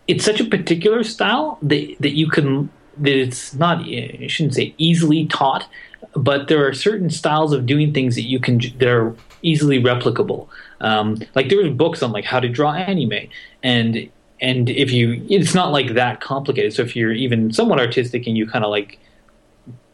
it's 0.07 0.23
such 0.25 0.39
a 0.39 0.45
particular 0.45 1.03
style 1.03 1.59
that 1.61 1.95
that 1.99 2.15
you 2.15 2.29
can 2.29 2.69
that 2.97 3.15
it's 3.15 3.53
not 3.53 3.79
I 3.79 4.25
shouldn't 4.27 4.55
say 4.55 4.73
easily 4.77 5.25
taught, 5.27 5.67
but 6.15 6.47
there 6.47 6.65
are 6.65 6.73
certain 6.73 7.09
styles 7.09 7.53
of 7.53 7.65
doing 7.65 7.93
things 7.93 8.15
that 8.15 8.23
you 8.23 8.39
can 8.39 8.59
that 8.79 8.87
are 8.87 9.15
easily 9.41 9.81
replicable. 9.81 10.47
Um, 10.81 11.21
like 11.35 11.49
there 11.49 11.63
are 11.65 11.69
books 11.69 12.01
on 12.01 12.11
like 12.11 12.25
how 12.25 12.39
to 12.39 12.49
draw 12.49 12.73
anime, 12.73 13.29
and 13.61 14.09
and 14.41 14.69
if 14.69 14.91
you 14.91 15.25
it's 15.29 15.53
not 15.53 15.71
like 15.71 15.93
that 15.93 16.21
complicated. 16.21 16.73
So 16.73 16.81
if 16.81 16.95
you're 16.95 17.13
even 17.13 17.51
somewhat 17.53 17.79
artistic 17.79 18.25
and 18.27 18.37
you 18.37 18.47
kind 18.47 18.63
of 18.65 18.71
like 18.71 18.97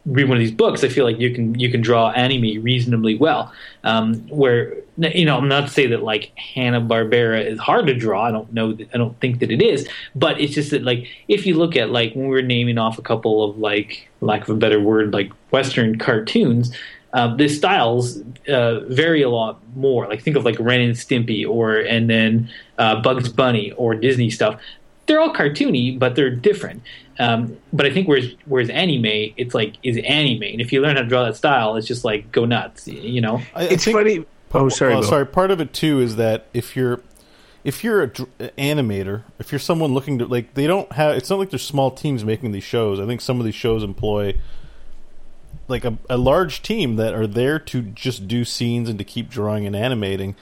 read 0.06 0.28
one 0.28 0.36
of 0.36 0.40
these 0.40 0.52
books, 0.52 0.84
I 0.84 0.88
feel 0.88 1.04
like 1.04 1.18
you 1.18 1.34
can 1.34 1.58
you 1.58 1.70
can 1.70 1.80
draw 1.80 2.10
anime 2.10 2.62
reasonably 2.62 3.16
well. 3.16 3.52
Um, 3.84 4.26
where 4.28 4.74
you 4.96 5.24
know, 5.24 5.36
I'm 5.36 5.48
not 5.48 5.66
to 5.66 5.68
say 5.68 5.86
that 5.88 6.02
like 6.02 6.32
Hanna 6.36 6.80
Barbera 6.80 7.44
is 7.44 7.58
hard 7.58 7.86
to 7.88 7.94
draw. 7.94 8.24
I 8.24 8.30
don't 8.30 8.52
know. 8.52 8.72
That, 8.72 8.88
I 8.94 8.98
don't 8.98 9.18
think 9.20 9.40
that 9.40 9.50
it 9.50 9.60
is. 9.60 9.88
But 10.14 10.40
it's 10.40 10.54
just 10.54 10.70
that 10.70 10.84
like 10.84 11.06
if 11.28 11.46
you 11.46 11.56
look 11.56 11.76
at 11.76 11.90
like 11.90 12.14
when 12.14 12.28
we 12.28 12.30
were 12.30 12.42
naming 12.42 12.78
off 12.78 12.98
a 12.98 13.02
couple 13.02 13.44
of 13.44 13.58
like 13.58 14.08
lack 14.20 14.42
of 14.42 14.50
a 14.50 14.54
better 14.54 14.80
word 14.80 15.12
like 15.12 15.30
Western 15.50 15.98
cartoons. 15.98 16.74
Uh, 17.12 17.34
the 17.34 17.48
styles 17.48 18.20
uh, 18.46 18.80
vary 18.88 19.22
a 19.22 19.30
lot 19.30 19.58
more. 19.74 20.06
Like 20.06 20.20
think 20.20 20.36
of 20.36 20.44
like 20.44 20.56
Ren 20.58 20.82
and 20.82 20.94
Stimpy, 20.94 21.48
or 21.48 21.76
and 21.76 22.10
then 22.10 22.50
uh, 22.78 23.00
Bugs 23.00 23.30
Bunny 23.30 23.72
or 23.72 23.94
Disney 23.94 24.28
stuff 24.28 24.60
they're 25.06 25.20
all 25.20 25.32
cartoony, 25.32 25.98
but 25.98 26.14
they're 26.14 26.30
different. 26.30 26.82
Um, 27.18 27.56
but 27.72 27.86
I 27.86 27.90
think 27.90 28.08
whereas 28.08 28.26
whereas 28.46 28.68
anime, 28.70 29.32
it's 29.36 29.54
like 29.54 29.74
is 29.82 29.96
anime, 29.98 30.42
and 30.42 30.60
if 30.60 30.72
you 30.72 30.80
learn 30.82 30.96
how 30.96 31.02
to 31.02 31.08
draw 31.08 31.24
that 31.24 31.36
style, 31.36 31.76
it's 31.76 31.86
just 31.86 32.04
like 32.04 32.30
go 32.32 32.44
nuts, 32.44 32.86
you 32.88 33.20
know. 33.20 33.40
I, 33.54 33.62
I 33.62 33.64
It's 33.68 33.84
think- 33.84 33.96
funny. 33.96 34.24
Oh, 34.54 34.68
sorry. 34.68 34.92
Well, 34.92 35.00
Bill. 35.02 35.10
sorry. 35.10 35.26
Part 35.26 35.50
of 35.50 35.60
it 35.60 35.72
too 35.72 36.00
is 36.00 36.16
that 36.16 36.46
if 36.54 36.76
you're 36.76 37.00
if 37.64 37.82
you're 37.82 38.02
a 38.02 38.06
dr- 38.06 38.28
animator, 38.56 39.22
if 39.38 39.50
you're 39.52 39.58
someone 39.58 39.92
looking 39.92 40.18
to 40.20 40.26
like, 40.26 40.54
they 40.54 40.66
don't 40.66 40.90
have. 40.92 41.16
It's 41.16 41.28
not 41.28 41.38
like 41.38 41.50
there's 41.50 41.64
small 41.66 41.90
teams 41.90 42.24
making 42.24 42.52
these 42.52 42.64
shows. 42.64 43.00
I 43.00 43.06
think 43.06 43.20
some 43.20 43.38
of 43.40 43.44
these 43.44 43.54
shows 43.56 43.82
employ 43.82 44.36
like 45.68 45.84
a, 45.84 45.98
a 46.08 46.16
large 46.16 46.62
team 46.62 46.96
that 46.96 47.12
are 47.14 47.26
there 47.26 47.58
to 47.58 47.82
just 47.82 48.28
do 48.28 48.44
scenes 48.44 48.88
and 48.88 48.98
to 48.98 49.04
keep 49.04 49.28
drawing 49.28 49.66
and 49.66 49.74
animating. 49.74 50.36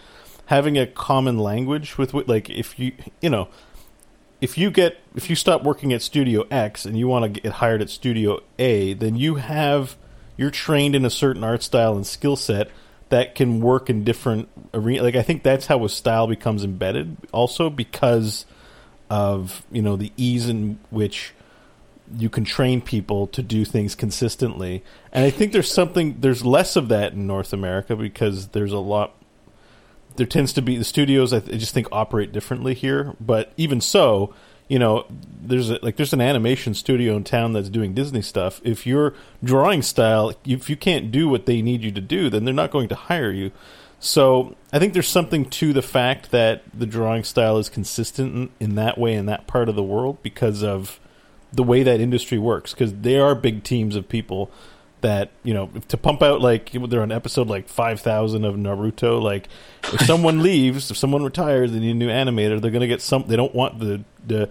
Having 0.47 0.77
a 0.79 0.87
common 0.87 1.39
language 1.39 1.97
with 1.97 2.13
like 2.29 2.51
if 2.51 2.79
you 2.79 2.93
you 3.23 3.31
know 3.31 3.49
if 4.45 4.59
you 4.59 4.71
get 4.71 5.01
if 5.15 5.31
you 5.31 5.37
stop 5.37 5.65
working 5.65 5.95
at 5.95 6.03
Studio 6.03 6.47
X 6.51 6.85
and 6.85 6.99
you 6.99 7.09
want 7.09 7.35
to 7.35 7.41
get 7.41 7.51
hired 7.53 7.81
at 7.81 7.89
Studio 7.89 8.41
A, 8.59 8.93
then 8.93 9.17
you 9.17 9.37
have 9.37 9.97
you're 10.37 10.51
trained 10.51 10.95
in 10.95 11.07
a 11.07 11.11
certain 11.11 11.43
art 11.43 11.63
style 11.63 11.97
and 11.97 12.07
skill 12.07 12.37
set 12.37 12.71
that 13.09 13.35
can 13.35 13.63
work 13.63 13.89
in 13.89 14.05
different 14.05 14.51
arena. 14.75 15.03
Like 15.03 15.17
I 15.17 15.23
think 15.23 15.45
that's 15.45 15.65
how 15.65 15.83
a 15.87 15.89
style 15.89 16.27
becomes 16.27 16.63
embedded, 16.63 17.17
also 17.33 17.71
because 17.71 18.45
of 19.09 19.65
you 19.73 19.81
know 19.81 19.97
the 19.97 20.13
ease 20.19 20.47
in 20.47 20.79
which 20.91 21.33
you 22.19 22.29
can 22.29 22.45
train 22.45 22.83
people 22.83 23.27
to 23.29 23.41
do 23.41 23.65
things 23.65 23.95
consistently. 23.95 24.85
And 25.11 25.25
I 25.25 25.31
think 25.31 25.53
there's 25.53 25.73
something 25.73 26.21
there's 26.21 26.45
less 26.45 26.77
of 26.77 26.89
that 26.89 27.15
in 27.15 27.27
North 27.27 27.55
America 27.55 27.97
because 27.97 28.49
there's 28.49 28.73
a 28.73 28.79
lot 28.79 29.15
there 30.17 30.27
tends 30.27 30.53
to 30.55 30.63
be 30.63 30.77
the 30.77 30.85
studios 30.85 31.33
I, 31.33 31.41
th- 31.41 31.55
I 31.55 31.59
just 31.59 31.75
think 31.75 31.89
operate 31.91 32.33
differently 32.33 32.75
here. 32.75 33.15
But 33.21 33.53
even 33.57 33.81
so 33.81 34.35
you 34.69 34.79
know 34.79 35.07
there's 35.43 35.71
a, 35.71 35.79
like 35.83 35.97
there's 35.97 36.13
an 36.13 36.21
animation 36.21 36.75
studio 36.75 37.17
in 37.17 37.25
town 37.25 37.53
that's 37.53 37.69
doing 37.69 37.95
disney 37.95 38.23
stuff. 38.23 38.61
If 38.65 38.87
your 38.87 39.15
drawing 39.43 39.83
style 39.83 40.33
if 40.45 40.71
you 40.71 40.77
can't 40.77 41.11
do 41.11 41.29
what 41.29 41.47
they 41.47 41.63
need 41.63 41.83
you 41.83 41.93
to 41.93 42.01
do 42.01 42.31
then 42.31 42.45
they're 42.45 42.55
not 42.55 42.71
going 42.71 42.89
to 42.89 42.95
hire 42.95 43.31
you. 43.31 43.51
So 44.01 44.57
i 44.73 44.79
think 44.79 44.93
there's 44.93 45.09
something 45.09 45.45
to 45.51 45.73
the 45.73 45.83
fact 45.83 46.31
that 46.31 46.63
the 46.73 46.87
drawing 46.87 47.25
style 47.25 47.59
is 47.59 47.69
consistent 47.69 48.35
in, 48.35 48.51
in 48.69 48.75
that 48.77 48.99
way 48.99 49.15
in 49.15 49.27
that 49.27 49.47
part 49.47 49.69
of 49.69 49.77
the 49.77 49.83
world 49.83 50.23
because 50.23 50.63
of 50.63 50.99
the 51.53 51.63
way 51.63 51.83
that 51.83 52.01
industry 52.01 52.39
works 52.39 52.73
because 52.73 52.93
they 52.93 53.19
are 53.19 53.35
big 53.35 53.63
teams 53.63 53.97
of 53.97 54.09
people 54.09 54.51
that 55.05 55.31
you 55.43 55.53
know 55.55 55.71
to 55.89 55.97
pump 55.97 56.23
out 56.23 56.41
like 56.41 56.73
they're 56.73 57.03
on 57.03 57.13
episode 57.13 57.47
like 57.49 57.69
5000 57.69 58.45
of 58.45 58.55
naruto 58.57 59.21
like 59.23 59.49
if 59.93 60.01
someone 60.03 60.43
leaves 60.49 60.91
if 60.91 60.97
someone 60.97 61.23
retires 61.23 61.73
they 61.73 61.79
need 61.79 61.91
a 61.93 61.95
new 61.95 62.09
animator 62.09 62.61
they're 62.61 62.71
going 62.71 62.81
to 62.81 62.87
get 62.95 63.01
some 63.03 63.25
they 63.29 63.37
don't 63.37 63.55
want 63.55 63.79
the 63.79 64.03
the 64.27 64.49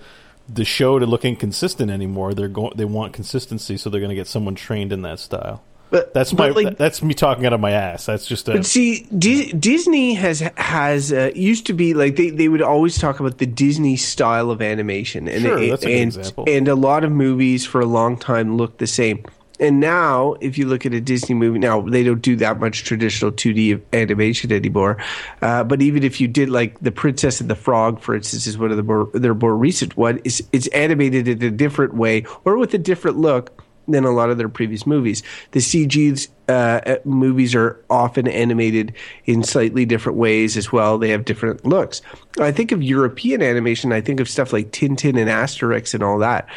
the 0.47 0.63
show 0.65 0.99
to 0.99 1.05
look 1.05 1.25
inconsistent 1.25 1.89
anymore 1.89 2.33
they're 2.33 2.47
going 2.59 2.73
they 2.75 2.85
want 2.85 3.13
consistency 3.13 3.77
so 3.77 3.89
they're 3.89 3.99
going 4.01 4.09
to 4.09 4.15
get 4.23 4.27
someone 4.27 4.55
trained 4.55 4.91
in 4.93 5.01
that 5.01 5.17
style 5.19 5.63
But 5.89 6.13
that's 6.13 6.31
but, 6.33 6.53
my 6.55 6.63
like, 6.63 6.77
that's 6.77 7.01
me 7.01 7.13
talking 7.13 7.45
out 7.47 7.53
of 7.53 7.59
my 7.59 7.71
ass 7.71 8.05
that's 8.05 8.27
just 8.27 8.47
a 8.49 8.53
But 8.53 8.65
see, 8.65 9.07
Di- 9.17 9.53
Disney 9.53 10.13
has 10.15 10.39
has 10.57 11.11
uh, 11.13 11.31
used 11.35 11.65
to 11.67 11.73
be 11.73 11.93
like 11.93 12.15
they, 12.15 12.29
they 12.29 12.47
would 12.47 12.61
always 12.61 12.97
talk 12.99 13.19
about 13.19 13.37
the 13.37 13.45
Disney 13.47 13.95
style 13.95 14.49
of 14.51 14.61
animation, 14.61 15.27
and 15.27 15.41
Sure, 15.43 15.57
it- 15.57 15.69
that's 15.71 15.85
a 15.85 16.01
and 16.01 16.15
example. 16.15 16.43
and 16.47 16.67
a 16.67 16.75
lot 16.75 17.03
of 17.03 17.11
movies 17.11 17.65
for 17.65 17.79
a 17.81 17.85
long 17.99 18.17
time 18.17 18.57
looked 18.57 18.77
the 18.79 18.87
same. 18.87 19.23
And 19.59 19.79
now, 19.79 20.35
if 20.41 20.57
you 20.57 20.67
look 20.67 20.85
at 20.85 20.93
a 20.93 21.01
Disney 21.01 21.35
movie, 21.35 21.59
now 21.59 21.81
they 21.81 22.03
don't 22.03 22.21
do 22.21 22.35
that 22.37 22.59
much 22.59 22.83
traditional 22.83 23.31
2D 23.31 23.81
animation 23.93 24.51
anymore. 24.51 24.97
Uh, 25.41 25.63
but 25.63 25.81
even 25.81 26.03
if 26.03 26.19
you 26.19 26.27
did, 26.27 26.49
like 26.49 26.79
the 26.79 26.91
Princess 26.91 27.39
and 27.39 27.49
the 27.49 27.55
Frog, 27.55 28.01
for 28.01 28.15
instance, 28.15 28.47
is 28.47 28.57
one 28.57 28.71
of 28.71 28.77
the 28.77 28.83
more 28.83 29.09
their 29.13 29.35
more 29.35 29.55
recent 29.55 29.95
one. 29.95 30.19
Is 30.23 30.43
it's 30.51 30.67
animated 30.67 31.27
in 31.27 31.43
a 31.43 31.51
different 31.51 31.93
way 31.93 32.25
or 32.45 32.57
with 32.57 32.73
a 32.73 32.79
different 32.79 33.17
look 33.17 33.63
than 33.87 34.05
a 34.05 34.11
lot 34.11 34.29
of 34.29 34.37
their 34.37 34.49
previous 34.49 34.87
movies. 34.87 35.23
The 35.51 35.59
CG 35.59 36.27
uh, 36.47 36.95
movies 37.05 37.55
are 37.55 37.83
often 37.89 38.27
animated 38.27 38.93
in 39.25 39.43
slightly 39.43 39.85
different 39.85 40.17
ways 40.17 40.57
as 40.57 40.71
well. 40.71 40.97
They 40.97 41.09
have 41.09 41.25
different 41.25 41.65
looks. 41.65 42.01
I 42.39 42.51
think 42.51 42.71
of 42.71 42.81
European 42.81 43.41
animation. 43.41 43.91
I 43.91 44.01
think 44.01 44.19
of 44.19 44.29
stuff 44.29 44.53
like 44.53 44.71
Tintin 44.71 45.19
and 45.19 45.29
Asterix 45.29 45.93
and 45.93 46.03
all 46.03 46.19
that. 46.19 46.47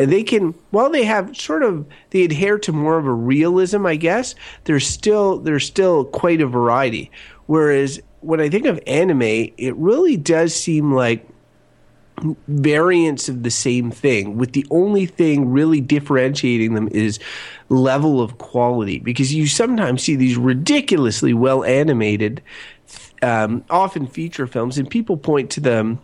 And 0.00 0.10
they 0.10 0.22
can, 0.22 0.54
while 0.70 0.88
they 0.88 1.04
have 1.04 1.36
sort 1.36 1.62
of, 1.62 1.84
they 2.08 2.24
adhere 2.24 2.58
to 2.60 2.72
more 2.72 2.96
of 2.96 3.04
a 3.04 3.12
realism, 3.12 3.84
I 3.84 3.96
guess. 3.96 4.34
There's 4.64 4.86
still 4.86 5.38
there's 5.38 5.66
still 5.66 6.06
quite 6.06 6.40
a 6.40 6.46
variety. 6.46 7.10
Whereas 7.44 8.00
when 8.20 8.40
I 8.40 8.48
think 8.48 8.64
of 8.64 8.80
anime, 8.86 9.20
it 9.58 9.76
really 9.76 10.16
does 10.16 10.54
seem 10.54 10.94
like 10.94 11.28
variants 12.48 13.28
of 13.28 13.42
the 13.42 13.50
same 13.50 13.90
thing 13.90 14.38
with 14.38 14.52
the 14.52 14.66
only 14.70 15.04
thing 15.04 15.50
really 15.50 15.82
differentiating 15.82 16.72
them 16.74 16.88
is 16.92 17.18
level 17.68 18.22
of 18.22 18.38
quality 18.38 19.00
because 19.00 19.34
you 19.34 19.46
sometimes 19.46 20.02
see 20.02 20.16
these 20.16 20.36
ridiculously 20.36 21.32
well 21.32 21.64
animated 21.64 22.42
um, 23.22 23.64
often 23.70 24.06
feature 24.06 24.46
films 24.46 24.76
and 24.76 24.90
people 24.90 25.16
point 25.16 25.50
to 25.50 25.60
them 25.60 25.98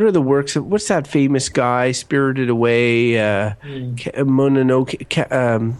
what 0.00 0.08
are 0.08 0.12
the 0.12 0.22
works 0.22 0.56
of 0.56 0.64
what's 0.64 0.88
that 0.88 1.06
famous 1.06 1.50
guy 1.50 1.92
spirited 1.92 2.48
away 2.48 3.18
uh, 3.18 3.50
Ka- 3.98 4.22
Mononoke 4.22 5.30
um, 5.30 5.78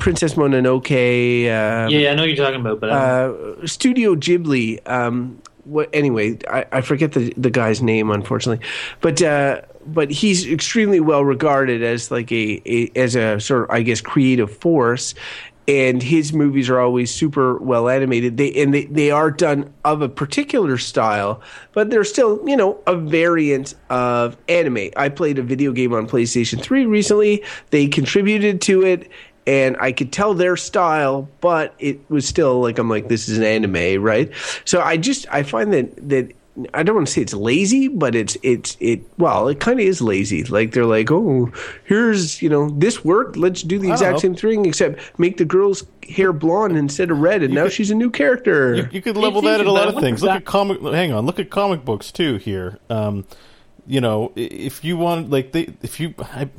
Princess 0.00 0.34
Mononoke 0.34 1.44
um, 1.44 1.90
yeah, 1.90 2.10
I 2.10 2.14
know 2.16 2.24
you're 2.24 2.34
talking 2.34 2.60
about, 2.60 2.80
but 2.80 2.90
uh, 2.90 3.64
Studio 3.66 4.16
Ghibli. 4.16 4.80
Um, 4.88 5.40
what, 5.64 5.88
anyway, 5.92 6.38
I, 6.50 6.66
I 6.72 6.80
forget 6.80 7.12
the 7.12 7.32
the 7.36 7.50
guy's 7.50 7.80
name, 7.80 8.10
unfortunately, 8.10 8.64
but 9.00 9.22
uh, 9.22 9.60
but 9.86 10.10
he's 10.10 10.44
extremely 10.46 10.98
well 10.98 11.24
regarded 11.24 11.82
as 11.82 12.10
like 12.10 12.32
a, 12.32 12.60
a 12.66 12.90
as 12.96 13.14
a 13.14 13.38
sort 13.38 13.64
of 13.64 13.70
I 13.70 13.82
guess 13.82 14.00
creative 14.00 14.56
force. 14.56 15.14
And 15.68 16.02
his 16.02 16.32
movies 16.32 16.68
are 16.68 16.80
always 16.80 17.12
super 17.14 17.56
well 17.58 17.88
animated. 17.88 18.36
They 18.36 18.52
and 18.54 18.74
they, 18.74 18.86
they 18.86 19.10
are 19.10 19.30
done 19.30 19.72
of 19.84 20.02
a 20.02 20.08
particular 20.08 20.76
style, 20.76 21.40
but 21.72 21.90
they're 21.90 22.04
still, 22.04 22.40
you 22.48 22.56
know, 22.56 22.80
a 22.86 22.96
variant 22.96 23.74
of 23.88 24.36
anime. 24.48 24.90
I 24.96 25.08
played 25.08 25.38
a 25.38 25.42
video 25.42 25.72
game 25.72 25.94
on 25.94 26.08
PlayStation 26.08 26.60
3 26.60 26.86
recently. 26.86 27.44
They 27.70 27.86
contributed 27.86 28.60
to 28.62 28.84
it 28.84 29.08
and 29.46 29.76
I 29.80 29.92
could 29.92 30.12
tell 30.12 30.34
their 30.34 30.56
style, 30.56 31.28
but 31.40 31.74
it 31.78 31.98
was 32.08 32.26
still 32.26 32.60
like 32.60 32.78
I'm 32.78 32.88
like 32.88 33.08
this 33.08 33.28
is 33.28 33.38
an 33.38 33.44
anime, 33.44 34.02
right? 34.02 34.30
So 34.64 34.80
I 34.80 34.96
just 34.96 35.26
I 35.30 35.42
find 35.42 35.72
that 35.72 36.08
that 36.08 36.32
I 36.74 36.82
don't 36.82 36.94
want 36.96 37.06
to 37.06 37.12
say 37.12 37.22
it's 37.22 37.32
lazy, 37.32 37.88
but 37.88 38.14
it's 38.14 38.36
it's 38.42 38.76
it 38.78 39.00
well 39.18 39.48
it 39.48 39.58
kind 39.58 39.80
of 39.80 39.86
is 39.86 40.02
lazy. 40.02 40.44
Like 40.44 40.72
they're 40.72 40.84
like, 40.84 41.10
oh, 41.10 41.50
here's 41.84 42.42
you 42.42 42.50
know 42.50 42.68
this 42.70 43.02
worked. 43.02 43.36
Let's 43.36 43.62
do 43.62 43.78
the 43.78 43.90
exact 43.90 44.20
same 44.20 44.34
thing 44.34 44.66
except 44.66 45.00
make 45.18 45.38
the 45.38 45.46
girl's 45.46 45.84
hair 46.06 46.32
blonde 46.32 46.76
instead 46.76 47.10
of 47.10 47.20
red, 47.20 47.42
and 47.42 47.54
now 47.54 47.64
could- 47.64 47.72
she's 47.72 47.90
a 47.90 47.94
new 47.94 48.10
character. 48.10 48.74
You, 48.74 48.88
you 48.92 49.00
could 49.02 49.16
level 49.16 49.40
that 49.42 49.60
at 49.60 49.66
a 49.66 49.72
lot 49.72 49.88
of 49.88 49.94
things. 50.00 50.22
Look 50.22 50.30
at 50.32 50.44
comic. 50.44 50.82
Hang 50.82 51.12
on. 51.12 51.24
Look 51.24 51.38
at 51.38 51.48
comic 51.48 51.86
books 51.86 52.12
too. 52.12 52.36
Here, 52.36 52.78
um, 52.90 53.24
you 53.86 54.02
know, 54.02 54.32
if 54.36 54.84
you 54.84 54.98
want, 54.98 55.30
like 55.30 55.52
they, 55.52 55.68
if 55.82 56.00
you, 56.00 56.14
I, 56.18 56.50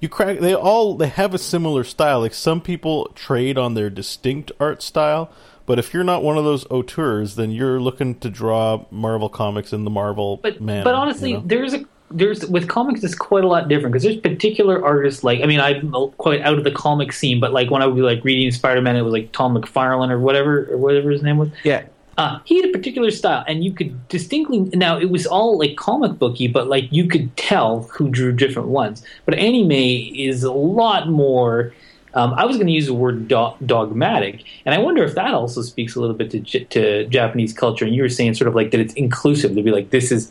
you 0.00 0.08
crack. 0.08 0.38
They 0.38 0.54
all 0.54 0.94
they 0.96 1.08
have 1.08 1.34
a 1.34 1.38
similar 1.38 1.82
style. 1.82 2.20
Like 2.20 2.34
some 2.34 2.60
people 2.60 3.06
trade 3.16 3.58
on 3.58 3.74
their 3.74 3.90
distinct 3.90 4.52
art 4.60 4.82
style, 4.82 5.32
but 5.66 5.78
if 5.78 5.92
you're 5.94 6.04
not 6.04 6.22
one 6.22 6.36
of 6.38 6.44
those 6.44 6.64
auteurs, 6.70 7.36
then 7.36 7.50
you're 7.50 7.80
looking 7.80 8.18
to 8.20 8.30
draw 8.30 8.84
Marvel 8.90 9.28
comics 9.28 9.72
in 9.72 9.84
the 9.84 9.90
Marvel 9.90 10.38
but 10.38 10.60
manner. 10.60 10.84
but 10.84 10.94
honestly, 10.94 11.30
you 11.30 11.36
know? 11.36 11.42
there's 11.46 11.74
a 11.74 11.84
there's 12.10 12.44
with 12.46 12.68
comics 12.68 13.02
it's 13.02 13.14
quite 13.14 13.42
a 13.42 13.48
lot 13.48 13.68
different 13.68 13.92
because 13.92 14.02
there's 14.02 14.18
particular 14.20 14.84
artists 14.84 15.24
like 15.24 15.40
I 15.40 15.46
mean 15.46 15.60
I'm 15.60 15.92
quite 16.18 16.42
out 16.42 16.58
of 16.58 16.64
the 16.64 16.70
comic 16.70 17.12
scene, 17.12 17.40
but 17.40 17.52
like 17.52 17.70
when 17.70 17.80
I 17.82 17.86
would 17.86 17.96
be 17.96 18.02
like 18.02 18.22
reading 18.22 18.50
Spider 18.50 18.82
Man, 18.82 18.96
it 18.96 19.02
was 19.02 19.12
like 19.12 19.32
Tom 19.32 19.56
McFarlane 19.56 20.10
or 20.10 20.18
whatever 20.18 20.70
or 20.70 20.76
whatever 20.76 21.10
his 21.10 21.22
name 21.22 21.38
was. 21.38 21.48
yeah, 21.64 21.84
Uh, 22.18 22.38
he 22.44 22.60
had 22.60 22.68
a 22.68 22.72
particular 22.72 23.10
style, 23.10 23.42
and 23.48 23.64
you 23.64 23.72
could 23.72 24.06
distinctly 24.08 24.58
now 24.74 24.98
it 24.98 25.08
was 25.10 25.26
all 25.26 25.58
like 25.58 25.76
comic 25.76 26.18
booky, 26.18 26.48
but 26.48 26.68
like 26.68 26.84
you 26.92 27.08
could 27.08 27.34
tell 27.38 27.84
who 27.84 28.10
drew 28.10 28.30
different 28.30 28.68
ones. 28.68 29.02
But 29.24 29.34
anime 29.36 29.72
is 29.72 30.44
a 30.44 30.52
lot 30.52 31.08
more. 31.08 31.72
Um, 32.14 32.34
I 32.34 32.44
was 32.44 32.56
going 32.56 32.66
to 32.66 32.72
use 32.72 32.86
the 32.86 32.94
word 32.94 33.28
do- 33.28 33.54
dogmatic, 33.64 34.44
and 34.66 34.74
I 34.74 34.78
wonder 34.78 35.02
if 35.02 35.14
that 35.14 35.32
also 35.32 35.62
speaks 35.62 35.96
a 35.96 36.00
little 36.00 36.16
bit 36.16 36.30
to, 36.32 36.40
J- 36.40 36.64
to 36.64 37.06
Japanese 37.06 37.52
culture. 37.52 37.84
And 37.84 37.94
you 37.94 38.02
were 38.02 38.08
saying 38.08 38.34
sort 38.34 38.48
of 38.48 38.54
like 38.54 38.70
that 38.72 38.80
it's 38.80 38.94
inclusive 38.94 39.54
to 39.54 39.62
be 39.62 39.70
like 39.70 39.90
this 39.90 40.12
is 40.12 40.30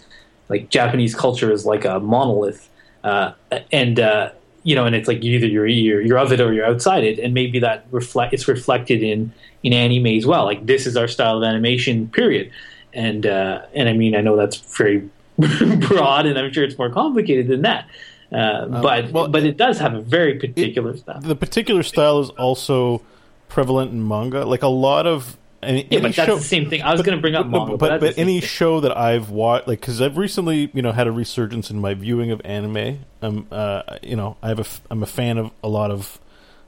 like 0.50 0.70
Japanese 0.70 1.15
culture 1.15 1.52
is 1.52 1.65
like 1.65 1.86
a 1.86 2.00
monolith, 2.00 2.70
uh, 3.04 3.32
and 3.72 4.00
uh, 4.00 4.32
you 4.63 4.76
know, 4.76 4.86
and 4.86 4.96
it's 4.96 5.08
like 5.08 5.24
either 5.24 5.48
you're, 5.48 5.65
you're 5.65 6.02
you're 6.02 6.20
of 6.20 6.32
it 6.32 6.39
or 6.39 6.54
you're 6.54 6.65
outside 6.65 7.04
it, 7.04 7.17
and 7.20 7.34
maybe 7.34 7.60
that 7.60 7.86
reflect 7.91 8.34
it's 8.34 8.48
reflected 8.48 9.02
in 9.02 9.32
in 9.63 9.74
anime 9.74 10.08
as 10.08 10.26
well. 10.26 10.46
Like 10.46 10.65
this 10.65 10.86
is 10.86 10.96
our 10.96 11.08
style 11.08 11.38
of 11.38 11.44
animation, 11.44 12.10
period. 12.10 12.52
And 12.94 13.26
uh, 13.26 13.63
and 13.74 13.89
I 13.89 13.94
mean, 13.94 14.15
I 14.15 14.22
know 14.22 14.36
that's 14.36 14.58
very 14.58 15.10
broad, 15.38 16.26
and 16.26 16.38
I'm 16.38 16.52
sure 16.52 16.63
it's 16.63 16.78
more 16.78 16.89
complicated 16.89 17.48
than 17.48 17.62
that. 17.63 17.88
Uh, 18.32 18.65
but 18.67 19.12
well, 19.12 19.28
but 19.28 19.44
it 19.44 19.58
does 19.58 19.78
have 19.80 19.94
a 19.94 20.02
very 20.02 20.39
particular 20.39 20.96
style. 20.96 21.20
the 21.20 21.36
particular 21.36 21.84
style 21.84 22.22
is 22.22 22.30
also 22.32 23.02
prevalent 23.50 23.91
in 23.91 24.08
manga. 24.08 24.46
Like 24.46 24.62
a 24.62 24.67
lot 24.67 25.06
of 25.06 25.38
any, 25.62 25.86
Yeah, 25.91 26.00
but 26.00 26.15
that's 26.15 26.28
show, 26.28 26.38
the 26.38 26.41
same 26.41 26.70
thing. 26.70 26.82
I 26.82 26.91
was 26.91 27.02
going 27.02 27.17
to 27.17 27.22
bring 27.22 27.36
up 27.36 27.52
but, 27.52 27.58
manga, 27.58 27.78
but, 27.78 28.00
that's 28.00 28.15
but 28.15 28.17
any 28.17 28.39
thing. 28.39 28.48
show 28.48 28.80
that 28.80 28.98
I've 28.98 29.30
watched, 29.30 29.67
like, 29.67 29.82
because 29.82 30.02
I've 30.02 30.17
recently, 30.17 30.72
you 30.74 30.82
know, 30.82 30.91
had 30.91 31.08
a 31.08 31.12
resurgence 31.12 31.70
in 31.70 31.80
my 31.80 31.94
viewing 31.94 32.32
of 32.32 32.41
anime. 32.46 33.06
Um, 33.22 33.48
uh, 33.52 33.98
you 34.02 34.15
know, 34.15 34.38
I 34.41 34.48
have 34.48 34.60
a, 34.60 34.65
I'm 34.89 35.04
a 35.04 35.08
fan 35.08 35.38
of 35.38 35.52
a 35.63 35.67
lot 35.67 35.91
of 35.91 36.20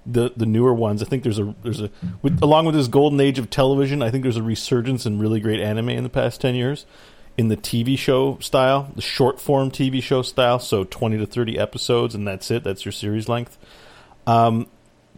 the 0.05 0.33
the 0.35 0.45
newer 0.45 0.73
ones. 0.73 1.01
I 1.01 1.05
think 1.05 1.23
there's 1.23 1.39
a 1.39 1.55
there's 1.63 1.81
a 1.81 1.89
with, 2.21 2.41
along 2.41 2.65
with 2.65 2.75
this 2.75 2.87
golden 2.89 3.19
age 3.21 3.39
of 3.39 3.49
television. 3.49 4.01
I 4.01 4.11
think 4.11 4.23
there's 4.23 4.37
a 4.37 4.43
resurgence 4.43 5.05
in 5.05 5.17
really 5.17 5.39
great 5.39 5.61
anime 5.61 5.89
in 5.89 6.03
the 6.03 6.09
past 6.09 6.41
ten 6.41 6.55
years. 6.55 6.85
In 7.35 7.47
the 7.47 7.57
TV 7.57 7.97
show 7.97 8.37
style, 8.39 8.91
the 8.95 9.01
short 9.01 9.39
form 9.41 9.71
TV 9.71 10.03
show 10.03 10.21
style, 10.21 10.59
so 10.59 10.83
twenty 10.83 11.17
to 11.17 11.25
thirty 11.25 11.57
episodes, 11.57 12.13
and 12.13 12.27
that's 12.27 12.51
it. 12.51 12.63
That's 12.63 12.85
your 12.85 12.91
series 12.91 13.27
length 13.27 13.57
Um, 14.27 14.67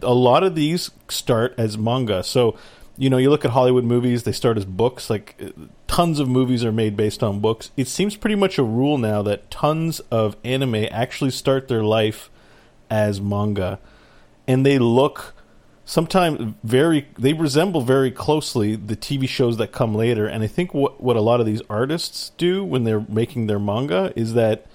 a 0.02 0.14
lot 0.14 0.42
of 0.42 0.54
these 0.54 0.90
start 1.08 1.54
as 1.58 1.78
manga. 1.78 2.22
So, 2.22 2.56
you 2.96 3.10
know, 3.10 3.18
you 3.18 3.30
look 3.30 3.44
at 3.44 3.50
Hollywood 3.50 3.84
movies, 3.84 4.22
they 4.22 4.32
start 4.32 4.56
as 4.56 4.64
books. 4.64 5.10
Like, 5.10 5.40
tons 5.86 6.18
of 6.18 6.28
movies 6.28 6.64
are 6.64 6.72
made 6.72 6.96
based 6.96 7.22
on 7.22 7.40
books. 7.40 7.70
It 7.76 7.88
seems 7.88 8.16
pretty 8.16 8.36
much 8.36 8.58
a 8.58 8.62
rule 8.62 8.98
now 8.98 9.22
that 9.22 9.50
tons 9.50 10.00
of 10.10 10.36
anime 10.44 10.86
actually 10.90 11.30
start 11.30 11.68
their 11.68 11.84
life 11.84 12.30
as 12.90 13.20
manga. 13.20 13.78
And 14.46 14.64
they 14.64 14.78
look 14.78 15.34
sometimes 15.86 16.54
very, 16.64 17.08
they 17.16 17.32
resemble 17.32 17.80
very 17.80 18.10
closely 18.10 18.76
the 18.76 18.96
TV 18.96 19.26
shows 19.26 19.56
that 19.56 19.72
come 19.72 19.94
later. 19.94 20.26
And 20.26 20.42
I 20.42 20.48
think 20.48 20.74
what, 20.74 21.00
what 21.00 21.16
a 21.16 21.22
lot 21.22 21.40
of 21.40 21.46
these 21.46 21.62
artists 21.70 22.32
do 22.36 22.62
when 22.64 22.84
they're 22.84 23.06
making 23.08 23.46
their 23.46 23.60
manga 23.60 24.12
is 24.16 24.34
that 24.34 24.66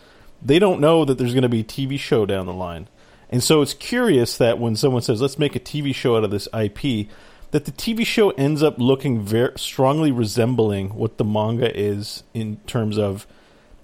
they 0.42 0.58
don't 0.58 0.80
know 0.80 1.06
that 1.06 1.18
there's 1.18 1.34
going 1.34 1.44
to 1.44 1.50
be 1.50 1.60
a 1.60 1.66
TV 1.66 2.00
show 2.00 2.26
down 2.26 2.48
the 2.48 2.54
line. 2.54 2.88
And 3.30 3.44
so 3.44 3.62
it's 3.62 3.74
curious 3.74 4.38
that 4.38 4.58
when 4.58 4.76
someone 4.76 5.02
says, 5.02 5.22
let's 5.22 5.38
make 5.38 5.56
a 5.56 5.60
TV 5.60 5.94
show 5.94 6.16
out 6.18 6.24
of 6.24 6.32
this 6.32 6.48
IP, 6.58 7.08
that 7.52 7.66
the 7.66 7.72
TV 7.72 8.06
show 8.06 8.32
ends 8.32 8.64
up 8.64 8.80
looking 8.80 9.22
very 9.22 9.52
strongly 9.58 10.12
resembling 10.12 10.96
what 10.96 11.18
the 11.18 11.26
manga 11.26 11.78
is 11.78 12.24
in 12.34 12.58
terms 12.68 12.98
of 12.98 13.28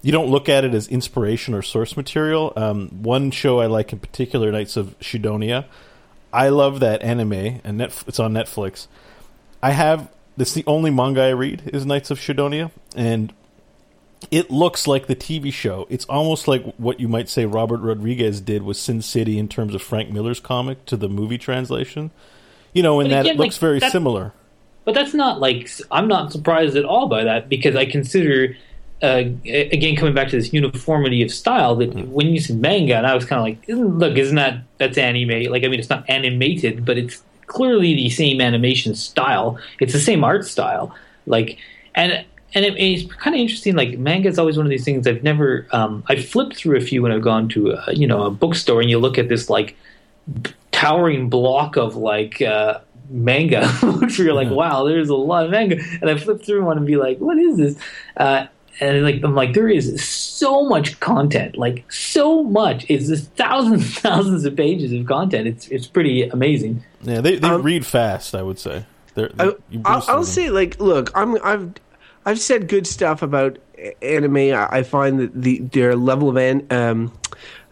you 0.00 0.12
don't 0.12 0.30
look 0.30 0.48
at 0.48 0.64
it 0.64 0.74
as 0.74 0.88
inspiration 0.88 1.54
or 1.54 1.60
source 1.60 1.96
material. 1.96 2.52
Um, 2.56 2.88
one 3.02 3.30
show 3.30 3.60
I 3.60 3.66
like 3.66 3.92
in 3.92 3.98
particular, 3.98 4.50
Knights 4.50 4.76
of 4.76 4.94
Sidonia, 5.00 5.66
I 6.32 6.48
love 6.50 6.80
that 6.80 7.02
anime, 7.02 7.32
and 7.32 7.80
Netf- 7.80 8.06
it's 8.06 8.20
on 8.20 8.32
Netflix. 8.32 8.86
I 9.62 9.70
have 9.72 10.08
that's 10.36 10.54
the 10.54 10.64
only 10.66 10.90
manga 10.90 11.22
I 11.22 11.30
read 11.30 11.70
is 11.72 11.84
Knights 11.84 12.10
of 12.10 12.20
Sidonia, 12.20 12.70
and 12.94 13.32
it 14.30 14.50
looks 14.50 14.86
like 14.86 15.06
the 15.06 15.16
TV 15.16 15.52
show. 15.52 15.86
It's 15.90 16.04
almost 16.04 16.46
like 16.46 16.64
what 16.76 17.00
you 17.00 17.08
might 17.08 17.28
say 17.28 17.44
Robert 17.44 17.80
Rodriguez 17.80 18.40
did 18.40 18.62
with 18.62 18.76
Sin 18.76 19.02
City 19.02 19.38
in 19.38 19.48
terms 19.48 19.74
of 19.74 19.82
Frank 19.82 20.10
Miller's 20.10 20.40
comic 20.40 20.84
to 20.86 20.96
the 20.96 21.08
movie 21.08 21.38
translation. 21.38 22.10
You 22.72 22.82
know, 22.82 23.00
in 23.00 23.06
But 23.06 23.10
that 23.10 23.20
again, 23.22 23.34
it 23.34 23.38
looks 23.38 23.56
like, 23.56 23.60
very 23.60 23.80
similar. 23.80 24.32
But 24.84 24.94
that's 24.94 25.12
not 25.12 25.40
like 25.40 25.68
I'm 25.90 26.08
not 26.08 26.32
surprised 26.32 26.76
at 26.76 26.84
all 26.84 27.08
by 27.08 27.24
that 27.24 27.48
because 27.48 27.74
I 27.74 27.84
consider 27.84 28.56
uh, 29.02 29.22
again 29.44 29.94
coming 29.96 30.14
back 30.14 30.28
to 30.28 30.36
this 30.36 30.52
uniformity 30.52 31.22
of 31.22 31.30
style 31.30 31.76
that 31.76 31.92
Hmm. 31.92 32.10
when 32.10 32.28
you 32.28 32.40
said 32.40 32.58
manga 32.60 32.96
and 32.96 33.06
I 33.06 33.14
was 33.14 33.24
kind 33.24 33.38
of 33.38 33.44
like 33.44 33.58
isn't, 33.68 33.98
look 33.98 34.16
isn't 34.16 34.36
that 34.36 34.58
that's 34.78 34.98
anime 34.98 35.50
like 35.52 35.64
I 35.64 35.68
mean 35.68 35.78
it's 35.78 35.90
not 35.90 36.04
animated 36.08 36.84
but 36.84 36.98
it's 36.98 37.22
clearly 37.46 37.94
the 37.94 38.10
same 38.10 38.40
animation 38.40 38.94
style 38.94 39.58
it's 39.80 39.92
the 39.92 40.00
same 40.00 40.24
art 40.24 40.44
style 40.46 40.94
like 41.26 41.58
and 41.94 42.24
and 42.54 42.64
it, 42.64 42.74
it's 42.76 43.12
kind 43.14 43.36
of 43.36 43.40
interesting 43.40 43.76
like 43.76 43.98
manga 43.98 44.28
is 44.28 44.38
always 44.38 44.56
one 44.56 44.66
of 44.66 44.70
these 44.70 44.84
things 44.84 45.06
I've 45.06 45.22
never 45.22 45.66
um, 45.72 46.02
I've 46.08 46.26
flipped 46.26 46.56
through 46.56 46.76
a 46.76 46.80
few 46.80 47.02
when 47.02 47.12
I've 47.12 47.22
gone 47.22 47.48
to 47.50 47.72
a, 47.72 47.92
you 47.94 48.06
know 48.06 48.22
a 48.24 48.30
bookstore 48.30 48.80
and 48.80 48.90
you 48.90 48.98
look 48.98 49.18
at 49.18 49.28
this 49.28 49.48
like 49.48 49.76
towering 50.72 51.28
block 51.28 51.76
of 51.76 51.96
like 51.96 52.40
uh, 52.42 52.80
manga 53.10 53.66
where 53.80 54.10
you're 54.10 54.34
like, 54.34 54.50
wow, 54.50 54.84
there's 54.84 55.08
a 55.08 55.14
lot 55.14 55.44
of 55.44 55.50
manga. 55.50 55.76
And 56.00 56.10
I 56.10 56.16
flip 56.16 56.42
through 56.44 56.64
one 56.64 56.76
and 56.76 56.86
be 56.86 56.96
like, 56.96 57.18
what 57.18 57.38
is 57.38 57.56
this? 57.56 57.76
Uh, 58.16 58.46
and 58.80 59.02
like 59.02 59.22
I'm 59.24 59.34
like, 59.34 59.54
there 59.54 59.68
is 59.68 60.02
so 60.04 60.64
much 60.68 60.98
content, 61.00 61.56
like 61.56 61.90
so 61.90 62.42
much. 62.42 62.86
It's 62.88 63.08
just 63.08 63.30
thousands 63.32 63.82
and 63.82 63.94
thousands 64.02 64.44
of 64.44 64.56
pages 64.56 64.92
of 64.92 65.06
content. 65.06 65.46
It's 65.48 65.68
it's 65.68 65.86
pretty 65.86 66.22
amazing. 66.28 66.84
Yeah, 67.02 67.20
they 67.20 67.36
they 67.36 67.48
Um, 67.48 67.62
read 67.62 67.84
fast. 67.86 68.34
I 68.34 68.42
would 68.42 68.58
say. 68.58 68.84
They're, 69.14 69.30
I, 69.38 69.52
you 69.70 69.82
I'll, 69.84 70.04
I'll 70.08 70.24
say 70.24 70.50
like, 70.50 70.78
look, 70.80 71.10
I'm 71.14 71.36
I've 71.44 71.72
I've 72.24 72.38
said 72.40 72.68
good 72.68 72.86
stuff 72.86 73.22
about 73.22 73.58
anime. 74.02 74.36
I, 74.36 74.68
I 74.70 74.82
find 74.82 75.18
that 75.20 75.40
the 75.42 75.58
their 75.60 75.96
level 75.96 76.28
of 76.28 76.36
an, 76.36 76.66
um, 76.70 77.12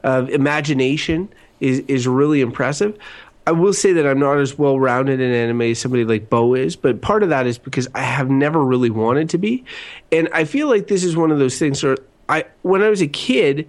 of 0.02 0.28
imagination 0.30 1.28
is 1.60 1.80
is 1.88 2.06
really 2.08 2.40
impressive. 2.40 2.98
I 3.46 3.52
will 3.52 3.72
say 3.72 3.92
that 3.92 4.06
I'm 4.06 4.18
not 4.18 4.38
as 4.38 4.59
well 4.59 4.78
rounded 4.78 5.20
in 5.20 5.32
anime 5.32 5.62
as 5.62 5.78
somebody 5.78 6.04
like 6.04 6.28
Beau 6.28 6.54
is, 6.54 6.74
but 6.74 7.00
part 7.00 7.22
of 7.22 7.28
that 7.28 7.46
is 7.46 7.59
because 7.59 7.87
I 7.94 8.02
have 8.02 8.28
never 8.28 8.62
really 8.64 8.90
wanted 8.90 9.30
to 9.30 9.38
be, 9.38 9.64
and 10.11 10.28
I 10.32 10.44
feel 10.44 10.68
like 10.68 10.88
this 10.88 11.04
is 11.04 11.16
one 11.16 11.30
of 11.30 11.38
those 11.38 11.59
things 11.59 11.82
where 11.82 11.96
I 12.28 12.44
when 12.62 12.82
I 12.82 12.88
was 12.88 13.00
a 13.00 13.06
kid. 13.06 13.68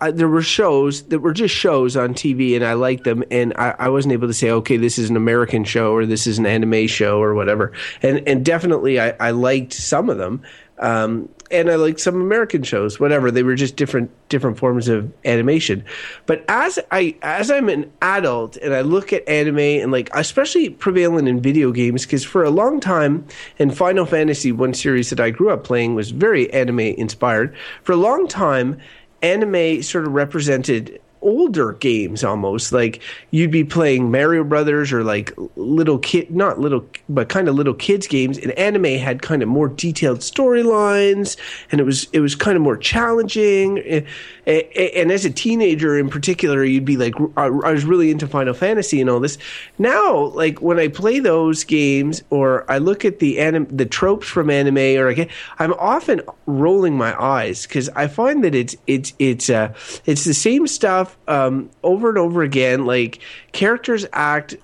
I, 0.00 0.10
there 0.10 0.26
were 0.26 0.42
shows 0.42 1.04
that 1.04 1.20
were 1.20 1.32
just 1.32 1.54
shows 1.54 1.96
on 1.96 2.12
TV, 2.12 2.56
and 2.56 2.64
I 2.64 2.72
liked 2.72 3.04
them, 3.04 3.22
and 3.30 3.54
I, 3.56 3.76
I 3.78 3.88
wasn't 3.88 4.14
able 4.14 4.26
to 4.26 4.34
say, 4.34 4.50
okay, 4.50 4.76
this 4.76 4.98
is 4.98 5.08
an 5.08 5.16
American 5.16 5.62
show 5.62 5.92
or 5.92 6.06
this 6.06 6.26
is 6.26 6.38
an 6.38 6.46
anime 6.46 6.88
show 6.88 7.22
or 7.22 7.34
whatever. 7.34 7.70
And 8.02 8.26
and 8.26 8.44
definitely, 8.44 9.00
I, 9.00 9.10
I 9.20 9.30
liked 9.30 9.72
some 9.72 10.10
of 10.10 10.18
them, 10.18 10.42
um, 10.80 11.28
and 11.52 11.70
I 11.70 11.74
like 11.76 11.98
some 11.98 12.20
American 12.20 12.62
shows, 12.62 12.98
whatever. 12.98 13.30
They 13.30 13.42
were 13.42 13.54
just 13.54 13.76
different 13.76 14.10
different 14.28 14.58
forms 14.58 14.88
of 14.88 15.12
animation. 15.24 15.84
But 16.26 16.44
as 16.48 16.78
I 16.90 17.16
as 17.22 17.50
I'm 17.50 17.68
an 17.68 17.92
adult 18.00 18.56
and 18.56 18.74
I 18.74 18.80
look 18.80 19.12
at 19.12 19.28
anime 19.28 19.58
and 19.58 19.92
like 19.92 20.10
especially 20.14 20.70
prevalent 20.70 21.28
in 21.28 21.40
video 21.40 21.70
games, 21.70 22.06
because 22.06 22.24
for 22.24 22.42
a 22.42 22.50
long 22.50 22.80
time, 22.80 23.26
and 23.58 23.76
Final 23.76 24.06
Fantasy, 24.06 24.52
one 24.52 24.74
series 24.74 25.10
that 25.10 25.20
I 25.20 25.30
grew 25.30 25.50
up 25.50 25.64
playing, 25.64 25.94
was 25.94 26.10
very 26.10 26.52
anime 26.52 26.80
inspired. 26.80 27.54
For 27.82 27.92
a 27.92 27.96
long 27.96 28.26
time 28.26 28.80
anime 29.22 29.82
sort 29.82 30.06
of 30.06 30.12
represented 30.12 31.00
older 31.22 31.72
games 31.74 32.22
almost. 32.22 32.72
Like 32.72 33.00
you'd 33.30 33.50
be 33.50 33.64
playing 33.64 34.10
Mario 34.10 34.44
Brothers 34.44 34.92
or 34.92 35.02
like 35.02 35.32
little 35.56 35.98
kid 35.98 36.30
not 36.30 36.58
little 36.58 36.86
but 37.08 37.28
kind 37.28 37.48
of 37.48 37.54
little 37.54 37.74
kids 37.74 38.06
games 38.06 38.38
and 38.38 38.52
anime 38.52 38.84
had 38.84 39.22
kind 39.22 39.42
of 39.42 39.48
more 39.48 39.68
detailed 39.68 40.20
storylines 40.20 41.36
and 41.70 41.80
it 41.80 41.84
was 41.84 42.08
it 42.12 42.20
was 42.20 42.34
kind 42.34 42.56
of 42.56 42.62
more 42.62 42.76
challenging. 42.76 43.78
And, 43.78 44.06
and 44.46 45.12
as 45.12 45.24
a 45.24 45.30
teenager 45.30 45.98
in 45.98 46.08
particular 46.10 46.64
you'd 46.64 46.84
be 46.84 46.96
like 46.96 47.14
I 47.36 47.48
was 47.48 47.84
really 47.84 48.10
into 48.10 48.26
Final 48.26 48.54
Fantasy 48.54 49.00
and 49.00 49.08
all 49.08 49.20
this. 49.20 49.38
Now 49.78 50.26
like 50.26 50.60
when 50.60 50.78
I 50.78 50.88
play 50.88 51.20
those 51.20 51.64
games 51.64 52.22
or 52.30 52.70
I 52.70 52.78
look 52.78 53.04
at 53.04 53.20
the 53.20 53.38
anim- 53.38 53.68
the 53.70 53.86
tropes 53.86 54.26
from 54.26 54.50
anime 54.50 54.98
or 54.98 55.08
I 55.08 55.12
get, 55.12 55.30
I'm 55.58 55.72
often 55.74 56.20
rolling 56.46 56.96
my 56.96 57.20
eyes 57.22 57.66
because 57.66 57.88
I 57.90 58.08
find 58.08 58.42
that 58.44 58.54
it's 58.54 58.76
it's 58.86 59.12
it's 59.18 59.48
uh 59.48 59.72
it's 60.04 60.24
the 60.24 60.34
same 60.34 60.66
stuff 60.66 61.11
um, 61.28 61.70
over 61.82 62.08
and 62.08 62.18
over 62.18 62.42
again. 62.42 62.86
Like 62.86 63.20
characters 63.52 64.06
act 64.12 64.56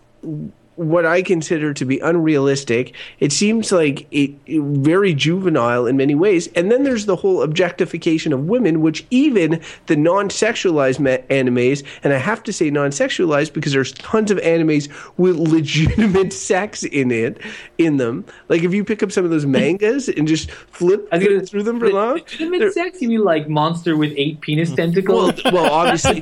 what 0.79 1.05
I 1.05 1.23
consider 1.23 1.75
to 1.75 1.85
be 1.85 1.99
unrealistic. 1.99 2.95
It 3.19 3.33
seems 3.33 3.73
like 3.73 4.07
it, 4.13 4.31
it- 4.47 4.63
very 4.63 5.13
juvenile 5.13 5.87
in 5.87 5.97
many 5.97 6.15
ways. 6.15 6.49
And 6.55 6.71
then 6.71 6.85
there's 6.85 7.07
the 7.07 7.17
whole 7.17 7.43
objectification 7.43 8.33
of 8.33 8.45
women, 8.47 8.81
which 8.81 9.05
even 9.11 9.61
the 9.87 9.97
non-sexualized 9.97 11.01
ma- 11.01 11.23
animes, 11.35 11.85
and 12.05 12.13
I 12.13 12.19
have 12.19 12.43
to 12.45 12.53
say 12.53 12.71
non-sexualized 12.71 13.53
because 13.53 13.73
there's 13.73 13.93
tons 13.93 14.31
of 14.31 14.39
animes 14.39 14.89
with 15.17 15.37
legitimate 15.59 16.33
sex 16.33 16.85
in 16.85 17.11
it, 17.11 17.39
in 17.79 17.97
them. 17.97 18.25
Like 18.49 18.63
if 18.63 18.73
you 18.73 18.85
pick 18.85 19.03
up 19.03 19.11
some 19.11 19.25
of 19.25 19.31
those 19.31 19.47
mangas 19.59 20.09
and 20.09 20.29
just 20.29 20.51
flip 20.51 21.09
I 21.11 21.19
was 21.19 21.27
gonna- 21.27 21.41
through 21.47 21.65
them 21.65 21.81
for 21.81 21.91
long. 21.91 22.15
Legitimate 22.15 22.59
they're- 22.61 22.73
sex? 22.73 23.03
You 23.03 23.09
mean 23.09 23.25
like 23.25 23.49
monster 23.49 23.97
with 23.97 24.13
eight 24.17 24.41
penis 24.41 24.73
tentacles? 24.77 25.43
well, 25.45 25.53
well, 25.55 25.73
obviously, 25.73 26.21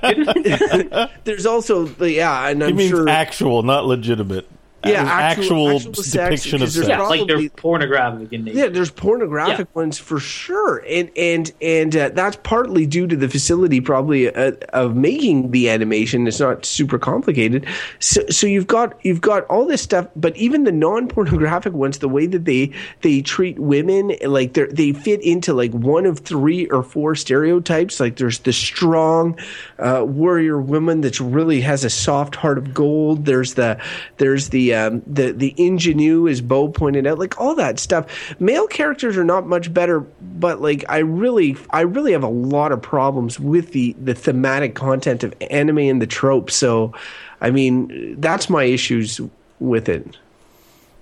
there's 1.24 1.44
also 1.46 1.84
the 1.84 2.12
yeah, 2.12 2.48
and 2.48 2.62
It 2.62 2.70
I'm 2.70 2.76
means 2.76 2.90
sure 2.90 3.08
actual, 3.08 3.62
not 3.62 3.84
legitimate. 3.86 4.45
Yeah, 4.88 5.04
There's 5.04 5.08
actual- 5.08 5.68
actual, 5.68 5.76
actual 5.76 5.94
sex, 5.94 6.14
depiction 6.42 6.62
of 6.62 6.70
sex. 6.70 6.88
yeah, 6.88 7.02
like 7.02 7.26
they're 7.26 7.48
pornographic 7.50 8.32
in 8.32 8.44
nature. 8.44 8.58
Yeah, 8.58 8.68
there's 8.68 8.90
pornographic 8.90 9.74
ones 9.74 9.98
for 9.98 10.18
sure, 10.18 10.84
and 10.88 11.10
and 11.16 11.52
and 11.60 11.96
uh, 11.96 12.08
that's 12.10 12.36
partly 12.42 12.86
due 12.86 13.06
to 13.06 13.16
the 13.16 13.28
facility 13.28 13.80
probably 13.80 14.34
uh, 14.34 14.52
of 14.72 14.96
making 14.96 15.50
the 15.50 15.70
animation. 15.70 16.26
It's 16.26 16.40
not 16.40 16.64
super 16.64 16.98
complicated, 16.98 17.66
so 18.00 18.22
so 18.28 18.46
you've 18.46 18.66
got 18.66 18.98
you've 19.04 19.20
got 19.20 19.44
all 19.46 19.66
this 19.66 19.82
stuff, 19.82 20.08
but 20.16 20.36
even 20.36 20.64
the 20.64 20.72
non 20.72 21.08
pornographic 21.08 21.72
ones, 21.72 21.98
the 21.98 22.08
way 22.08 22.26
that 22.26 22.44
they 22.44 22.72
they 23.02 23.22
treat 23.22 23.58
women, 23.58 24.12
like 24.24 24.54
they 24.54 24.66
they 24.66 24.92
fit 24.92 25.20
into 25.22 25.52
like 25.54 25.72
one 25.72 26.06
of 26.06 26.20
three 26.20 26.66
or 26.68 26.82
four 26.82 27.14
stereotypes. 27.14 28.00
Like 28.00 28.16
there's 28.16 28.40
the 28.40 28.52
strong 28.52 29.38
uh, 29.78 30.04
warrior 30.06 30.60
woman 30.60 31.00
that 31.02 31.18
really 31.20 31.60
has 31.60 31.84
a 31.84 31.90
soft 31.90 32.34
heart 32.36 32.58
of 32.58 32.72
gold. 32.74 33.24
There's 33.24 33.54
the 33.54 33.80
there's 34.18 34.50
the 34.50 34.74
um, 34.76 35.02
the 35.06 35.32
the 35.32 35.54
ingenue, 35.56 36.28
as 36.28 36.40
Beau 36.40 36.68
pointed 36.68 37.06
out, 37.06 37.18
like 37.18 37.40
all 37.40 37.54
that 37.56 37.78
stuff. 37.78 38.06
Male 38.40 38.66
characters 38.66 39.16
are 39.16 39.24
not 39.24 39.46
much 39.46 39.72
better, 39.72 40.00
but 40.00 40.60
like 40.60 40.84
I 40.88 40.98
really 40.98 41.56
I 41.70 41.80
really 41.80 42.12
have 42.12 42.22
a 42.22 42.28
lot 42.28 42.72
of 42.72 42.82
problems 42.82 43.40
with 43.40 43.72
the 43.72 43.94
the 43.98 44.14
thematic 44.14 44.74
content 44.74 45.24
of 45.24 45.34
anime 45.50 45.78
and 45.78 46.00
the 46.00 46.06
tropes. 46.06 46.54
So, 46.54 46.92
I 47.40 47.50
mean, 47.50 48.20
that's 48.20 48.50
my 48.50 48.64
issues 48.64 49.20
with 49.58 49.88
it. 49.88 50.16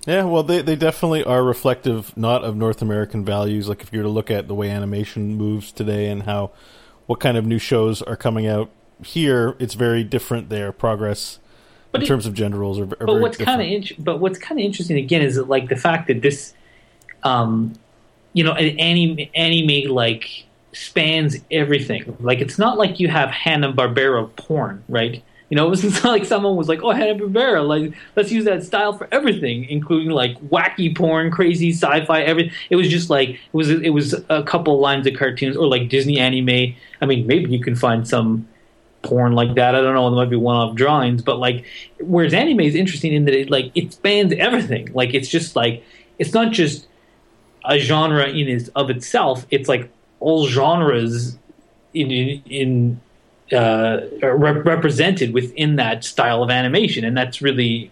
Yeah, 0.07 0.23
well, 0.25 0.43
they 0.43 0.61
they 0.61 0.75
definitely 0.75 1.23
are 1.23 1.43
reflective 1.43 2.15
not 2.15 2.43
of 2.43 2.55
North 2.55 2.81
American 2.81 3.25
values. 3.25 3.67
Like 3.67 3.81
if 3.81 3.91
you 3.91 3.99
were 3.99 4.03
to 4.03 4.09
look 4.09 4.29
at 4.29 4.47
the 4.47 4.55
way 4.55 4.69
animation 4.69 5.35
moves 5.35 5.71
today 5.71 6.07
and 6.07 6.23
how 6.23 6.51
what 7.07 7.19
kind 7.19 7.37
of 7.37 7.45
new 7.45 7.59
shows 7.59 8.01
are 8.01 8.15
coming 8.15 8.47
out 8.47 8.69
here, 9.03 9.55
it's 9.59 9.73
very 9.73 10.03
different 10.03 10.49
there. 10.49 10.71
Progress 10.71 11.39
But 11.95 12.01
in 12.01 12.05
it- 12.05 12.07
terms 12.07 12.25
of 12.25 12.33
gender 12.33 12.57
roles 12.57 12.79
are, 12.79 12.83
are 12.83 12.87
but 12.87 13.05
very 13.05 13.21
what's 13.21 13.37
kind 13.37 13.61
of 13.61 13.91
but 14.03 14.19
what's 14.19 14.37
kind 14.37 14.59
of 14.59 14.65
interesting 14.65 14.97
again 14.97 15.21
is 15.21 15.35
that 15.35 15.47
like 15.49 15.69
the 15.69 15.75
fact 15.75 16.07
that 16.07 16.21
this 16.21 16.53
um 17.23 17.73
you 18.33 18.43
know 18.43 18.51
an 18.51 18.77
anime 18.79 19.27
anime 19.33 19.91
like 19.93 20.45
spans 20.73 21.37
everything. 21.51 22.17
Like 22.19 22.39
it's 22.41 22.59
not 22.59 22.77
like 22.77 22.99
you 22.99 23.07
have 23.07 23.29
Hanna 23.29 23.71
Barbera 23.71 24.33
porn 24.35 24.83
right? 24.89 25.23
You 25.49 25.55
know 25.55 25.67
it 25.67 25.69
was 25.69 25.83
not 25.83 26.03
like 26.03 26.25
someone 26.25 26.55
was 26.55 26.67
like 26.67 26.81
oh 26.83 26.91
Hanna 26.91 27.15
Barbera 27.15 27.65
like 27.65 27.93
let's 28.15 28.31
use 28.31 28.45
that 28.45 28.63
style 28.63 28.93
for 28.93 29.07
everything 29.11 29.65
including 29.69 30.09
like 30.09 30.37
wacky 30.49 30.93
porn 30.95 31.31
crazy 31.31 31.71
sci-fi 31.71 32.21
everything 32.23 32.51
it 32.69 32.75
was 32.75 32.89
just 32.89 33.09
like 33.09 33.29
it 33.29 33.39
was 33.53 33.69
it 33.69 33.91
was 33.91 34.15
a 34.29 34.43
couple 34.43 34.79
lines 34.79 35.07
of 35.07 35.13
cartoons 35.15 35.55
or 35.55 35.67
like 35.67 35.87
Disney 35.89 36.19
anime. 36.19 36.75
I 37.01 37.05
mean 37.05 37.25
maybe 37.25 37.51
you 37.51 37.63
can 37.63 37.75
find 37.75 38.07
some 38.07 38.47
porn 39.05 39.33
like 39.33 39.55
that. 39.55 39.75
I 39.75 39.81
don't 39.81 39.93
know. 39.93 40.09
There 40.09 40.17
might 40.17 40.29
be 40.29 40.35
one-off 40.35 40.75
drawings, 40.75 41.21
but 41.21 41.39
like, 41.39 41.65
whereas 41.99 42.33
anime 42.33 42.59
is 42.61 42.75
interesting 42.75 43.13
in 43.13 43.25
that 43.25 43.33
it 43.33 43.49
like 43.49 43.71
it 43.75 43.93
spans 43.93 44.33
everything. 44.33 44.91
Like 44.93 45.13
it's 45.13 45.29
just 45.29 45.55
like 45.55 45.83
it's 46.19 46.33
not 46.33 46.51
just 46.51 46.87
a 47.63 47.79
genre 47.79 48.27
in 48.27 48.47
is 48.47 48.69
of 48.75 48.89
itself. 48.89 49.45
It's 49.51 49.69
like 49.69 49.89
all 50.19 50.47
genres 50.47 51.37
in 51.93 52.11
in, 52.11 53.01
uh, 53.51 54.01
rep- 54.21 54.65
represented 54.65 55.33
within 55.33 55.75
that 55.77 56.03
style 56.03 56.43
of 56.43 56.49
animation, 56.49 57.05
and 57.05 57.15
that's 57.17 57.41
really. 57.41 57.91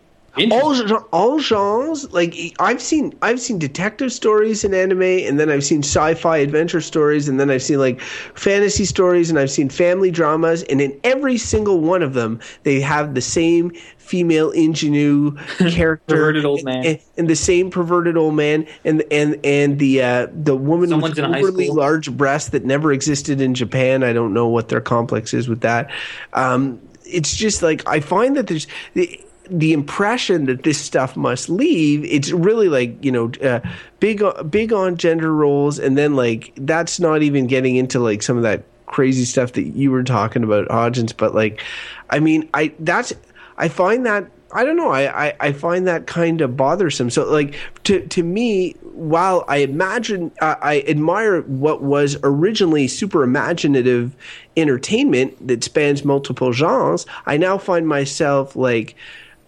All 0.52 0.98
all 1.12 1.40
genres 1.40 2.12
like 2.12 2.36
i've 2.60 2.82
seen 2.82 3.14
i've 3.22 3.40
seen 3.40 3.60
detective 3.60 4.12
stories 4.12 4.64
in 4.64 4.74
anime 4.74 5.02
and 5.02 5.40
then 5.40 5.50
i've 5.50 5.64
seen 5.64 5.80
sci-fi 5.80 6.38
adventure 6.38 6.82
stories 6.82 7.30
and 7.30 7.40
then 7.40 7.52
i've 7.52 7.62
seen 7.62 7.78
like 7.78 8.02
fantasy 8.02 8.84
stories 8.84 9.30
and 9.30 9.38
i've 9.38 9.52
seen 9.52 9.70
family 9.70 10.10
dramas 10.10 10.64
and 10.64 10.82
in 10.82 11.00
every 11.04 11.38
single 11.38 11.82
one 11.82 12.02
of 12.02 12.14
them 12.16 12.40
they 12.64 12.82
have 12.82 13.14
the 13.14 13.22
same 13.22 13.72
female 13.98 14.52
ingenue 14.52 15.32
character 15.70 16.16
Perverted 16.16 16.46
old 16.46 16.64
man. 16.64 16.86
and, 16.86 17.00
and 17.18 17.30
the 17.30 17.36
same 17.36 17.70
perverted 17.70 18.18
old 18.18 18.34
man 18.34 18.68
and 18.84 19.04
and 19.12 19.40
and 19.46 19.78
the 19.78 20.02
uh 20.02 20.28
the 20.34 20.56
woman 20.56 20.90
Someone's 20.90 21.16
with 21.16 21.26
overly 21.26 21.70
large 21.70 22.12
breasts 22.12 22.50
that 22.50 22.66
never 22.66 22.92
existed 22.92 23.40
in 23.40 23.54
japan. 23.54 24.04
I 24.04 24.14
don't 24.14 24.34
know 24.34 24.48
what 24.48 24.70
their 24.70 24.82
complex 24.82 25.34
is 25.34 25.48
with 25.48 25.62
that. 25.62 25.92
Um 26.34 26.82
it's 27.06 27.36
just 27.36 27.62
like 27.62 27.86
i 27.86 28.00
find 28.00 28.36
that 28.38 28.48
there's 28.48 28.66
the, 28.94 29.20
the 29.54 29.72
impression 29.72 30.46
that 30.48 30.64
this 30.64 30.82
stuff 30.82 31.16
must 31.16 31.48
leave 31.48 32.04
it's 32.06 32.32
really 32.32 32.70
like 32.70 33.04
you 33.06 33.12
know 33.12 33.32
uh, 33.44 33.60
big 34.00 34.24
big 34.50 34.74
on 34.74 34.98
gender 34.98 35.32
roles 35.32 35.78
and 35.78 35.96
then 35.96 36.16
like 36.16 36.52
that's 36.58 37.00
not 37.00 37.22
even 37.22 37.46
getting 37.46 37.76
into 37.76 38.00
like 38.00 38.24
some 38.24 38.36
of 38.36 38.42
that 38.42 38.64
crazy 38.88 39.26
stuff 39.26 39.54
that 39.54 39.62
you 39.62 39.92
were 39.92 40.04
talking 40.04 40.44
about 40.44 40.68
Hodgins 40.70 41.16
but 41.16 41.36
like 41.36 41.62
I 42.10 42.20
mean 42.20 42.50
I 42.54 42.74
that's 42.80 43.14
I 43.58 43.68
find 43.68 44.08
that 44.08 44.30
I 44.52 44.64
don't 44.66 44.76
know 44.76 44.90
I, 44.90 45.28
I, 45.28 45.34
I 45.40 45.52
find 45.52 45.88
that 45.88 46.08
kind 46.08 46.42
of 46.42 46.58
bothersome. 46.58 47.10
So 47.10 47.30
like 47.32 47.56
to 47.86 48.06
to 48.08 48.24
me 48.24 48.74
while 48.82 49.46
I 49.48 49.58
imagine 49.58 50.32
uh, 50.42 50.56
I 50.62 50.82
admire 50.88 51.42
what 51.42 51.82
was 51.82 52.18
originally 52.24 52.88
super 52.88 53.24
imaginative 53.24 54.16
entertainment 54.58 55.48
that 55.48 55.64
spans 55.64 56.04
multiple 56.04 56.52
genres 56.52 57.06
I 57.26 57.38
now 57.38 57.58
find 57.58 57.88
myself 57.88 58.56
like 58.56 58.96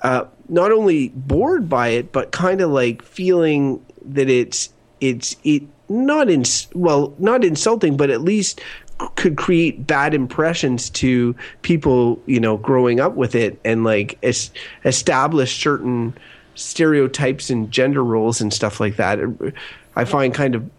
uh, 0.06 0.28
not 0.50 0.72
only 0.72 1.10
bored 1.10 1.68
by 1.68 1.88
it, 1.88 2.12
but 2.12 2.32
kind 2.32 2.62
of 2.62 2.70
like 2.70 3.02
feeling 3.02 3.84
that 4.04 4.30
it's 4.30 4.70
it's 5.02 5.36
it 5.44 5.64
not 5.90 6.30
in 6.30 6.44
well 6.76 7.16
not 7.18 7.44
insulting, 7.44 7.98
but 7.98 8.12
at 8.12 8.22
least 8.22 8.62
could 9.16 9.36
create 9.36 9.88
bad 9.88 10.14
impressions 10.14 10.92
to 10.92 11.36
people 11.64 12.22
you 12.28 12.40
know 12.40 12.56
growing 12.56 13.00
up 13.00 13.16
with 13.16 13.34
it 13.34 13.60
and 13.66 13.84
like 13.84 14.20
es- 14.22 14.52
establish 14.86 15.60
certain 15.60 16.16
stereotypes 16.54 17.50
and 17.50 17.72
gender 17.72 18.04
roles 18.04 18.40
and 18.40 18.54
stuff 18.54 18.80
like 18.80 18.98
that. 18.98 19.20
I 19.96 20.06
find 20.06 20.36
kind 20.36 20.54
of 20.54 20.70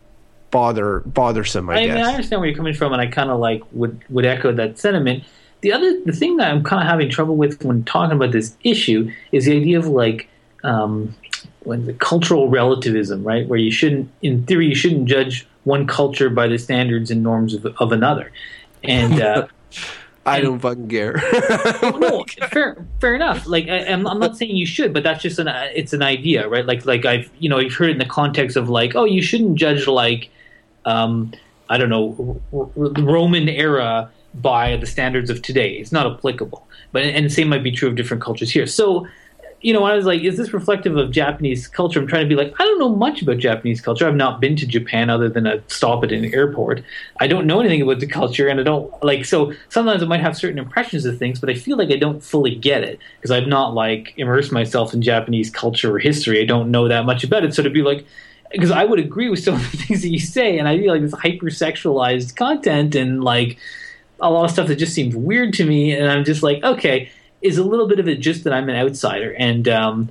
bother 0.52 1.00
bothersome. 1.00 1.68
I, 1.68 1.78
I 1.78 1.86
guess. 1.86 1.94
mean, 1.96 2.04
I 2.04 2.10
understand 2.10 2.40
where 2.40 2.48
you're 2.48 2.56
coming 2.56 2.74
from, 2.74 2.92
and 2.92 3.02
I 3.02 3.08
kind 3.08 3.30
of 3.30 3.40
like 3.40 3.62
would 3.72 4.00
would 4.08 4.24
echo 4.24 4.52
that 4.52 4.78
sentiment. 4.78 5.24
The 5.62 5.72
other, 5.72 6.00
the 6.04 6.12
thing 6.12 6.36
that 6.36 6.50
I'm 6.50 6.62
kind 6.62 6.82
of 6.82 6.88
having 6.88 7.10
trouble 7.10 7.36
with 7.36 7.64
when 7.64 7.84
talking 7.84 8.16
about 8.16 8.32
this 8.32 8.56
issue 8.62 9.10
is 9.32 9.46
the 9.46 9.56
idea 9.56 9.78
of 9.78 9.86
like 9.86 10.28
um, 10.64 11.14
when 11.60 11.86
the 11.86 11.94
cultural 11.94 12.48
relativism, 12.48 13.24
right? 13.24 13.46
Where 13.48 13.58
you 13.58 13.70
shouldn't, 13.70 14.10
in 14.22 14.44
theory, 14.44 14.66
you 14.66 14.74
shouldn't 14.74 15.06
judge 15.06 15.46
one 15.64 15.86
culture 15.86 16.30
by 16.30 16.46
the 16.46 16.58
standards 16.58 17.10
and 17.10 17.22
norms 17.22 17.54
of, 17.54 17.66
of 17.78 17.92
another. 17.92 18.32
And 18.84 19.20
uh, 19.20 19.48
I 20.26 20.40
don't 20.40 20.58
fucking 20.58 20.88
care. 20.88 21.14
no, 21.82 22.24
fair, 22.50 22.84
fair 23.00 23.14
enough. 23.14 23.46
Like 23.46 23.68
I, 23.68 23.84
I'm, 23.86 24.06
I'm 24.06 24.18
not 24.18 24.36
saying 24.36 24.56
you 24.56 24.66
should, 24.66 24.92
but 24.92 25.04
that's 25.04 25.22
just 25.22 25.38
an 25.38 25.48
it's 25.48 25.92
an 25.92 26.02
idea, 26.02 26.48
right? 26.48 26.66
Like 26.66 26.84
like 26.84 27.04
I've 27.04 27.30
you 27.38 27.48
know 27.48 27.58
you've 27.60 27.74
heard 27.74 27.90
it 27.90 27.92
in 27.92 27.98
the 27.98 28.06
context 28.06 28.56
of 28.56 28.68
like 28.68 28.96
oh 28.96 29.04
you 29.04 29.22
shouldn't 29.22 29.56
judge 29.56 29.86
like 29.86 30.30
um, 30.84 31.32
I 31.68 31.78
don't 31.78 31.90
know 31.90 32.40
R- 32.52 32.68
R- 32.76 33.04
Roman 33.04 33.48
era 33.48 34.10
by 34.40 34.76
the 34.76 34.86
standards 34.86 35.30
of 35.30 35.42
today. 35.42 35.72
It's 35.72 35.92
not 35.92 36.06
applicable. 36.06 36.66
But 36.92 37.02
and 37.02 37.26
the 37.26 37.30
same 37.30 37.48
might 37.48 37.62
be 37.62 37.72
true 37.72 37.88
of 37.88 37.96
different 37.96 38.22
cultures 38.22 38.50
here. 38.50 38.66
So 38.66 39.06
you 39.62 39.72
know, 39.72 39.84
I 39.84 39.96
was 39.96 40.04
like, 40.04 40.22
is 40.22 40.36
this 40.36 40.52
reflective 40.52 40.96
of 40.96 41.10
Japanese 41.10 41.66
culture? 41.66 41.98
I'm 41.98 42.06
trying 42.06 42.22
to 42.22 42.28
be 42.28 42.40
like, 42.40 42.54
I 42.60 42.62
don't 42.62 42.78
know 42.78 42.94
much 42.94 43.22
about 43.22 43.38
Japanese 43.38 43.80
culture. 43.80 44.06
I've 44.06 44.14
not 44.14 44.40
been 44.40 44.54
to 44.56 44.66
Japan 44.66 45.08
other 45.08 45.28
than 45.28 45.46
a 45.46 45.62
stop 45.68 46.04
at 46.04 46.12
an 46.12 46.32
airport. 46.34 46.84
I 47.20 47.26
don't 47.26 47.46
know 47.46 47.60
anything 47.60 47.82
about 47.82 48.00
the 48.00 48.06
culture, 48.06 48.48
and 48.48 48.60
I 48.60 48.62
don't 48.62 48.92
like. 49.02 49.24
So 49.24 49.52
sometimes 49.68 50.02
I 50.02 50.06
might 50.06 50.20
have 50.20 50.36
certain 50.36 50.58
impressions 50.58 51.04
of 51.06 51.18
things, 51.18 51.40
but 51.40 51.48
I 51.48 51.54
feel 51.54 51.78
like 51.78 51.90
I 51.90 51.96
don't 51.96 52.22
fully 52.22 52.54
get 52.54 52.84
it 52.84 52.98
because 53.16 53.30
I've 53.30 53.48
not 53.48 53.74
like 53.74 54.14
immersed 54.16 54.52
myself 54.52 54.92
in 54.92 55.00
Japanese 55.02 55.50
culture 55.50 55.96
or 55.96 55.98
history. 55.98 56.40
I 56.40 56.44
don't 56.44 56.70
know 56.70 56.86
that 56.86 57.06
much 57.06 57.24
about 57.24 57.42
it. 57.42 57.54
So 57.54 57.62
to 57.62 57.70
be 57.70 57.82
like, 57.82 58.06
because 58.52 58.70
I 58.70 58.84
would 58.84 58.98
agree 59.00 59.30
with 59.30 59.42
some 59.42 59.54
of 59.54 59.70
the 59.72 59.76
things 59.78 60.02
that 60.02 60.10
you 60.10 60.20
say, 60.20 60.58
and 60.58 60.68
I 60.68 60.78
feel 60.78 60.92
like 60.92 61.02
this 61.02 61.12
hypersexualized 61.12 62.36
content 62.36 62.94
and 62.94 63.24
like 63.24 63.58
a 64.20 64.30
lot 64.30 64.44
of 64.44 64.50
stuff 64.50 64.68
that 64.68 64.76
just 64.76 64.94
seems 64.94 65.14
weird 65.14 65.52
to 65.54 65.64
me, 65.64 65.92
and 65.92 66.10
I'm 66.10 66.24
just 66.24 66.42
like, 66.42 66.62
okay, 66.62 67.10
is 67.42 67.58
a 67.58 67.64
little 67.64 67.86
bit 67.86 67.98
of 67.98 68.08
it 68.08 68.16
just 68.16 68.44
that 68.44 68.52
I'm 68.52 68.68
an 68.68 68.76
outsider, 68.76 69.34
and 69.38 69.68
um, 69.68 70.10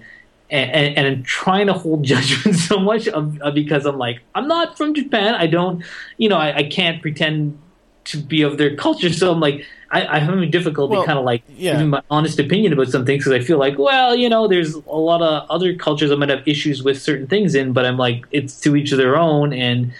and, 0.50 0.98
and, 0.98 1.08
I'm 1.08 1.24
trying 1.24 1.68
to 1.68 1.74
hold 1.74 2.04
judgment 2.14 2.56
so 2.56 2.80
much 2.80 3.08
of, 3.08 3.42
of 3.42 3.54
because 3.54 3.86
I'm 3.86 3.98
like, 3.98 4.22
I'm 4.36 4.48
not 4.48 4.78
from 4.78 4.94
Japan, 4.94 5.36
I 5.36 5.48
don't, 5.48 5.84
you 6.18 6.30
know, 6.30 6.38
I, 6.38 6.58
I 6.58 6.64
can't 6.64 7.02
pretend 7.02 7.60
to 8.06 8.18
be 8.18 8.44
of 8.44 8.58
their 8.58 8.76
culture, 8.76 9.12
so 9.12 9.32
I'm 9.32 9.40
like, 9.40 9.66
I, 9.92 10.06
I'm 10.06 10.24
having 10.24 10.52
difficulty 10.52 10.96
Well, 10.96 11.06
kind 11.06 11.18
of 11.18 11.26
like 11.26 11.44
yeah. 11.50 11.74
giving 11.74 11.90
my 11.90 12.02
honest 12.12 12.38
opinion 12.40 12.74
about 12.74 12.90
some 12.90 13.06
things 13.06 13.24
because 13.24 13.40
I 13.40 13.44
feel 13.44 13.58
like, 13.58 13.78
well, 13.80 14.16
you 14.16 14.30
know, 14.30 14.48
there's 14.48 14.76
a 14.76 14.80
lot 14.80 15.22
of 15.22 15.50
other 15.50 15.76
cultures 15.76 16.12
I 16.12 16.16
might 16.16 16.30
have 16.30 16.48
issues 16.48 16.84
with 16.84 17.02
certain 17.02 17.28
things 17.28 17.56
in, 17.56 17.74
but 17.74 17.86
I'm 17.86 17.98
like, 17.98 18.26
it's 18.32 18.60
to 18.62 18.76
each 18.76 18.92
of 18.92 18.98
their 18.98 19.18
own, 19.18 19.54
and 19.54 19.92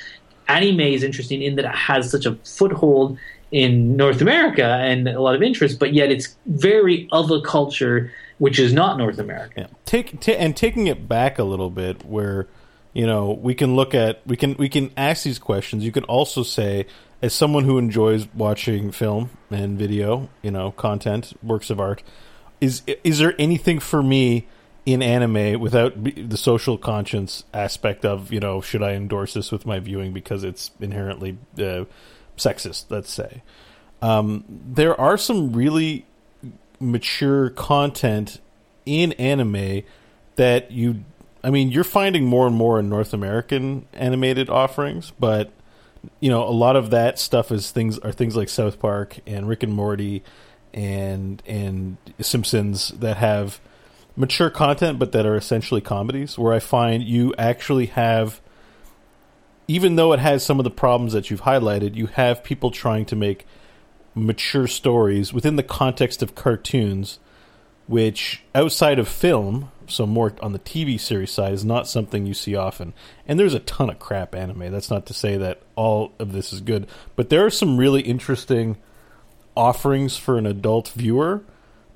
anime 0.48 0.82
is 0.82 1.02
interesting 1.02 1.42
in 1.42 1.56
that 1.56 1.66
it 1.66 1.76
has 1.76 2.12
such 2.12 2.26
a 2.26 2.36
foothold 2.44 3.18
in 3.52 3.96
North 3.96 4.22
America 4.22 4.66
and 4.66 5.08
a 5.08 5.22
lot 5.22 5.36
of 5.36 5.44
interest, 5.44 5.80
but 5.80 5.94
yet 5.94 6.12
it's 6.12 6.36
very 6.46 7.08
of 7.12 7.32
a 7.32 7.42
culture 7.42 8.12
which 8.38 8.60
is 8.60 8.74
not 8.74 8.98
North 8.98 9.18
America. 9.20 9.54
Yeah. 9.62 9.68
Take 9.86 10.20
ta 10.20 10.34
and 10.34 10.56
taking 10.56 10.88
it 10.88 11.08
back 11.08 11.40
a 11.40 11.44
little 11.44 11.70
bit, 11.70 12.06
where 12.06 12.48
you 12.94 13.06
know 13.06 13.32
we 13.32 13.56
can 13.56 13.76
look 13.76 13.94
at 13.94 14.22
we 14.26 14.36
can 14.36 14.56
we 14.58 14.70
can 14.70 14.92
ask 14.98 15.24
these 15.24 15.40
questions. 15.40 15.84
You 15.84 15.92
can 15.92 16.04
also 16.06 16.44
say, 16.44 16.86
as 17.22 17.34
someone 17.34 17.64
who 17.64 17.78
enjoys 17.78 18.28
watching 18.34 18.92
film 18.92 19.30
and 19.50 19.78
video, 19.78 20.30
you 20.42 20.52
know, 20.52 20.72
content, 20.72 21.34
works 21.42 21.70
of 21.70 21.80
art, 21.80 22.04
is 22.60 22.82
is 23.04 23.20
there 23.20 23.36
anything 23.40 23.80
for 23.80 24.04
me 24.04 24.48
in 24.86 25.02
anime 25.02 25.60
without 25.60 26.04
the 26.04 26.38
social 26.38 26.78
conscience 26.78 27.44
aspect 27.54 28.06
of 28.06 28.32
you 28.32 28.40
know 28.40 28.62
should 28.62 28.84
I 28.84 28.94
endorse 28.94 29.34
this 29.34 29.52
with 29.52 29.66
my 29.66 29.80
viewing 29.80 30.14
because 30.14 30.44
it's 30.44 30.72
inherently 30.80 31.38
uh, 31.58 31.86
sexist? 32.38 32.86
Let's 32.90 33.12
say 33.12 33.42
um, 34.02 34.44
there 34.50 35.00
are 35.00 35.18
some 35.18 35.54
really 35.54 36.06
mature 36.80 37.50
content 37.50 38.40
in 38.86 39.14
anime 39.14 39.82
that 40.36 40.72
you 40.72 41.04
I 41.44 41.50
mean 41.50 41.72
you're 41.72 41.84
finding 41.84 42.26
more 42.26 42.46
and 42.46 42.56
more 42.56 42.80
in 42.80 42.90
North 42.90 43.14
American 43.14 43.88
animated 43.94 44.50
offerings 44.50 45.12
but 45.20 45.52
you 46.20 46.30
know 46.30 46.48
a 46.48 46.52
lot 46.52 46.76
of 46.76 46.92
that 46.92 47.18
stuff 47.18 47.52
is 47.52 47.72
things 47.72 47.98
are 48.00 48.12
things 48.12 48.36
like 48.36 48.50
South 48.50 48.80
Park 48.80 49.18
and 49.26 49.48
Rick 49.48 49.64
and 49.64 49.74
Morty 49.74 50.24
and 50.74 51.42
and 51.48 51.98
Simpsons 52.20 52.90
that 52.90 53.18
have 53.18 53.60
mature 54.16 54.50
content 54.50 55.00
but 55.00 55.14
that 55.14 55.26
are 55.26 55.36
essentially 55.36 55.82
comedies 55.82 56.38
where 56.38 56.54
I 56.54 56.60
find 56.60 57.02
you 57.02 57.34
actually 57.40 57.88
have 57.88 58.40
even 59.68 59.96
though 59.96 60.14
it 60.14 60.20
has 60.20 60.46
some 60.46 60.60
of 60.60 60.64
the 60.64 60.72
problems 60.72 61.14
that 61.14 61.30
you've 61.30 61.42
highlighted 61.42 61.96
you 61.96 62.08
have 62.08 62.44
people 62.44 62.72
trying 62.72 63.06
to 63.06 63.16
make 63.16 63.46
mature 64.14 64.68
stories 64.68 65.34
within 65.34 65.56
the 65.56 65.64
context 65.64 66.22
of 66.24 66.36
cartoons 66.36 67.20
which 67.88 68.44
outside 68.54 69.00
of 69.00 69.08
film, 69.08 69.72
so 69.88 70.06
more 70.06 70.34
on 70.42 70.54
the 70.54 70.60
TV 70.60 71.00
series 71.00 71.32
side, 71.32 71.54
is 71.54 71.64
not 71.64 71.88
something 71.88 72.26
you 72.26 72.34
see 72.34 72.56
often. 72.56 72.94
And 73.28 73.40
there's 73.40 73.54
a 73.54 73.60
ton 73.60 73.90
of 73.90 74.00
crap 74.00 74.34
anime. 74.34 74.72
That's 74.72 74.90
not 74.90 75.06
to 75.08 75.14
say 75.14 75.38
that 75.38 75.62
all 75.76 76.12
of 76.18 76.32
this 76.32 76.52
is 76.52 76.62
good, 76.62 76.88
but 77.16 77.30
there 77.30 77.46
are 77.46 77.52
some 77.52 77.78
really 77.78 78.02
interesting 78.02 78.78
offerings 79.56 80.18
for 80.18 80.38
an 80.38 80.46
adult 80.46 80.90
viewer 80.90 81.44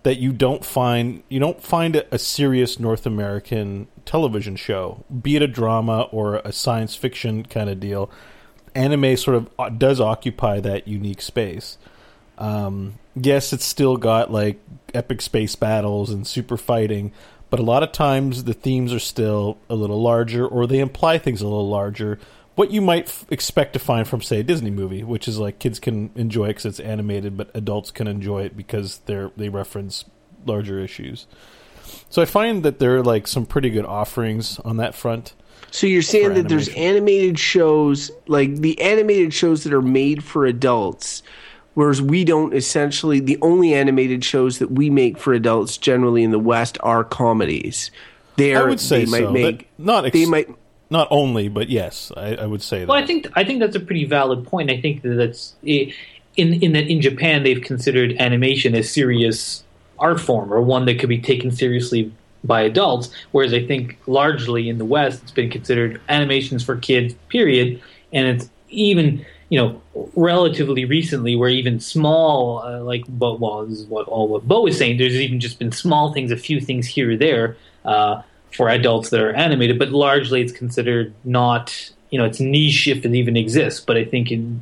that 0.03 0.17
you 0.17 0.31
don't 0.31 0.63
find 0.63 1.23
you 1.27 1.39
don't 1.39 1.61
find 1.61 1.95
a, 1.95 2.15
a 2.15 2.19
serious 2.19 2.79
North 2.79 3.05
American 3.05 3.87
television 4.09 4.55
show, 4.55 5.05
be 5.21 5.35
it 5.35 5.43
a 5.43 5.47
drama 5.47 6.01
or 6.11 6.37
a 6.37 6.51
science 6.51 6.95
fiction 6.95 7.45
kind 7.45 7.69
of 7.69 7.79
deal. 7.79 8.09
Anime 8.73 9.15
sort 9.15 9.37
of 9.37 9.49
uh, 9.59 9.69
does 9.69 10.01
occupy 10.01 10.59
that 10.59 10.87
unique 10.87 11.21
space. 11.21 11.77
Um, 12.39 12.97
yes, 13.15 13.53
it's 13.53 13.65
still 13.65 13.97
got 13.97 14.31
like 14.31 14.59
epic 14.95 15.21
space 15.21 15.55
battles 15.55 16.09
and 16.09 16.25
super 16.25 16.57
fighting, 16.57 17.11
but 17.51 17.59
a 17.59 17.63
lot 17.63 17.83
of 17.83 17.91
times 17.91 18.45
the 18.45 18.53
themes 18.55 18.91
are 18.91 18.99
still 18.99 19.59
a 19.69 19.75
little 19.75 20.01
larger 20.01 20.47
or 20.47 20.65
they 20.65 20.79
imply 20.79 21.19
things 21.19 21.41
a 21.41 21.47
little 21.47 21.69
larger. 21.69 22.17
What 22.55 22.71
you 22.71 22.81
might 22.81 23.09
f- 23.09 23.25
expect 23.29 23.73
to 23.73 23.79
find 23.79 24.07
from, 24.07 24.23
say, 24.23 24.39
a 24.39 24.43
Disney 24.43 24.71
movie, 24.71 25.03
which 25.03 25.27
is 25.27 25.37
like 25.37 25.59
kids 25.59 25.79
can 25.79 26.09
enjoy 26.15 26.45
it 26.45 26.47
because 26.47 26.65
it's 26.65 26.79
animated, 26.79 27.37
but 27.37 27.51
adults 27.53 27.91
can 27.91 28.07
enjoy 28.07 28.41
it 28.41 28.57
because 28.57 29.01
they're 29.05 29.29
they 29.37 29.49
reference 29.49 30.05
larger 30.47 30.79
issues. 30.79 31.27
So 32.09 32.21
I 32.21 32.25
find 32.25 32.63
that 32.63 32.79
there 32.79 32.97
are 32.97 33.03
like 33.03 33.27
some 33.27 33.45
pretty 33.45 33.69
good 33.69 33.85
offerings 33.85 34.59
on 34.59 34.77
that 34.77 34.95
front. 34.95 35.33
So 35.71 35.87
you're 35.87 36.01
saying 36.01 36.29
For 36.29 36.33
that 36.35 36.49
there's 36.49 36.69
animated 36.69 37.37
shows, 37.37 38.11
like 38.27 38.55
the 38.57 38.79
animated 38.81 39.33
shows 39.33 39.63
that 39.63 39.73
are 39.73 39.81
made 39.81 40.23
for 40.23 40.45
adults, 40.45 41.21
whereas 41.75 42.01
we 42.01 42.23
don't 42.23 42.53
essentially 42.53 43.19
the 43.19 43.37
only 43.41 43.73
animated 43.73 44.23
shows 44.25 44.59
that 44.59 44.71
we 44.71 44.89
make 44.89 45.17
for 45.17 45.33
adults 45.33 45.77
generally 45.77 46.23
in 46.23 46.31
the 46.31 46.39
West 46.39 46.77
are 46.81 47.03
comedies. 47.03 47.91
They 48.35 48.55
I 48.55 48.63
would 48.63 48.79
say 48.79 49.05
they 49.05 49.11
might 49.11 49.23
so. 49.23 49.31
make 49.31 49.59
that 49.59 49.65
not 49.77 50.05
ex- 50.05 50.13
they 50.13 50.25
might 50.25 50.49
not 50.89 51.07
only, 51.11 51.49
but 51.49 51.69
yes, 51.69 52.11
I, 52.17 52.35
I 52.35 52.45
would 52.45 52.61
say 52.61 52.79
that. 52.79 52.87
Well, 52.87 52.97
I 52.97 53.05
think 53.05 53.27
I 53.35 53.43
think 53.43 53.59
that's 53.59 53.75
a 53.75 53.79
pretty 53.79 54.05
valid 54.05 54.45
point. 54.45 54.71
I 54.71 54.81
think 54.81 55.03
that 55.03 55.09
that's 55.09 55.55
in 55.63 55.93
in 56.35 56.71
that 56.71 56.87
in 56.87 57.01
Japan 57.01 57.43
they've 57.43 57.61
considered 57.61 58.15
animation 58.17 58.75
a 58.75 58.81
serious 58.81 59.63
art 59.99 60.19
form 60.19 60.53
or 60.53 60.61
one 60.61 60.85
that 60.85 60.99
could 60.99 61.09
be 61.09 61.19
taken 61.19 61.51
seriously 61.51 62.11
by 62.43 62.61
adults, 62.61 63.09
whereas 63.31 63.53
I 63.53 63.65
think 63.65 63.97
largely 64.07 64.69
in 64.69 64.77
the 64.77 64.85
West 64.85 65.21
it's 65.23 65.31
been 65.31 65.49
considered 65.49 66.01
animations 66.09 66.63
for 66.63 66.77
kids. 66.77 67.13
Period, 67.27 67.81
and 68.13 68.27
it's 68.27 68.49
even 68.69 69.25
you 69.49 69.59
know 69.59 69.81
relatively 70.15 70.85
recently 70.85 71.35
where 71.35 71.49
even 71.49 71.79
small 71.79 72.59
uh, 72.59 72.81
like 72.81 73.03
but 73.09 73.39
well 73.39 73.65
this 73.65 73.79
is 73.79 73.85
what 73.87 74.07
all 74.07 74.27
what 74.27 74.47
Beau 74.47 74.61
was 74.61 74.77
saying. 74.77 74.97
There's 74.97 75.15
even 75.15 75.39
just 75.39 75.59
been 75.59 75.71
small 75.71 76.13
things, 76.13 76.31
a 76.31 76.37
few 76.37 76.61
things 76.61 76.87
here 76.87 77.11
or 77.11 77.17
there. 77.17 77.57
Uh, 77.83 78.21
for 78.55 78.69
adults 78.69 79.09
that 79.09 79.21
are 79.21 79.33
animated, 79.33 79.77
but 79.77 79.89
largely 79.89 80.41
it's 80.41 80.51
considered 80.51 81.13
not, 81.23 81.91
you 82.09 82.17
know, 82.17 82.25
it's 82.25 82.39
niche 82.39 82.87
if 82.87 83.05
it 83.05 83.13
even 83.13 83.37
exists. 83.37 83.79
But 83.79 83.97
I 83.97 84.05
think 84.05 84.31
in 84.31 84.61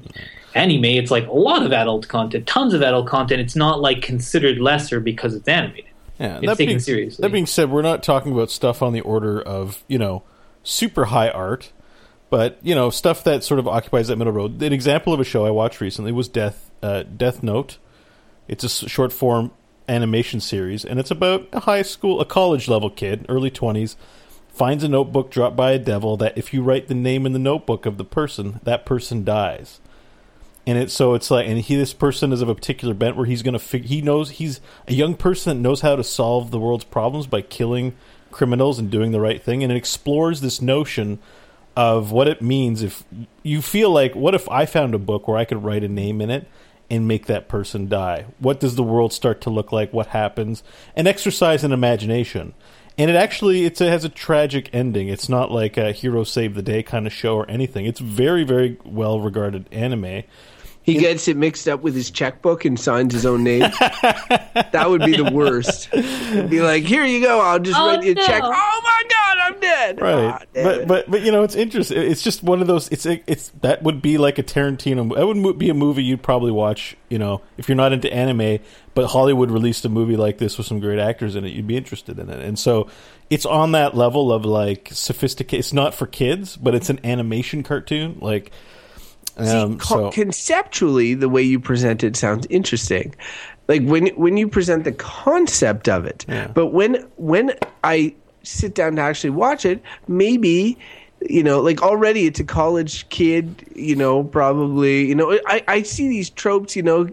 anime, 0.58 0.86
it's 0.86 1.12
like 1.12 1.28
a 1.28 1.34
lot 1.34 1.64
of 1.64 1.72
adult 1.72 2.08
content, 2.08 2.48
tons 2.48 2.74
of 2.74 2.82
adult 2.82 3.08
content. 3.08 3.42
It's 3.42 3.56
not 3.56 3.80
like 3.80 4.02
considered 4.02 4.58
lesser 4.60 5.00
because 5.00 5.34
it's 5.34 5.48
animated. 5.48 5.92
Yeah, 6.20 6.38
It's 6.38 6.48
that 6.48 6.58
taken 6.58 6.68
being, 6.72 6.80
seriously. 6.80 7.22
That 7.22 7.32
being 7.32 7.46
said, 7.46 7.70
we're 7.70 7.84
not 7.84 8.02
talking 8.04 8.32
about 8.32 8.50
stuff 8.50 8.82
on 8.82 8.94
the 8.94 9.02
order 9.02 9.42
of 9.42 9.84
you 9.88 9.98
know 9.98 10.24
super 10.64 11.06
high 11.06 11.30
art, 11.30 11.72
but 12.30 12.58
you 12.64 12.74
know 12.74 12.90
stuff 12.90 13.24
that 13.24 13.44
sort 13.44 13.60
of 13.60 13.68
occupies 13.68 14.08
that 14.08 14.18
middle 14.18 14.34
road. 14.34 14.62
An 14.62 14.74
example 14.74 15.14
of 15.14 15.20
a 15.20 15.24
show 15.24 15.46
I 15.46 15.52
watched 15.52 15.80
recently 15.80 16.12
was 16.12 16.28
Death 16.28 16.72
uh, 16.82 17.04
Death 17.04 17.44
Note. 17.44 17.78
It's 18.48 18.64
a 18.64 18.70
short 18.70 19.14
form 19.14 19.52
animation 19.88 20.40
series, 20.40 20.84
and 20.84 21.00
it's 21.00 21.12
about 21.12 21.48
a 21.54 21.62
high 21.62 21.84
school, 21.84 22.20
a 22.20 22.26
college 22.26 22.68
level 22.68 22.90
kid, 22.90 23.26
early 23.30 23.52
twenties, 23.52 23.96
finds 24.50 24.84
a 24.84 24.88
notebook 24.88 25.30
dropped 25.30 25.56
by 25.56 25.72
a 25.72 25.80
devil 25.80 26.18
that 26.18 26.36
if 26.38 26.52
you 26.54 26.64
write 26.64 26.88
the 26.88 26.96
name 26.96 27.28
in 27.28 27.34
the 27.34 27.40
notebook 27.40 27.86
of 27.86 27.98
the 27.98 28.06
person, 28.06 28.60
that 28.64 28.86
person 28.86 29.24
dies 29.24 29.80
and 30.68 30.78
it's 30.78 30.94
so 30.94 31.14
it's 31.14 31.32
like 31.32 31.48
and 31.48 31.60
he 31.60 31.76
this 31.76 31.94
person 31.94 32.34
is 32.34 32.42
of 32.42 32.50
a 32.50 32.54
particular 32.54 32.94
bent 32.94 33.16
where 33.16 33.26
he's 33.26 33.42
going 33.42 33.54
to 33.54 33.60
fig- 33.60 33.86
he 33.86 34.02
knows 34.02 34.32
he's 34.32 34.60
a 34.88 34.94
young 34.94 35.16
person 35.16 35.56
that 35.56 35.64
knows 35.64 35.80
how 35.80 35.96
to 35.96 36.04
solve 36.04 36.52
the 36.52 36.60
world's 36.60 36.84
problems 36.84 37.26
by 37.26 37.42
killing 37.42 37.96
criminals 38.32 38.78
and 38.78 38.92
doing 38.92 39.12
the 39.12 39.22
right 39.22 39.42
thing. 39.42 39.64
And 39.64 39.72
it 39.72 39.78
explores 39.78 40.42
this 40.42 40.62
notion 40.62 41.20
of 41.78 42.12
what 42.12 42.28
it 42.28 42.42
means 42.42 42.84
if 42.84 43.06
you 43.44 43.62
feel 43.62 43.90
like 43.92 44.14
what 44.14 44.36
if 44.36 44.48
I 44.50 44.66
found 44.66 44.94
a 44.94 45.00
book 45.00 45.28
where 45.28 45.38
I 45.38 45.46
could 45.46 45.64
write 45.64 45.86
a 45.86 45.88
name 45.88 46.20
in 46.20 46.30
it 46.30 46.50
and 46.90 47.08
make 47.08 47.28
that 47.28 47.48
person 47.48 47.88
die? 47.88 48.26
What 48.40 48.60
does 48.60 48.76
the 48.76 48.84
world 48.84 49.14
start 49.14 49.40
to 49.42 49.50
look 49.50 49.72
like? 49.72 49.94
What 49.94 50.08
happens? 50.08 50.64
And 50.98 51.08
exercise 51.08 51.64
an 51.64 51.72
imagination. 51.72 52.54
And 52.98 53.10
it 53.10 53.16
actually 53.16 53.64
it's, 53.64 53.80
it 53.80 53.88
has 53.88 54.04
a 54.04 54.10
tragic 54.10 54.70
ending. 54.74 55.08
It's 55.08 55.30
not 55.30 55.50
like 55.50 55.78
a 55.78 55.94
hero 55.94 56.26
save 56.26 56.56
the 56.56 56.62
day 56.62 56.84
kind 56.84 57.08
of 57.08 57.14
show 57.14 57.36
or 57.36 57.50
anything. 57.50 57.86
It's 57.86 58.02
very 58.02 58.44
very 58.44 58.78
well 58.84 59.22
regarded 59.22 59.70
anime 59.72 60.24
he 60.88 60.96
gets 60.96 61.28
it 61.28 61.36
mixed 61.38 61.68
up 61.68 61.82
with 61.84 61.94
his 61.96 62.10
checkbook 62.10 62.64
and 62.66 62.80
signs 62.80 63.14
his 63.14 63.26
own 63.26 63.44
name. 63.44 63.60
that 63.82 64.86
would 64.88 65.02
be 65.04 65.18
the 65.18 65.30
worst. 65.32 65.92
Be 65.92 66.62
like, 66.62 66.84
here 66.84 67.06
you 67.06 67.22
go. 67.22 67.40
I'll 67.42 67.60
just 67.60 67.78
Oh, 67.80 67.88
write 67.88 68.04
you 68.04 68.14
a 68.14 68.16
check. 68.16 68.42
Oh 68.44 68.82
my 68.84 69.04
god, 69.10 69.38
I'm 69.54 69.60
dead. 69.60 70.02
right 70.02 70.46
damn 70.54 70.64
but 70.64 70.88
but 70.88 71.12
but 71.12 71.22
you 71.22 71.32
know 71.32 71.44
it's 71.44 71.56
interesting 71.56 72.02
it's 72.02 72.22
just 72.22 72.42
one 72.44 72.62
of 72.62 72.68
those 72.68 72.88
it's 72.90 73.06
it's 73.06 73.50
that 73.62 73.84
would 73.84 74.02
be 74.02 74.18
like 74.18 74.38
a 74.40 74.44
tarantino 74.44 75.14
that 75.16 75.26
would 75.28 75.58
be 75.60 75.70
a 75.70 75.74
movie 75.74 76.04
you'd 76.04 76.22
probably 76.24 76.52
watch 76.52 76.96
you 77.10 77.18
know 77.18 77.42
if 77.58 77.68
you're 77.70 77.76
not 77.76 77.94
into 77.94 78.12
anime 78.12 78.60
but 78.94 79.08
hollywood 79.08 79.50
released 79.52 79.86
a 79.86 79.90
movie 79.90 80.18
like 80.18 80.38
this 80.38 80.58
with 80.58 80.68
some 80.68 80.80
great 80.80 81.00
actors 81.00 81.36
in 81.36 81.46
it 81.46 81.50
you'd 81.54 81.68
be 81.68 81.78
interested 81.78 82.18
in 82.20 82.30
it 82.30 82.40
and 82.44 82.58
so 82.60 82.88
it's 83.30 83.46
on 83.46 83.72
that 83.74 83.96
level 83.96 84.32
of 84.34 84.44
like 84.46 84.90
sophisticated 84.92 85.60
it's 85.60 85.74
not 85.74 85.94
for 85.94 86.06
kids 86.08 86.58
but 86.58 86.74
it's 86.76 86.90
an 86.90 87.00
animation 87.06 87.64
cartoon 87.64 88.18
like 88.22 88.52
um, 89.38 89.78
Co- 89.78 89.96
so 89.96 90.12
conceptually, 90.12 91.14
the 91.14 91.30
way 91.30 91.42
you 91.42 91.60
present 91.60 92.04
it 92.04 92.16
sounds 92.16 92.48
interesting. 92.50 93.16
Like 93.68 93.84
when 93.84 94.08
when 94.16 94.38
you 94.38 94.48
present 94.48 94.84
the 94.86 94.94
concept 94.94 95.90
of 95.90 96.06
it, 96.06 96.26
Yeah. 96.28 96.48
but 96.48 96.68
when 96.68 96.96
when 97.18 97.54
I 97.84 98.14
sit 98.44 98.74
down 98.76 98.96
to 98.96 99.02
actually 99.02 99.32
watch 99.32 99.66
it, 99.66 99.82
maybe 100.08 100.78
you 101.28 101.42
know, 101.44 101.60
like 101.60 101.82
already 101.82 102.26
it's 102.28 102.40
a 102.40 102.44
college 102.44 103.10
kid, 103.10 103.66
you 103.76 103.96
know, 103.96 104.24
probably, 104.24 105.06
you 105.08 105.16
know, 105.16 105.38
I, 105.48 105.64
I 105.68 105.82
see 105.82 106.08
these 106.08 106.30
tropes, 106.30 106.76
you 106.76 106.84
know, 106.84 107.10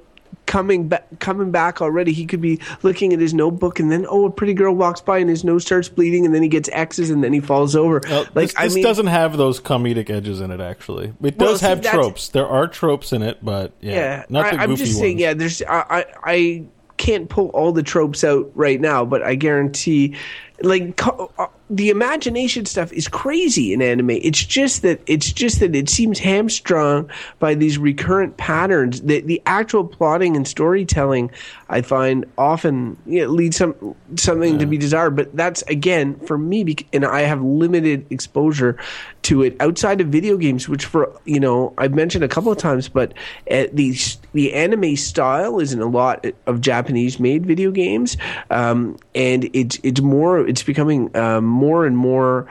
coming 0.47 0.89
back 0.89 1.07
coming 1.19 1.51
back 1.51 1.81
already. 1.81 2.13
He 2.13 2.27
could 2.27 2.41
be 2.41 2.61
looking 2.83 3.13
at 3.13 3.21
his 3.21 3.35
notebook 3.35 3.81
and 3.81 3.91
then 3.91 4.07
oh 4.09 4.27
a 4.27 4.31
pretty 4.31 4.55
girl 4.55 4.75
walks 4.75 5.01
by 5.01 5.19
and 5.19 5.29
his 5.29 5.45
nose 5.45 5.65
starts 5.65 5.89
bleeding 5.89 6.25
and 6.25 6.35
then 6.35 6.43
he 6.43 6.49
gets 6.49 6.69
X's 6.73 7.11
and 7.11 7.23
then 7.23 7.33
he 7.33 7.41
falls 7.41 7.75
over. 7.77 8.01
Well, 8.09 8.27
like 8.35 8.49
this, 8.49 8.55
I 8.57 8.65
this 8.65 8.75
mean 8.77 8.85
doesn't 8.85 9.07
have 9.07 9.37
those 9.37 9.61
comedic 9.61 10.11
edges 10.11 10.41
in 10.41 10.51
it. 10.51 10.61
Actually, 10.61 11.15
it 11.23 11.37
Well, 11.39 11.51
does 11.51 11.61
see, 11.61 11.67
have 11.67 11.83
tropes. 11.83 12.29
There 12.29 12.47
are 12.47 12.67
tropes 12.67 13.13
in 13.13 13.23
it, 13.23 13.39
but 13.43 13.73
yeah, 13.81 13.95
yeah, 13.95 14.25
not 14.29 14.53
the 14.53 14.61
I, 14.61 14.63
I'm 14.63 14.71
goofy 14.71 14.85
just 14.85 14.99
saying. 14.99 15.19
Yeah, 15.19 15.35
there's 15.35 15.63
I, 15.63 15.85
I 15.89 16.07
I 16.25 16.65
can't 16.97 17.29
pull 17.29 17.49
all 17.49 17.73
the 17.73 17.83
tropes 17.83 18.25
out 18.25 18.51
right 18.55 18.81
now, 18.81 19.05
but 19.05 19.23
I 19.23 19.35
guarantee, 19.35 20.17
like 20.65 20.97
co- 20.97 21.31
uh, 21.39 21.47
the 21.71 21.91
imagination 21.91 22.67
stuff 22.67 22.93
is 22.93 23.09
crazy 23.09 23.73
in 23.73 23.81
anime. 23.81 24.11
It's 24.11 24.45
just 24.45 24.83
that 24.83 25.01
it's 25.07 25.33
just 25.33 25.61
that 25.61 25.75
it 25.75 25.89
seems 25.89 26.19
hamstrung 26.19 27.11
by 27.39 27.55
these 27.55 27.79
recurrent 27.79 28.37
patterns. 28.37 29.01
The 29.03 29.21
the 29.21 29.41
actual 29.47 29.85
plotting 29.85 30.37
and 30.37 30.47
storytelling, 30.47 31.31
I 31.69 31.83
find 31.83 32.27
often 32.37 32.97
you 33.07 33.23
know, 33.23 33.29
leads 33.33 33.57
some 33.57 33.75
something 34.17 34.59
to 34.59 34.67
be 34.67 34.77
desired. 34.77 35.17
But 35.17 35.35
that's 35.35 35.63
again 35.63 36.17
for 36.21 36.37
me, 36.37 36.65
bec- 36.65 36.87
and 36.93 37.05
I 37.05 37.23
have 37.23 37.43
limited 37.43 38.07
exposure 38.11 38.77
to 39.23 39.43
it 39.43 39.57
outside 39.61 40.03
of 40.03 40.09
video 40.09 40.37
games, 40.37 40.69
which 40.69 40.85
for 40.85 41.11
you 41.25 41.41
know 41.41 41.73
I've 41.79 41.95
mentioned 41.95 42.25
a 42.25 42.29
couple 42.29 42.53
of 42.53 42.59
times, 42.59 42.89
but 42.89 43.13
uh, 43.51 43.67
the 43.73 43.97
the 44.35 44.53
anime 44.53 44.97
style 44.97 45.61
is 45.61 45.73
in 45.73 45.81
a 45.81 45.87
lot 45.87 46.27
of 46.47 46.61
Japanese 46.61 47.19
made 47.19 47.47
video 47.47 47.71
games, 47.71 48.17
um, 48.51 48.99
and 49.15 49.49
it's 49.55 49.79
it's 49.83 50.01
more 50.01 50.47
it's 50.55 50.63
becoming 50.63 51.15
um, 51.17 51.45
more 51.45 51.85
and 51.85 51.97
more 51.97 52.47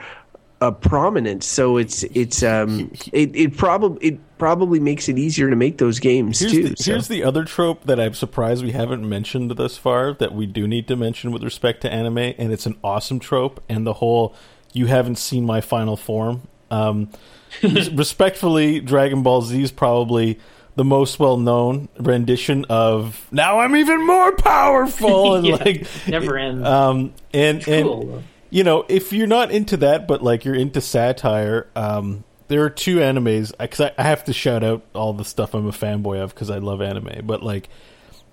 uh, 0.60 0.70
prominent. 0.70 1.42
So 1.42 1.76
it's 1.76 2.02
it's 2.04 2.42
um, 2.42 2.90
it 3.12 3.34
it 3.34 3.56
probably 3.56 4.08
it 4.08 4.38
probably 4.38 4.80
makes 4.80 5.08
it 5.08 5.18
easier 5.18 5.48
to 5.48 5.56
make 5.56 5.78
those 5.78 5.98
games 5.98 6.40
Here's, 6.40 6.52
too. 6.52 6.68
the, 6.68 6.76
so. 6.76 6.92
here's 6.92 7.08
the 7.08 7.24
other 7.24 7.44
trope 7.44 7.84
that 7.84 7.98
I'm 7.98 8.14
surprised 8.14 8.62
we 8.62 8.72
haven't 8.72 9.08
mentioned 9.08 9.50
thus 9.50 9.76
far 9.76 10.12
that 10.14 10.34
we 10.34 10.46
do 10.46 10.68
need 10.68 10.86
to 10.88 10.96
mention 10.96 11.32
with 11.32 11.42
respect 11.42 11.80
to 11.82 11.92
anime, 11.92 12.18
and 12.18 12.52
it's 12.52 12.66
an 12.66 12.76
awesome 12.84 13.18
trope. 13.18 13.62
And 13.68 13.86
the 13.86 13.94
whole 13.94 14.34
"you 14.72 14.86
haven't 14.86 15.16
seen 15.16 15.44
my 15.44 15.60
final 15.60 15.96
form." 15.96 16.42
Um, 16.70 17.10
respectfully, 17.62 18.80
Dragon 18.80 19.22
Ball 19.22 19.42
Z 19.42 19.62
is 19.62 19.72
probably 19.72 20.38
the 20.76 20.84
most 20.84 21.18
well-known 21.18 21.88
rendition 21.98 22.64
of 22.68 23.26
"Now 23.30 23.60
I'm 23.60 23.76
even 23.76 24.06
more 24.06 24.32
powerful," 24.32 25.34
and 25.36 25.46
Yeah, 25.46 25.54
like 25.56 25.86
never 26.06 26.36
ends. 26.36 26.66
Um, 26.66 27.14
and 27.32 27.66
and 27.68 27.86
cool, 27.86 28.22
you 28.50 28.64
know, 28.64 28.84
if 28.88 29.12
you're 29.12 29.26
not 29.26 29.50
into 29.50 29.76
that, 29.78 30.08
but 30.08 30.22
like 30.22 30.44
you're 30.44 30.54
into 30.54 30.80
satire, 30.80 31.68
um, 31.76 32.24
there 32.48 32.62
are 32.62 32.70
two 32.70 32.96
animes. 32.96 33.52
Because 33.58 33.80
I, 33.80 33.92
I 33.98 34.02
have 34.02 34.24
to 34.24 34.32
shout 34.32 34.64
out 34.64 34.82
all 34.94 35.12
the 35.12 35.24
stuff 35.24 35.54
I'm 35.54 35.66
a 35.66 35.72
fanboy 35.72 36.20
of 36.22 36.34
because 36.34 36.50
I 36.50 36.58
love 36.58 36.80
anime. 36.80 37.26
But 37.26 37.42
like 37.42 37.68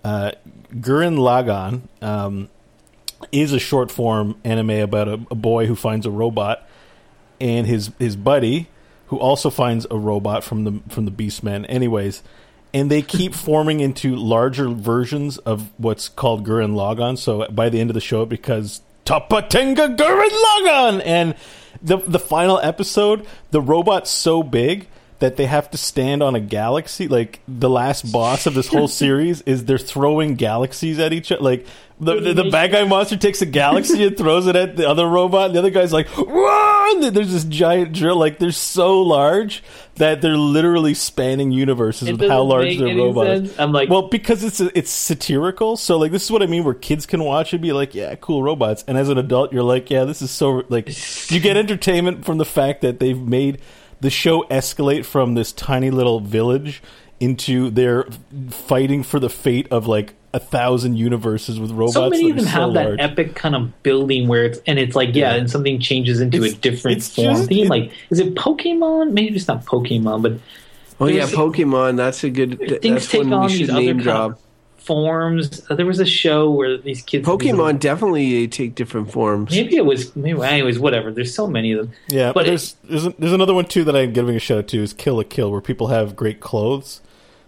uh, 0.04 0.32
Gurren 0.74 1.18
Lagann, 1.18 1.82
um, 2.02 2.50
is 3.32 3.54
a 3.54 3.60
short 3.60 3.92
form 3.92 4.36
anime 4.44 4.72
about 4.72 5.08
a, 5.08 5.14
a 5.14 5.36
boy 5.36 5.66
who 5.66 5.76
finds 5.76 6.06
a 6.06 6.12
robot 6.12 6.68
and 7.40 7.68
his 7.68 7.92
his 8.00 8.16
buddy 8.16 8.68
who 9.12 9.20
also 9.20 9.50
finds 9.50 9.86
a 9.92 9.98
robot 9.98 10.42
from 10.42 10.64
the 10.64 10.82
from 10.88 11.04
the 11.04 11.12
Beastmen. 11.12 11.66
Anyways, 11.68 12.24
and 12.74 12.90
they 12.90 13.02
keep 13.02 13.36
forming 13.50 13.82
into 13.82 14.16
larger 14.16 14.70
versions 14.70 15.38
of 15.38 15.70
what's 15.78 16.08
called 16.08 16.48
Gurren 16.48 16.74
Lagann. 16.74 17.18
So 17.18 17.46
by 17.50 17.68
the 17.68 17.82
end 17.82 17.90
of 17.90 17.94
the 17.94 18.02
show, 18.02 18.26
because 18.26 18.82
Tapatenga 19.06 19.98
Gurren 19.98 20.30
Lagann, 20.30 21.02
and 21.06 21.36
the 21.84 21.98
the 21.98 22.20
final 22.20 22.58
episode, 22.60 23.28
the 23.52 23.62
robot's 23.62 24.10
so 24.10 24.44
big 24.44 24.88
that 25.22 25.38
they 25.38 25.46
have 25.46 25.72
to 25.72 25.78
stand 25.78 26.22
on 26.22 26.36
a 26.36 26.40
galaxy. 26.40 27.08
Like 27.08 27.40
the 27.48 27.70
last 27.70 28.12
boss 28.12 28.46
of 28.46 28.54
this 28.54 28.68
whole 28.68 28.88
series 29.02 29.42
is 29.44 29.66
they're 29.66 29.78
throwing 29.78 30.36
galaxies 30.36 31.00
at 31.00 31.14
each 31.14 31.32
other. 31.32 31.42
Like 31.44 31.66
the, 32.00 32.20
the, 32.20 32.34
the 32.34 32.50
bad 32.50 32.72
guy 32.72 32.84
monster 32.86 33.16
takes 33.16 33.44
a 33.44 33.46
galaxy 33.46 34.04
and 34.04 34.18
throws 34.18 34.48
it 34.48 34.56
at 34.56 34.76
the 34.76 34.90
other 34.90 35.08
robot. 35.08 35.46
And 35.48 35.56
the 35.56 35.60
other 35.60 35.70
guy's 35.70 35.94
like, 35.94 36.08
"Whoa!" 36.10 36.92
And 36.94 37.04
there's 37.16 37.32
this 37.32 37.44
giant 37.46 37.94
drill. 37.94 38.16
Like 38.18 38.40
they're 38.40 38.52
so 38.52 39.02
large 39.04 39.62
that 39.96 40.22
they're 40.22 40.36
literally 40.38 40.96
spanning 40.96 41.52
universes 41.52 42.08
It 42.08 42.18
with 42.18 42.28
how 42.30 42.42
large 42.42 42.78
their 42.80 42.88
any 42.88 43.00
robots. 43.00 43.50
sense. 43.50 43.60
I'm 43.60 43.72
like- 43.72 43.90
well, 43.90 44.08
because 44.08 44.44
it's 44.44 44.60
it's 44.60 44.90
satirical. 44.90 45.78
So 45.78 45.98
like 46.00 46.12
this 46.12 46.24
is 46.24 46.32
what 46.32 46.42
I 46.42 46.48
mean, 46.48 46.64
where 46.64 46.74
kids 46.74 47.06
can 47.06 47.24
watch 47.24 47.54
and 47.54 47.62
be 47.62 47.72
like, 47.72 47.94
"Yeah, 47.94 48.16
cool 48.16 48.42
robots," 48.42 48.84
and 48.88 48.98
as 48.98 49.10
an 49.10 49.20
adult, 49.20 49.54
you're 49.54 49.62
like, 49.64 49.92
"Yeah, 49.92 50.06
this 50.06 50.24
is 50.24 50.32
so 50.32 50.64
like." 50.70 50.90
you 51.32 51.40
get 51.40 51.56
entertainment 51.58 52.26
from 52.26 52.40
the 52.40 52.46
fact 52.46 52.82
that 52.82 53.00
they've 53.00 53.18
made 53.22 53.60
the 54.02 54.10
show 54.10 54.44
escalate 54.50 55.06
from 55.06 55.34
this 55.36 55.52
tiny 55.52 55.90
little 55.92 56.20
village 56.20 56.82
into 57.20 57.70
they're 57.70 58.08
fighting 58.50 59.04
for 59.04 59.20
the 59.20 59.30
fate 59.30 59.68
of 59.72 59.88
like 59.88 60.14
a 60.34 60.40
thousand 60.40 60.96
universes 60.98 61.60
with 61.60 61.72
robots. 61.72 61.94
so 61.94 62.10
many 62.10 62.24
that 62.24 62.30
of 62.32 62.36
them 62.38 62.46
so 62.46 62.52
have 62.52 62.74
that 62.74 63.00
epic 63.00 63.36
kind 63.36 63.54
of 63.56 63.84
building 63.84 64.28
where 64.28 64.46
it's 64.46 64.60
and 64.66 64.80
it's 64.80 64.96
like 64.96 65.10
yeah, 65.10 65.34
Yeah. 65.34 65.40
and 65.40 65.52
something 65.52 65.80
changes 65.80 66.20
into 66.22 66.38
It's- 66.38 66.54
a 66.54 66.58
different 66.58 67.04
form 67.04 67.36
just- 67.36 67.50
theme. 67.50 67.66
it- 67.66 67.70
like 67.70 67.92
is 68.10 68.20
it 68.20 68.34
Pokemon? 68.36 69.12
Maybe 69.12 69.36
it's 69.36 69.48
not 69.48 69.66
Pokemon, 69.66 70.22
but 70.24 70.34
Oh 71.00 71.08
yeah, 71.08 71.26
Pokemon. 71.26 71.98
That's 71.98 72.24
a 72.24 72.30
good. 72.30 72.60
things 72.60 72.82
That's 72.84 73.08
take 73.10 73.22
one 73.24 73.34
on 73.34 73.42
we 73.42 73.48
these 73.48 73.58
should 73.62 73.70
other 73.72 73.82
name 73.82 73.98
kind 74.02 74.10
of 74.10 74.40
forms. 74.82 75.62
Uh, 75.70 75.76
there 75.76 75.86
was 75.86 76.00
a 76.00 76.06
show 76.06 76.50
where 76.50 76.78
these 76.78 77.02
kids 77.02 77.28
Pokemon 77.28 77.80
definitely 77.80 78.48
take 78.48 78.76
different 78.76 79.12
forms. 79.12 79.52
Maybe 79.52 79.76
it 79.78 79.86
was. 79.86 80.16
Maybe 80.16 80.42
anyways, 80.42 80.80
whatever. 80.80 81.12
There's 81.12 81.34
so 81.34 81.48
many 81.48 81.72
of 81.74 81.80
them. 81.88 81.96
Yeah, 82.10 82.30
but 82.30 82.34
but 82.34 82.46
it- 82.46 82.48
there's 82.50 82.76
there's, 82.84 83.04
there's 83.16 83.34
another 83.34 83.54
one 83.54 83.66
too 83.66 83.84
that 83.86 83.96
I'm 83.96 84.14
giving 84.14 84.36
a 84.36 84.40
shout 84.40 84.58
out 84.60 84.68
to 84.70 84.82
is 84.82 84.94
Kill 84.94 85.16
la 85.16 85.24
Kill, 85.24 85.52
where 85.52 85.62
people 85.62 85.88
have 85.88 86.16
great 86.16 86.40
clothes, 86.40 87.02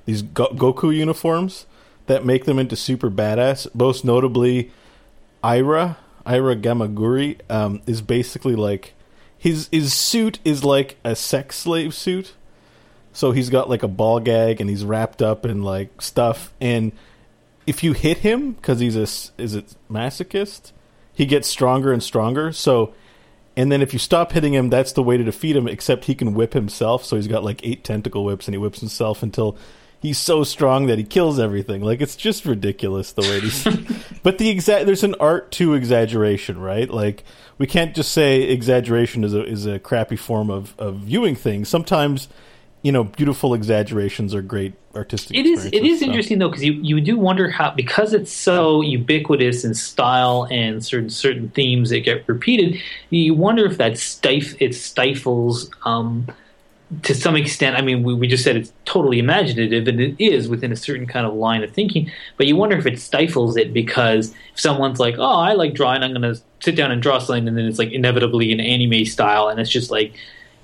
these 0.06 0.22
Go- 0.22 0.50
Goku 0.54 0.96
uniforms 0.96 1.66
that 2.06 2.26
make 2.26 2.46
them 2.46 2.60
into 2.60 2.76
super 2.76 3.10
badass. 3.10 3.68
Most 3.74 4.04
notably, 4.06 4.72
Ira 5.44 5.98
Ira 6.26 6.56
Gamagoori 6.56 7.40
um, 7.50 7.82
is 7.86 8.02
basically 8.02 8.56
like 8.56 8.94
his 9.38 9.68
his 9.72 9.94
suit 9.94 10.40
is 10.46 10.64
like 10.64 10.98
a 11.04 11.16
sex 11.16 11.58
slave 11.58 11.94
suit. 11.94 12.34
So 13.16 13.32
he's 13.32 13.50
got 13.50 13.70
like 13.70 13.84
a 13.84 13.88
ball 13.88 14.20
gag 14.20 14.60
and 14.60 14.68
he's 14.70 14.84
wrapped 14.84 15.22
up 15.22 15.46
in 15.46 15.62
like 15.64 16.02
stuff. 16.02 16.52
And 16.60 16.94
if 17.66 17.84
you 17.84 17.94
hit 17.94 18.20
him 18.20 18.54
because 18.54 18.80
he's 18.80 18.96
a 18.96 19.04
is 19.42 19.56
it 19.56 19.76
masochist, 19.90 20.72
he 21.14 21.26
gets 21.26 21.48
stronger 21.48 21.92
and 21.92 22.02
stronger. 22.02 22.52
So 22.52 22.94
and 23.56 23.72
then 23.72 23.82
if 23.82 23.94
you 23.94 24.00
stop 24.00 24.32
hitting 24.32 24.54
him, 24.54 24.70
that's 24.70 24.94
the 24.94 25.04
way 25.04 25.18
to 25.18 25.24
defeat 25.24 25.56
him. 25.56 25.68
Except 25.68 26.06
he 26.06 26.16
can 26.16 26.34
whip 26.34 26.54
himself, 26.54 27.06
so 27.06 27.16
he's 27.16 27.28
got 27.28 27.44
like 27.44 27.66
eight 27.66 27.84
tentacle 27.84 28.26
whips, 28.26 28.48
and 28.48 28.56
he 28.56 28.58
whips 28.58 28.80
himself 28.80 29.22
until 29.22 29.58
he's 30.04 30.18
so 30.18 30.44
strong 30.44 30.88
that 30.88 30.98
he 30.98 31.04
kills 31.04 31.40
everything. 31.40 31.82
Like 31.82 32.02
it's 32.02 32.16
just 32.16 32.46
ridiculous 32.46 33.14
the 33.14 33.22
way 33.22 33.40
these. 33.40 33.68
but 34.24 34.38
the 34.38 34.50
exact 34.50 34.86
there's 34.86 35.04
an 35.04 35.16
art 35.20 35.52
to 35.54 35.74
exaggeration, 35.74 36.60
right? 36.60 36.90
Like 36.90 37.24
we 37.58 37.68
can't 37.68 37.96
just 37.96 38.12
say 38.12 38.42
exaggeration 38.42 39.24
is 39.24 39.34
a 39.34 39.44
is 39.44 39.66
a 39.66 39.80
crappy 39.80 40.18
form 40.18 40.50
of 40.50 40.74
of 40.80 40.98
viewing 40.98 41.36
things. 41.36 41.70
Sometimes, 41.70 42.30
you 42.84 42.92
know, 42.92 43.06
beautiful 43.06 43.54
exaggerations 43.54 44.36
are 44.36 44.42
great 44.42 44.74
artistic. 44.94 45.38
It 45.38 45.46
is. 45.46 45.66
It 45.66 45.86
is 45.86 46.02
so. 46.02 46.06
interesting 46.06 46.40
though 46.40 46.50
because 46.50 46.66
you, 46.66 46.74
you 46.74 47.00
do 47.00 47.18
wonder 47.18 47.50
how 47.50 47.72
because 47.72 48.14
it's 48.14 48.32
so 48.32 48.82
ubiquitous 48.82 49.64
in 49.64 49.74
style 49.74 50.48
and 50.52 50.84
certain 50.84 51.10
certain 51.10 51.50
themes 51.50 51.90
that 51.90 52.02
get 52.02 52.28
repeated. 52.28 52.80
You 53.10 53.34
wonder 53.34 53.66
if 53.66 53.78
that 53.78 53.98
stif 53.98 54.62
it 54.62 54.76
stifles 54.76 55.72
um, 55.86 56.28
to 57.04 57.16
some 57.16 57.38
extent. 57.38 57.78
I 57.78 57.82
mean, 57.82 58.04
we, 58.04 58.14
we 58.14 58.28
just 58.28 58.44
said 58.44 58.58
it's 58.58 58.74
totally 58.84 59.18
imaginative, 59.18 59.88
and 59.88 60.02
it 60.02 60.16
is 60.20 60.50
within 60.50 60.74
a 60.74 60.76
certain 60.76 61.08
kind 61.08 61.26
of 61.26 61.34
line 61.34 61.64
of 61.64 61.72
thinking. 61.72 62.12
But 62.36 62.48
you 62.48 62.58
wonder 62.58 62.78
if 62.78 62.86
it 62.86 63.00
stifles 63.00 63.56
it 63.56 63.72
because 63.72 64.32
if 64.32 64.60
someone's 64.60 65.00
like, 65.00 65.16
"Oh, 65.18 65.40
I 65.40 65.54
like 65.54 65.74
drawing. 65.74 66.04
I'm 66.04 66.12
going 66.12 66.22
to 66.22 66.40
sit 66.60 66.76
down 66.76 66.92
and 66.92 67.02
draw 67.02 67.20
something," 67.20 67.48
and 67.48 67.58
then 67.58 67.66
it's 67.66 67.80
like 67.80 67.94
inevitably 67.94 68.52
an 68.52 68.60
anime 68.60 69.06
style, 69.06 69.48
and 69.48 69.58
it's 69.62 69.72
just 69.72 69.90
like 69.90 70.14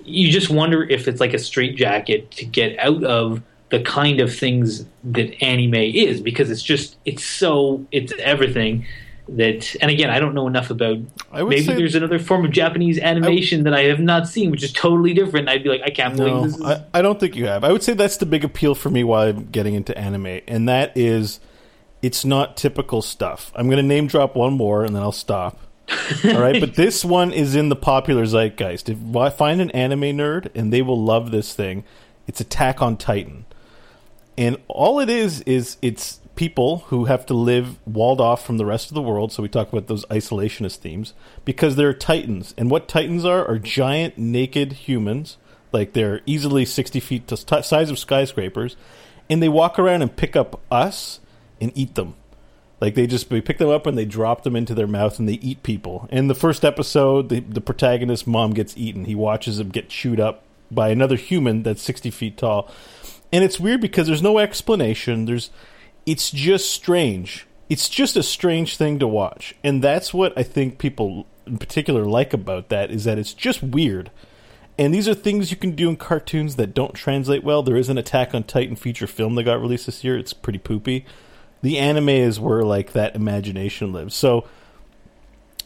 you 0.09 0.31
just 0.31 0.49
wonder 0.49 0.83
if 0.83 1.07
it's 1.07 1.19
like 1.19 1.33
a 1.33 1.39
straitjacket 1.39 2.31
to 2.31 2.45
get 2.45 2.77
out 2.79 3.03
of 3.03 3.41
the 3.69 3.81
kind 3.81 4.19
of 4.19 4.35
things 4.35 4.85
that 5.03 5.41
anime 5.43 5.75
is 5.75 6.21
because 6.21 6.49
it's 6.49 6.63
just 6.63 6.97
it's 7.05 7.23
so 7.23 7.85
it's 7.91 8.11
everything 8.19 8.85
that 9.27 9.75
and 9.79 9.91
again 9.91 10.09
I 10.09 10.19
don't 10.19 10.33
know 10.33 10.47
enough 10.47 10.71
about 10.71 10.97
maybe 11.31 11.61
there's 11.61 11.93
another 11.93 12.17
form 12.17 12.45
of 12.45 12.51
Japanese 12.51 12.97
animation 12.97 13.63
that 13.63 13.73
I 13.73 13.83
have 13.83 13.99
not 13.99 14.27
seen 14.27 14.49
which 14.49 14.63
is 14.63 14.73
totally 14.73 15.13
different 15.13 15.49
I'd 15.49 15.63
be 15.63 15.69
like 15.69 15.81
I 15.85 15.91
can't 15.91 16.15
believe 16.15 16.33
No, 16.33 16.43
this 16.43 16.55
is 16.55 16.61
I, 16.63 16.83
I 16.95 17.01
don't 17.01 17.19
think 17.19 17.35
you 17.35 17.45
have. 17.45 17.63
I 17.63 17.71
would 17.71 17.83
say 17.83 17.93
that's 17.93 18.17
the 18.17 18.25
big 18.25 18.43
appeal 18.43 18.73
for 18.73 18.89
me 18.89 19.03
while 19.03 19.27
I'm 19.29 19.45
getting 19.45 19.75
into 19.75 19.95
anime, 19.97 20.41
and 20.47 20.67
that 20.67 20.97
is 20.97 21.39
it's 22.01 22.23
not 22.25 22.57
typical 22.57 23.01
stuff. 23.01 23.51
I'm 23.55 23.67
going 23.67 23.77
to 23.77 23.83
name 23.83 24.07
drop 24.07 24.35
one 24.35 24.53
more, 24.53 24.83
and 24.83 24.95
then 24.95 25.03
I'll 25.03 25.11
stop. 25.11 25.59
All 26.25 26.41
right, 26.41 26.59
but 26.59 26.75
this 26.75 27.03
one 27.03 27.31
is 27.31 27.55
in 27.55 27.69
the 27.69 27.75
popular 27.75 28.25
zeitgeist. 28.25 28.89
If 28.89 29.15
I 29.15 29.29
find 29.29 29.61
an 29.61 29.71
anime 29.71 30.01
nerd, 30.01 30.49
and 30.55 30.71
they 30.71 30.81
will 30.81 31.01
love 31.01 31.31
this 31.31 31.53
thing, 31.53 31.83
it's 32.27 32.39
Attack 32.39 32.81
on 32.81 32.97
Titan, 32.97 33.45
and 34.37 34.57
all 34.67 34.99
it 34.99 35.09
is 35.09 35.41
is 35.41 35.77
it's 35.81 36.19
people 36.35 36.79
who 36.87 37.05
have 37.05 37.25
to 37.25 37.33
live 37.33 37.77
walled 37.85 38.21
off 38.21 38.45
from 38.45 38.57
the 38.57 38.65
rest 38.65 38.89
of 38.89 38.95
the 38.95 39.01
world. 39.01 39.31
So 39.31 39.43
we 39.43 39.49
talk 39.49 39.71
about 39.73 39.87
those 39.87 40.05
isolationist 40.05 40.77
themes 40.77 41.13
because 41.43 41.75
they're 41.75 41.93
titans, 41.93 42.53
and 42.57 42.69
what 42.69 42.87
titans 42.87 43.25
are 43.25 43.45
are 43.47 43.59
giant 43.59 44.17
naked 44.17 44.73
humans, 44.73 45.37
like 45.71 45.93
they're 45.93 46.21
easily 46.25 46.65
sixty 46.65 46.99
feet 46.99 47.27
to 47.27 47.37
t- 47.37 47.61
size 47.61 47.89
of 47.89 47.99
skyscrapers, 47.99 48.77
and 49.29 49.41
they 49.41 49.49
walk 49.49 49.79
around 49.79 50.01
and 50.01 50.15
pick 50.15 50.35
up 50.35 50.61
us 50.71 51.19
and 51.59 51.71
eat 51.75 51.95
them. 51.95 52.15
Like 52.81 52.95
they 52.95 53.07
just 53.07 53.29
we 53.29 53.41
pick 53.41 53.57
them 53.57 53.69
up 53.69 53.85
and 53.85 53.97
they 53.97 54.05
drop 54.05 54.43
them 54.43 54.55
into 54.55 54.73
their 54.73 54.87
mouth 54.87 55.19
and 55.19 55.27
they 55.27 55.33
eat 55.33 55.63
people. 55.63 56.07
In 56.11 56.27
the 56.27 56.35
first 56.35 56.63
episode, 56.63 57.29
the 57.29 57.41
the 57.41 57.61
protagonist's 57.61 58.27
mom 58.27 58.53
gets 58.53 58.77
eaten. 58.77 59.05
He 59.05 59.15
watches 59.15 59.59
him 59.59 59.69
get 59.69 59.89
chewed 59.89 60.19
up 60.19 60.43
by 60.71 60.89
another 60.89 61.15
human 61.15 61.63
that's 61.63 61.81
sixty 61.81 62.11
feet 62.11 62.37
tall, 62.37 62.71
and 63.31 63.43
it's 63.43 63.59
weird 63.59 63.81
because 63.81 64.07
there's 64.07 64.21
no 64.21 64.39
explanation. 64.39 65.25
There's 65.25 65.49
it's 66.05 66.31
just 66.31 66.71
strange. 66.71 67.45
It's 67.69 67.89
just 67.89 68.15
a 68.15 68.23
strange 68.23 68.77
thing 68.77 68.97
to 68.99 69.07
watch, 69.07 69.55
and 69.63 69.83
that's 69.83 70.13
what 70.13 70.33
I 70.37 70.43
think 70.43 70.79
people 70.79 71.27
in 71.45 71.57
particular 71.57 72.05
like 72.05 72.33
about 72.33 72.69
that 72.69 72.91
is 72.91 73.03
that 73.03 73.19
it's 73.19 73.33
just 73.33 73.61
weird. 73.61 74.11
And 74.77 74.93
these 74.93 75.09
are 75.09 75.13
things 75.13 75.51
you 75.51 75.57
can 75.57 75.71
do 75.71 75.89
in 75.89 75.97
cartoons 75.97 76.55
that 76.55 76.73
don't 76.73 76.93
translate 76.93 77.43
well. 77.43 77.61
There 77.61 77.75
is 77.75 77.89
an 77.89 77.97
Attack 77.97 78.33
on 78.33 78.43
Titan 78.43 78.77
feature 78.77 79.07
film 79.07 79.35
that 79.35 79.43
got 79.43 79.59
released 79.59 79.87
this 79.87 80.05
year. 80.05 80.17
It's 80.17 80.31
pretty 80.31 80.59
poopy. 80.59 81.05
The 81.61 81.77
anime 81.77 82.09
is 82.09 82.39
where 82.39 82.63
like 82.63 82.93
that 82.93 83.15
imagination 83.15 83.91
lives. 83.91 84.15
So 84.15 84.45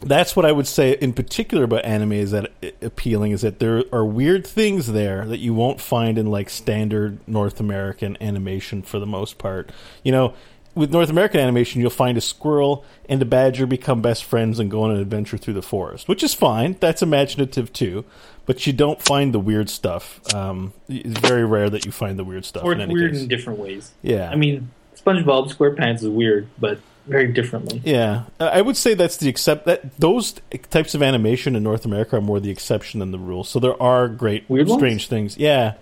that's 0.02 0.36
what 0.36 0.46
I 0.46 0.52
would 0.52 0.68
say 0.68 0.98
in 1.00 1.14
particular 1.14 1.64
about 1.64 1.86
anime 1.86 2.14
is 2.14 2.32
that 2.32 2.52
appealing 2.82 3.32
is 3.32 3.42
that 3.42 3.60
there 3.60 3.84
are 3.92 4.06
weird 4.06 4.46
things 4.46 4.88
there 4.88 5.26
that 5.26 5.40
you 5.40 5.54
won't 5.54 5.80
find 5.80 6.18
in 6.18 6.28
like 6.28 6.50
standard 6.50 7.20
North 7.28 7.60
American 7.60 8.18
animation 8.22 8.82
for 8.82 9.00
the 9.00 9.06
most 9.06 9.38
part. 9.38 9.72
You 10.04 10.12
know, 10.12 10.34
with 10.76 10.92
North 10.92 11.10
American 11.10 11.40
animation, 11.40 11.82
you'll 11.82 11.90
find 11.90 12.18
a 12.18 12.22
squirrel 12.22 12.84
and 13.08 13.22
a 13.22 13.26
badger 13.26 13.66
become 13.66 14.02
best 14.02 14.24
friends 14.24 14.60
and 14.60 14.72
go 14.72 14.84
on 14.84 14.92
an 14.92 14.98
adventure 15.00 15.38
through 15.38 15.54
the 15.54 15.62
forest, 15.62 16.08
which 16.08 16.24
is 16.24 16.34
fine. 16.34 16.76
That's 16.80 17.02
imaginative 17.02 17.72
too, 17.72 18.06
but 18.46 18.66
you 18.66 18.74
don't 18.74 19.02
find 19.02 19.34
the 19.34 19.40
weird 19.40 19.70
stuff. 19.70 20.20
Um, 20.34 20.74
it's 20.90 21.20
very 21.20 21.46
rare 21.46 21.70
that 21.70 21.86
you 21.86 21.92
find 21.92 22.18
the 22.18 22.24
weird 22.24 22.46
stuff. 22.46 22.64
or 22.64 22.74
in 22.74 22.92
weird 22.92 23.12
case. 23.12 23.22
in 23.22 23.28
different 23.28 23.60
ways 23.60 23.92
Yeah, 24.02 24.30
I 24.30 24.36
mean 24.36 24.72
SpongeBob 25.06 25.54
SquarePants 25.54 25.98
is 26.04 26.10
weird 26.10 26.48
but 26.60 26.80
very 27.06 27.32
differently 27.34 27.82
Yeah, 27.84 28.24
I 28.40 28.62
would 28.62 28.78
say 28.78 28.94
that's 28.94 29.18
the 29.18 29.28
except 29.28 29.66
that 29.66 29.98
those 30.00 30.36
types 30.70 30.96
of 30.96 31.04
animation 31.04 31.56
in 31.56 31.64
North 31.64 31.84
America 31.86 32.16
are 32.16 32.22
more 32.22 32.40
the 32.40 32.50
exception 32.50 33.02
than 33.02 33.12
the 33.12 33.20
rule. 33.20 33.44
So 33.44 33.60
there 33.60 33.82
are 33.84 34.08
great 34.08 34.50
Weird 34.50 34.70
ones? 34.70 34.80
strange 34.80 35.08
things. 35.10 35.38
Yeah, 35.38 35.74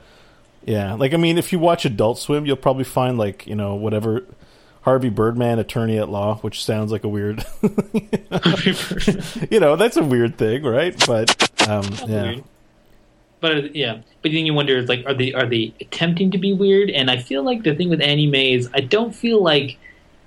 yeah. 0.66 0.94
Like 0.94 1.14
I 1.14 1.18
mean, 1.18 1.38
if 1.38 1.52
you 1.54 1.60
watch 1.60 1.86
Adult 1.86 2.18
Swim, 2.18 2.48
you'll 2.48 2.56
probably 2.56 2.86
find 2.86 3.20
like 3.20 3.46
you 3.46 3.54
know 3.56 3.76
whatever 3.76 4.24
Harvey 4.82 5.10
Birdman, 5.10 5.60
attorney 5.60 6.00
at 6.00 6.10
law, 6.10 6.38
which 6.38 6.66
sounds 6.66 6.92
like 6.92 7.04
a 7.04 7.08
weird. 7.08 7.46
you 9.52 9.60
know, 9.60 9.76
that's 9.76 9.98
a 9.98 10.04
weird 10.04 10.40
thing, 10.40 10.64
right? 10.64 10.96
But 11.06 11.70
um, 11.70 11.86
yeah. 12.08 12.36
But 13.42 13.58
uh, 13.58 13.62
yeah, 13.74 14.02
but 14.22 14.32
then 14.32 14.46
you 14.46 14.54
wonder, 14.54 14.82
like, 14.84 15.04
are 15.06 15.14
they 15.14 15.34
are 15.34 15.46
they 15.46 15.74
attempting 15.82 16.32
to 16.32 16.38
be 16.38 16.54
weird? 16.54 16.90
And 16.90 17.12
I 17.12 17.18
feel 17.18 17.44
like 17.44 17.64
the 17.64 17.76
thing 17.76 17.90
with 17.90 18.02
anime 18.02 18.36
is 18.36 18.70
I 18.74 18.82
don't 18.82 19.14
feel 19.14 19.44
like 19.44 19.78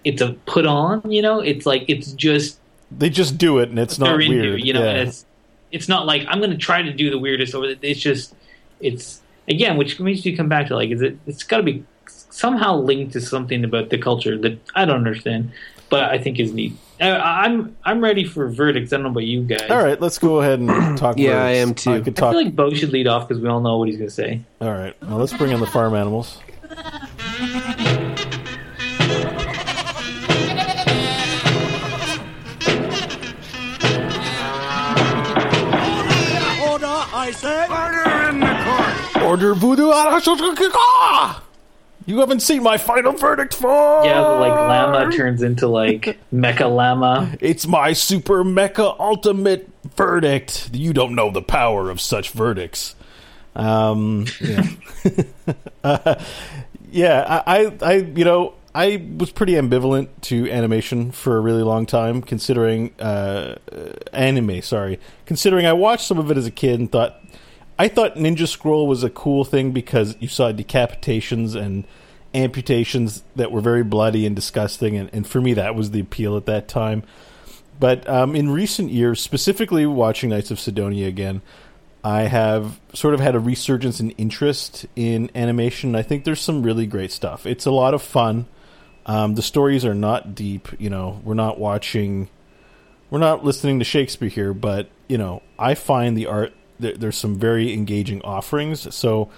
it's 0.05 0.21
a 0.21 0.33
put 0.47 0.67
on. 0.67 1.11
You 1.11 1.23
know, 1.23 1.41
it's 1.41 1.65
like 1.65 1.85
it's 1.89 2.12
just 2.12 2.59
they 2.91 3.09
just 3.09 3.39
do 3.39 3.59
it, 3.59 3.71
and 3.71 3.79
it's 3.79 3.99
not 3.99 4.21
into, 4.21 4.29
weird. 4.29 4.61
you 4.61 4.73
know. 4.73 4.85
yeah. 4.85 5.03
It's 5.03 5.25
it's 5.71 5.89
not 5.89 6.07
like 6.07 6.27
I'm 6.29 6.39
going 6.39 6.51
to 6.51 6.57
try 6.57 6.83
to 6.83 6.93
do 6.93 7.09
the 7.09 7.19
weirdest 7.19 7.55
over. 7.55 7.75
It's 7.81 8.01
just 8.01 8.35
it's 8.81 9.23
again, 9.49 9.77
which 9.77 10.01
makes 10.01 10.27
you 10.27 10.37
come 10.37 10.49
back 10.49 10.67
to 10.69 10.75
like, 10.75 10.91
is 10.91 11.01
it? 11.01 11.17
It's 11.27 11.45
got 11.45 11.59
to 11.59 11.62
be 11.62 11.85
somehow 12.07 12.77
linked 12.77 13.12
to 13.12 13.21
something 13.21 13.65
about 13.65 13.91
the 13.91 13.99
culture 13.99 14.37
that 14.39 14.59
I 14.75 14.85
don't 14.85 14.97
understand, 14.97 15.53
but 15.91 16.05
I 16.05 16.18
think 16.18 16.39
is 16.41 16.53
neat. 16.53 16.76
I, 17.01 17.11
I'm 17.45 17.76
I'm 17.85 18.01
ready 18.01 18.24
for 18.24 18.49
verdicts. 18.49 18.93
I 18.93 18.97
don't 18.97 19.05
know 19.05 19.11
about 19.11 19.24
you 19.24 19.43
guys. 19.43 19.70
All 19.70 19.82
right, 19.82 20.01
let's 20.01 20.18
go 20.18 20.41
ahead 20.41 20.61
and 20.61 20.99
talk. 20.99 21.18
Yeah, 21.18 21.43
I 21.43 21.51
am 21.51 21.74
too. 21.74 21.93
I 21.93 22.01
could 22.01 22.18
I 22.20 22.30
feel 22.30 22.45
like 22.45 22.57
Beau 22.57 22.72
should 22.72 22.93
lead 22.93 23.07
off 23.07 23.28
because 23.28 23.43
we 23.43 23.49
all 23.49 23.61
know 23.61 23.78
what 23.78 23.89
he's 23.89 23.97
going 23.97 24.09
to 24.09 24.14
say. 24.14 24.41
All 24.61 24.70
right, 24.70 24.95
well, 25.03 25.18
let's 25.18 25.32
bring 25.32 25.51
in 25.51 25.61
the 25.61 25.66
farm 25.66 25.95
animals. 25.95 26.39
Order 39.24 39.55
voodoo 39.55 39.91
ah, 39.91 40.20
arashokaka! 40.20 41.43
You 42.07 42.21
haven't 42.21 42.41
seen 42.41 42.63
my 42.63 42.77
final 42.77 43.13
verdict 43.13 43.55
for. 43.55 44.05
Yeah, 44.05 44.21
the, 44.21 44.29
like 44.29 44.53
llama 44.53 45.11
turns 45.11 45.43
into 45.43 45.69
like 45.69 46.19
mecha 46.33 46.75
llama. 46.75 47.35
It's 47.41 47.67
my 47.67 47.93
super 47.95 48.45
mecha 48.45 48.99
ultimate 48.99 49.71
verdict. 49.97 50.71
You 50.73 50.93
don't 50.93 51.15
know 51.15 51.31
the 51.31 51.43
power 51.43 51.91
of 51.91 52.01
such 52.01 52.31
verdicts. 52.31 52.95
Um, 53.57 54.27
yeah, 54.41 54.67
uh, 55.85 56.23
yeah. 56.91 57.43
I, 57.47 57.67
I, 57.67 57.79
I, 57.81 57.95
you 57.95 58.25
know, 58.25 58.55
I 58.75 59.07
was 59.17 59.31
pretty 59.31 59.53
ambivalent 59.53 60.09
to 60.23 60.51
animation 60.51 61.13
for 61.13 61.37
a 61.37 61.41
really 61.41 61.63
long 61.63 61.87
time, 61.87 62.21
considering 62.21 62.93
uh, 63.01 63.57
anime. 64.13 64.61
Sorry, 64.61 64.99
considering 65.25 65.65
I 65.65 65.73
watched 65.73 66.07
some 66.07 66.19
of 66.19 66.31
it 66.31 66.37
as 66.37 66.47
a 66.47 66.51
kid 66.51 66.81
and 66.81 66.91
thought 66.91 67.24
I 67.79 67.89
thought 67.89 68.14
Ninja 68.14 68.47
Scroll 68.47 68.87
was 68.87 69.03
a 69.03 69.11
cool 69.11 69.45
thing 69.45 69.72
because 69.72 70.16
you 70.20 70.29
saw 70.29 70.53
decapitations 70.53 71.57
and 71.57 71.85
amputations 72.35 73.22
that 73.37 73.51
were 73.53 73.61
very 73.61 73.83
bloody 73.83 74.27
and 74.27 74.35
disgusting, 74.37 74.97
and, 74.97 75.11
and 75.12 75.27
for 75.27 75.41
me 75.41 75.55
that 75.55 75.75
was 75.75 75.91
the 75.91 76.01
appeal 76.01 76.37
at 76.37 76.47
that 76.47 76.68
time. 76.68 77.03
But 77.81 78.09
um, 78.09 78.37
in 78.37 78.51
recent 78.51 78.91
years, 78.91 79.20
specifically 79.20 79.87
watching 79.87 80.31
Knights 80.31 80.51
of 80.51 80.61
Sidonia 80.61 81.09
again, 81.09 81.43
I 82.05 82.22
have 82.22 82.79
sort 82.93 83.14
of 83.14 83.20
had 83.20 83.35
a 83.35 83.41
resurgence 83.41 83.99
in 83.99 84.11
interest 84.11 84.87
in 84.95 85.31
animation. 85.35 85.97
I 85.97 86.03
think 86.03 86.25
there's 86.25 86.41
some 86.41 86.62
really 86.62 86.87
great 86.87 87.11
stuff. 87.11 87.47
It's 87.47 87.66
a 87.66 87.70
lot 87.70 87.95
of 87.95 88.03
fun. 88.03 88.47
Um, 89.07 89.35
the 89.35 89.43
stories 89.43 89.85
are 89.85 89.95
not 89.95 90.35
deep. 90.35 90.68
You 90.79 90.91
know, 90.91 91.20
we're 91.25 91.35
not 91.35 91.59
watching, 91.59 92.29
we're 93.11 93.18
not 93.18 93.45
listening 93.45 93.79
to 93.81 93.85
Shakespeare 93.85 94.29
here, 94.29 94.55
but 94.55 94.89
you 95.09 95.18
know, 95.18 95.43
I 95.59 95.75
find 95.75 96.16
the 96.16 96.27
art 96.27 96.53
there, 96.79 96.97
there's 96.97 97.16
some 97.16 97.37
very 97.37 97.72
engaging 97.72 98.22
offerings. 98.22 98.95
So 98.95 99.31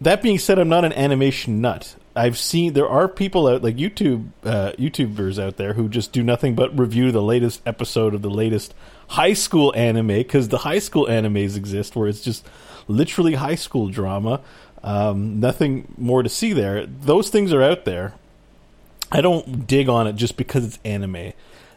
that 0.00 0.22
being 0.22 0.38
said, 0.38 0.58
I'm 0.58 0.68
not 0.68 0.84
an 0.84 0.92
animation 0.92 1.60
nut. 1.60 1.96
I've 2.16 2.38
seen 2.38 2.72
there 2.72 2.88
are 2.88 3.06
people 3.06 3.46
out 3.46 3.62
like 3.62 3.76
YouTube 3.76 4.28
uh, 4.44 4.72
YouTubers 4.72 5.40
out 5.42 5.56
there 5.56 5.74
who 5.74 5.88
just 5.88 6.12
do 6.12 6.22
nothing 6.22 6.54
but 6.54 6.76
review 6.76 7.12
the 7.12 7.22
latest 7.22 7.62
episode 7.64 8.14
of 8.14 8.22
the 8.22 8.30
latest 8.30 8.74
high 9.08 9.32
school 9.32 9.72
anime 9.76 10.08
because 10.08 10.48
the 10.48 10.58
high 10.58 10.80
school 10.80 11.06
animes 11.06 11.56
exist 11.56 11.94
where 11.94 12.08
it's 12.08 12.20
just 12.20 12.46
literally 12.88 13.34
high 13.34 13.54
school 13.54 13.88
drama. 13.88 14.40
Um, 14.82 15.38
nothing 15.40 15.94
more 15.96 16.22
to 16.22 16.28
see 16.28 16.52
there. 16.52 16.86
Those 16.86 17.30
things 17.30 17.52
are 17.52 17.62
out 17.62 17.84
there. 17.84 18.14
I 19.12 19.20
don't 19.20 19.66
dig 19.66 19.88
on 19.88 20.06
it 20.06 20.14
just 20.14 20.36
because 20.36 20.64
it's 20.64 20.78
anime. 20.84 21.32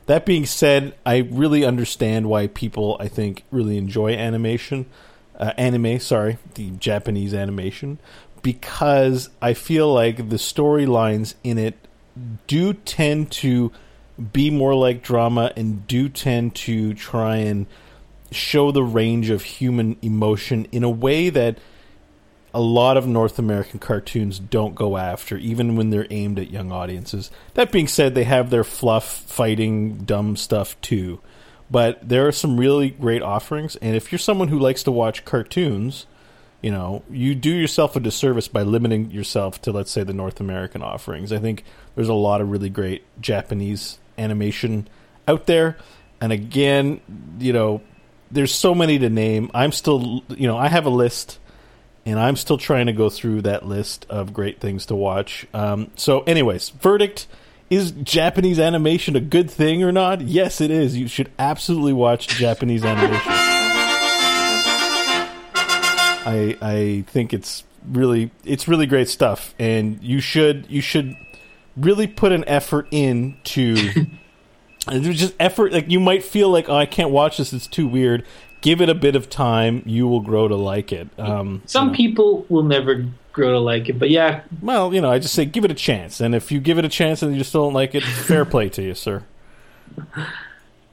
That 0.06 0.26
being 0.26 0.46
said, 0.46 0.96
I 1.06 1.18
really 1.18 1.64
understand 1.64 2.30
why 2.30 2.48
people 2.48 2.98
I 3.00 3.08
think 3.08 3.44
really 3.52 3.78
enjoy 3.78 4.12
animation, 4.14 4.86
uh, 5.40 5.54
anime. 5.58 6.00
Sorry, 6.00 6.38
the 6.56 6.72
Japanese 6.72 7.34
animation, 7.34 8.00
because 8.42 9.30
I 9.42 9.54
feel 9.54 9.94
like 9.94 10.30
the 10.30 10.36
storylines 10.36 11.36
in 11.44 11.58
it 11.58 11.76
do 12.48 12.74
tend 12.74 13.32
to 13.32 13.72
be 14.32 14.50
more 14.50 14.76
like 14.76 15.02
drama 15.02 15.52
and 15.56 15.88
do 15.88 16.10
tend 16.10 16.54
to 16.56 16.94
try 16.94 17.38
and 17.38 17.66
show 18.32 18.72
the 18.72 18.84
range 18.84 19.30
of 19.30 19.44
human 19.44 19.98
emotion 20.02 20.68
in 20.72 20.84
a 20.84 20.90
way 20.90 21.30
that 21.30 21.58
a 22.54 22.62
lot 22.62 22.98
of 22.98 23.08
North 23.08 23.40
American 23.40 23.80
cartoons 23.80 24.38
don't 24.40 24.76
go 24.76 24.98
after, 24.98 25.38
even 25.38 25.76
when 25.76 25.90
they're 25.90 26.08
aimed 26.10 26.38
at 26.38 26.52
young 26.52 26.72
audiences. 26.72 27.32
That 27.56 27.72
being 27.72 27.88
said, 27.88 28.14
they 28.14 28.26
have 28.26 28.50
their 28.50 28.64
fluff, 28.64 29.06
fighting, 29.06 30.06
dumb 30.06 30.36
stuff 30.36 30.80
too. 30.82 31.20
But 31.72 32.08
there 32.08 32.28
are 32.28 32.32
some 32.32 32.60
really 32.60 32.92
great 32.92 33.24
offerings, 33.24 33.76
and 33.78 33.96
if 33.96 34.12
you're 34.12 34.20
someone 34.20 34.50
who 34.50 34.60
likes 34.60 34.84
to 34.84 34.92
watch 34.92 35.26
cartoons, 35.26 36.06
you 36.62 36.72
know, 36.72 37.04
you 37.10 37.36
do 37.36 37.50
yourself 37.50 37.96
a 37.96 38.00
disservice 38.00 38.48
by 38.48 38.62
limiting 38.62 39.12
yourself 39.12 39.62
to, 39.64 39.72
let's 39.72 39.92
say, 39.92 40.04
the 40.04 40.14
North 40.14 40.40
American 40.40 40.82
offerings. 40.82 41.34
I 41.34 41.40
think 41.40 41.64
there's 41.96 42.10
a 42.10 42.14
lot 42.14 42.40
of 42.40 42.52
really 42.52 42.70
great 42.70 43.04
Japanese 43.20 44.00
animation 44.18 44.88
out 45.28 45.46
there. 45.46 45.78
And 46.22 46.32
again, 46.32 47.02
you 47.40 47.52
know, 47.52 47.82
there's 48.32 48.54
so 48.54 48.74
many 48.74 48.98
to 49.00 49.10
name. 49.10 49.52
I'm 49.54 49.74
still, 49.74 50.24
you 50.30 50.48
know, 50.48 50.58
I 50.58 50.70
have 50.70 50.86
a 50.86 50.90
list 50.90 51.38
and 52.06 52.20
I'm 52.20 52.36
still 52.36 52.58
trying 52.58 52.88
to 52.88 52.94
go 52.94 53.10
through 53.10 53.44
that 53.44 53.66
list 53.66 54.06
of 54.10 54.34
great 54.34 54.60
things 54.60 54.86
to 54.88 54.96
watch. 54.96 55.48
Um, 55.54 55.92
so, 55.96 56.22
anyways, 56.22 56.70
verdict 56.70 57.28
is 57.70 57.92
Japanese 57.92 58.60
animation 58.60 59.16
a 59.16 59.22
good 59.22 59.50
thing 59.50 59.84
or 59.84 59.92
not? 59.92 60.22
Yes, 60.22 60.62
it 60.62 60.70
is. 60.70 60.98
You 60.98 61.08
should 61.08 61.32
absolutely 61.40 61.94
watch 61.94 62.28
Japanese 62.28 62.84
animation. 62.84 63.32
I 66.26 66.58
I 66.62 67.04
think 67.08 67.34
it's 67.34 67.64
really 67.88 68.32
it's 68.44 68.68
really 68.68 68.86
great 68.86 69.10
stuff, 69.10 69.56
and 69.58 70.02
you 70.04 70.20
should 70.20 70.66
you 70.70 70.82
should 70.82 71.16
really 71.78 72.08
put 72.08 72.32
an 72.32 72.44
effort 72.48 72.88
in 72.92 73.38
to. 73.46 74.08
Just 74.90 75.34
effort. 75.40 75.72
Like 75.72 75.90
you 75.90 76.02
might 76.02 76.26
feel 76.26 76.50
like, 76.50 76.68
oh, 76.68 76.76
I 76.76 76.86
can't 76.86 77.10
watch 77.12 77.38
this; 77.38 77.54
it's 77.54 77.68
too 77.68 77.88
weird 77.88 78.26
give 78.64 78.82
it 78.82 78.90
a 78.90 78.96
bit 78.96 79.16
of 79.16 79.30
time, 79.30 79.84
you 79.86 80.08
will 80.08 80.22
grow 80.22 80.48
to 80.48 80.56
like 80.56 80.92
it. 80.92 81.08
Um, 81.20 81.62
Some 81.68 81.88
you 81.88 81.92
know. 81.92 81.96
people 81.98 82.46
will 82.50 82.64
never 82.64 83.06
grow 83.32 83.52
to 83.52 83.60
like 83.60 83.90
it, 83.90 84.00
but 84.00 84.10
yeah, 84.10 84.42
well, 84.62 84.92
you 84.94 85.02
know, 85.02 85.12
I 85.12 85.20
just 85.20 85.36
say 85.36 85.46
give 85.46 85.64
it 85.66 85.70
a 85.72 85.76
chance, 85.76 86.20
and 86.20 86.34
if 86.34 86.52
you 86.52 86.60
give 86.60 86.78
it 86.80 86.86
a 86.86 86.90
chance 86.90 87.22
and 87.22 87.36
you 87.38 87.44
still 87.44 87.66
don't 87.66 87.74
like 87.74 87.94
it, 87.94 88.02
fair 88.28 88.46
play 88.46 88.70
to 88.70 88.82
you, 88.82 88.96
sir. 88.96 89.24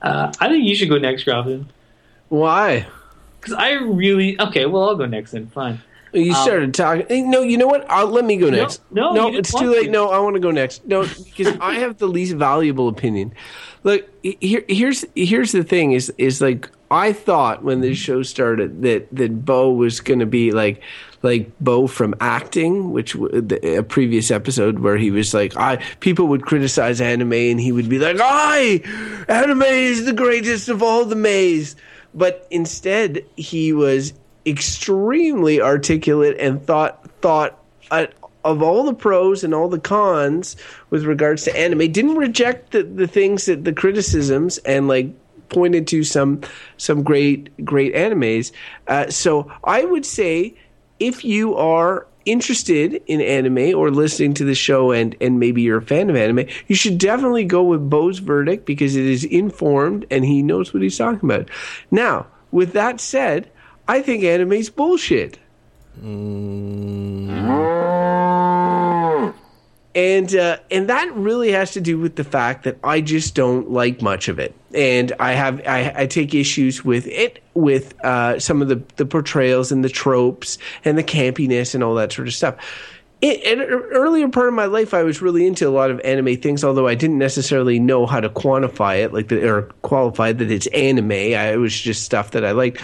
uh, 0.03 0.33
I 0.41 0.49
think 0.49 0.65
you 0.65 0.75
should 0.75 0.89
go 0.89 0.99
next, 0.99 1.27
Robin, 1.27 1.69
Why? 2.29 2.87
because 3.41 3.55
I 3.55 3.73
really 3.73 4.39
okay. 4.41 4.67
Well, 4.67 4.89
I'll 4.89 4.97
go 4.97 5.07
next 5.07 5.31
then. 5.33 5.47
Fine. 5.49 5.81
You 6.13 6.33
Um, 6.35 6.43
started 6.43 6.75
talking. 6.75 7.07
eh, 7.09 7.23
No, 7.23 7.43
you 7.43 7.57
know 7.57 7.69
what? 7.69 7.87
I'll, 7.89 8.09
let 8.09 8.25
me 8.25 8.37
go 8.37 8.51
next. 8.51 8.83
no, 8.91 9.13
no, 9.13 9.27
didn't 9.31 9.39
it's 9.41 9.55
too 9.55 9.71
late. 9.71 9.85
to. 9.87 9.91
No, 9.91 10.11
I 10.11 10.19
want 10.19 10.35
to 10.35 10.41
go 10.41 10.51
next. 10.51 10.85
No, 10.87 11.03
because 11.07 11.57
I 11.61 11.75
have 11.75 11.99
the 11.99 12.09
least 12.09 12.35
valuable 12.35 12.89
opinion. 12.89 13.33
Look, 13.85 14.09
here, 14.23 14.65
here's 14.69 15.05
here's 15.15 15.53
the 15.53 15.63
thing: 15.63 15.93
is 15.93 16.13
is 16.19 16.41
like 16.41 16.69
I 16.91 17.13
thought 17.13 17.63
when 17.63 17.81
this 17.81 17.99
show 17.99 18.23
started 18.23 18.83
that 18.83 19.15
that 19.15 19.45
Beau 19.45 19.73
was 19.73 20.01
going 20.01 20.19
to 20.19 20.27
be 20.27 20.51
like 20.51 20.83
like 21.23 21.51
Beau 21.61 21.87
from 21.87 22.15
acting, 22.21 22.93
which 22.93 23.13
w- 23.13 23.41
the, 23.41 23.79
a 23.79 23.83
previous 23.83 24.31
episode 24.31 24.81
where 24.81 24.97
he 24.97 25.11
was 25.11 25.33
like, 25.33 25.57
I 25.57 25.77
people 26.01 26.27
would 26.29 26.43
criticize 26.43 27.01
anime 27.01 27.33
and 27.33 27.61
he 27.61 27.71
would 27.73 27.89
be 27.89 27.99
like, 27.99 28.17
I 28.21 28.83
anime 29.29 29.63
is 29.63 30.05
the 30.05 30.13
greatest 30.13 30.69
of 30.69 30.83
all 30.83 31.05
the 31.05 31.17
maze. 31.17 31.77
But 32.13 32.47
instead, 32.51 33.25
he 33.37 33.73
was 33.73 34.13
extremely 34.45 35.61
articulate 35.61 36.37
and 36.41 36.65
thought 36.67 37.09
thought 37.21 37.63
uh, 37.93 38.07
of 38.45 38.63
all 38.63 38.85
the 38.85 38.95
pros 38.95 39.45
and 39.45 39.55
all 39.55 39.69
the 39.69 39.79
cons 39.79 40.57
with 40.89 41.05
regards 41.05 41.45
to 41.45 41.57
anime. 41.57 41.93
Didn't 41.93 42.17
reject 42.17 42.73
the, 42.73 42.83
the 42.83 43.07
things 43.07 43.47
that 43.47 43.65
the 43.65 43.73
criticisms 43.73 44.59
and 44.59 44.89
like 44.89 45.15
pointed 45.51 45.87
to 45.89 46.05
some 46.05 46.41
some 46.77 47.03
great 47.03 47.65
great 47.65 47.95
animes. 47.95 48.53
Uh, 48.87 49.11
so 49.11 49.51
I 49.65 49.85
would 49.85 50.07
say 50.07 50.55
if 50.99 51.25
you 51.25 51.55
are 51.57 52.07
interested 52.27 53.03
in 53.07 53.21
anime 53.21 53.75
or 53.75 53.91
listening 53.91 54.35
to 54.35 54.45
the 54.45 54.55
show 54.55 54.93
and 54.93 55.17
and 55.21 55.41
maybe 55.41 55.63
you're 55.63 55.79
a 55.79 55.83
fan 55.83 56.11
of 56.11 56.17
anime, 56.17 56.47
you 56.69 56.75
should 56.75 56.99
definitely 56.99 57.45
go 57.45 57.63
with 57.63 57.91
Beau's 57.91 58.19
verdict 58.19 58.67
because 58.67 58.97
it 58.97 59.07
is 59.07 59.25
informed 59.25 60.07
and 60.11 60.25
he 60.25 60.43
knows 60.43 60.73
what 60.73 60.83
he's 60.83 60.99
talking 60.99 61.29
about. 61.29 61.51
Now, 61.91 62.27
with 62.51 62.73
that 62.73 63.01
said, 63.01 63.51
I 63.89 64.03
think 64.03 64.23
anime's 64.25 64.71
bullshit. 64.71 65.39
And 69.95 70.37
uh, 70.37 70.59
and 70.71 70.89
that 70.89 71.13
really 71.15 71.51
has 71.53 71.73
to 71.73 71.81
do 71.81 71.99
with 71.99 72.17
the 72.17 72.25
fact 72.25 72.65
that 72.65 72.79
I 72.85 73.01
just 73.01 73.35
don't 73.35 73.71
like 73.71 74.01
much 74.01 74.29
of 74.29 74.39
it, 74.39 74.55
and 74.75 75.13
I 75.19 75.33
have 75.33 75.61
I, 75.67 75.93
I 75.97 76.07
take 76.07 76.35
issues 76.35 76.85
with 76.85 77.07
it 77.07 77.43
with 77.55 77.99
uh, 78.05 78.39
some 78.39 78.63
of 78.63 78.69
the 78.69 78.83
the 78.97 79.07
portrayals 79.07 79.73
and 79.73 79.85
the 79.85 79.89
tropes 79.89 80.59
and 80.85 80.97
the 80.97 81.05
campiness 81.05 81.75
and 81.75 81.83
all 81.83 81.95
that 81.97 82.13
sort 82.13 82.29
of 82.29 82.35
stuff. 82.35 82.57
in 83.21 83.61
an 83.61 83.69
earlier 83.69 84.29
part 84.29 84.49
of 84.49 84.55
my 84.55 84.67
life, 84.67 84.95
I 84.95 85.03
was 85.03 85.21
really 85.21 85.47
into 85.47 85.69
a 85.69 85.71
lot 85.71 85.91
of 85.91 86.01
anime 86.01 86.37
things, 86.37 86.65
although 86.65 86.89
I 86.89 86.95
didn't 86.95 87.19
necessarily 87.19 87.79
know 87.79 88.07
how 88.07 88.21
to 88.21 88.31
quantify 88.31 89.05
it, 89.05 89.13
like 89.13 89.29
the, 89.29 89.47
or 89.47 89.63
qualify 89.83 90.33
that 90.33 90.51
it's 90.51 90.67
anime. 90.69 91.13
I, 91.13 91.53
it 91.53 91.59
was 91.59 91.79
just 91.79 92.05
stuff 92.05 92.31
that 92.31 92.45
I 92.45 92.53
liked, 92.53 92.81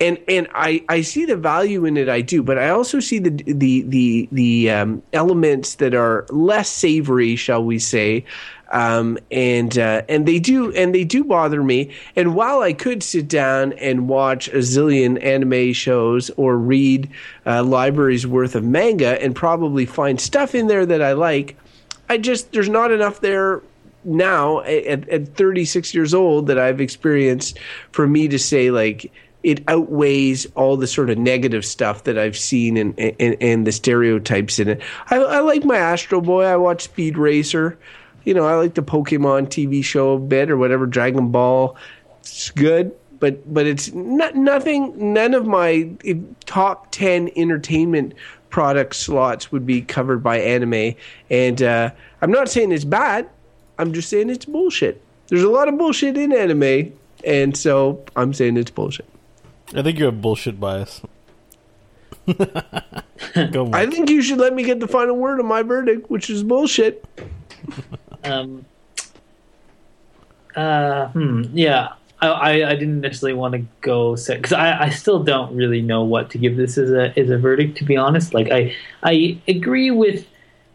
and 0.00 0.18
and 0.28 0.48
I, 0.54 0.84
I 0.88 1.02
see 1.02 1.24
the 1.26 1.36
value 1.36 1.84
in 1.84 1.96
it. 1.96 2.08
I 2.08 2.20
do, 2.22 2.42
but 2.42 2.58
I 2.58 2.70
also 2.70 3.00
see 3.00 3.18
the 3.18 3.30
the 3.30 3.82
the 3.82 4.28
the 4.32 4.70
um, 4.70 5.02
elements 5.12 5.76
that 5.76 5.94
are 5.94 6.26
less 6.30 6.68
savory, 6.70 7.36
shall 7.36 7.64
we 7.64 7.78
say, 7.78 8.24
um, 8.70 9.18
and 9.30 9.76
uh, 9.78 10.02
and 10.08 10.26
they 10.26 10.38
do 10.38 10.72
and 10.72 10.94
they 10.94 11.04
do 11.04 11.24
bother 11.24 11.62
me. 11.62 11.92
And 12.16 12.34
while 12.34 12.60
I 12.60 12.72
could 12.72 13.02
sit 13.02 13.28
down 13.28 13.72
and 13.74 14.08
watch 14.08 14.48
a 14.48 14.58
zillion 14.58 15.22
anime 15.22 15.72
shows 15.72 16.30
or 16.36 16.56
read 16.56 17.10
uh, 17.46 17.62
libraries 17.62 18.26
worth 18.26 18.54
of 18.54 18.64
manga 18.64 19.20
and 19.22 19.34
probably 19.34 19.86
find 19.86 20.20
stuff 20.20 20.54
in 20.54 20.68
there 20.68 20.86
that 20.86 21.02
I 21.02 21.12
like, 21.12 21.56
I 22.08 22.18
just 22.18 22.52
there's 22.52 22.68
not 22.68 22.92
enough 22.92 23.20
there 23.20 23.62
now 24.02 24.60
at, 24.60 25.06
at 25.10 25.36
36 25.36 25.92
years 25.94 26.14
old 26.14 26.46
that 26.46 26.58
I've 26.58 26.80
experienced 26.80 27.58
for 27.92 28.06
me 28.06 28.28
to 28.28 28.38
say 28.38 28.70
like 28.70 29.12
it 29.42 29.62
outweighs 29.68 30.46
all 30.54 30.76
the 30.76 30.86
sort 30.86 31.10
of 31.10 31.18
negative 31.18 31.64
stuff 31.64 32.04
that 32.04 32.18
I've 32.18 32.36
seen 32.36 32.76
and 32.76 32.98
and, 32.98 33.36
and 33.40 33.66
the 33.66 33.72
stereotypes 33.72 34.58
in 34.58 34.68
it. 34.68 34.82
I, 35.10 35.16
I 35.16 35.40
like 35.40 35.64
my 35.64 35.76
Astro 35.76 36.20
Boy. 36.20 36.44
I 36.44 36.56
watch 36.56 36.82
Speed 36.82 37.18
Racer 37.18 37.78
you 38.24 38.34
know, 38.34 38.46
I 38.46 38.54
like 38.54 38.74
the 38.74 38.82
Pokemon 38.82 39.48
TV 39.48 39.82
show 39.84 40.14
a 40.14 40.18
bit 40.18 40.50
or 40.50 40.56
whatever, 40.56 40.86
Dragon 40.86 41.30
Ball. 41.30 41.76
It's 42.20 42.50
good, 42.50 42.94
but 43.18 43.52
but 43.52 43.66
it's 43.66 43.92
not 43.92 44.34
nothing. 44.34 45.12
None 45.12 45.34
of 45.34 45.46
my 45.46 45.90
top 46.46 46.90
ten 46.90 47.30
entertainment 47.36 48.14
product 48.50 48.96
slots 48.96 49.50
would 49.52 49.64
be 49.64 49.80
covered 49.80 50.22
by 50.22 50.38
anime. 50.38 50.94
And 51.30 51.62
uh, 51.62 51.90
I'm 52.20 52.30
not 52.30 52.48
saying 52.48 52.72
it's 52.72 52.84
bad. 52.84 53.28
I'm 53.78 53.92
just 53.92 54.10
saying 54.10 54.28
it's 54.28 54.44
bullshit. 54.44 55.02
There's 55.28 55.42
a 55.42 55.48
lot 55.48 55.68
of 55.68 55.78
bullshit 55.78 56.18
in 56.18 56.32
anime, 56.32 56.92
and 57.24 57.56
so 57.56 58.04
I'm 58.16 58.34
saying 58.34 58.56
it's 58.56 58.70
bullshit. 58.70 59.08
I 59.74 59.82
think 59.82 59.98
you 59.98 60.06
have 60.06 60.20
bullshit 60.20 60.58
bias. 60.58 61.00
I 62.28 63.86
think 63.86 64.10
you 64.10 64.22
should 64.22 64.38
let 64.38 64.52
me 64.52 64.64
get 64.64 64.80
the 64.80 64.88
final 64.88 65.16
word 65.16 65.40
on 65.40 65.46
my 65.46 65.62
verdict, 65.62 66.10
which 66.10 66.28
is 66.28 66.42
bullshit. 66.42 67.04
Um, 68.24 68.64
uh, 70.54 71.08
hmm, 71.08 71.44
yeah, 71.52 71.92
I, 72.20 72.28
I, 72.28 72.70
I 72.70 72.74
didn't 72.74 73.00
necessarily 73.00 73.38
want 73.38 73.54
to 73.54 73.64
go 73.80 74.16
because 74.16 74.52
I, 74.52 74.84
I 74.84 74.90
still 74.90 75.22
don't 75.22 75.54
really 75.54 75.82
know 75.82 76.04
what 76.04 76.30
to 76.30 76.38
give 76.38 76.56
this 76.56 76.76
as 76.78 76.90
a 76.90 77.18
as 77.18 77.30
a 77.30 77.38
verdict. 77.38 77.78
To 77.78 77.84
be 77.84 77.96
honest, 77.96 78.34
like 78.34 78.50
I 78.50 78.74
I 79.02 79.38
agree 79.48 79.90
with. 79.90 80.26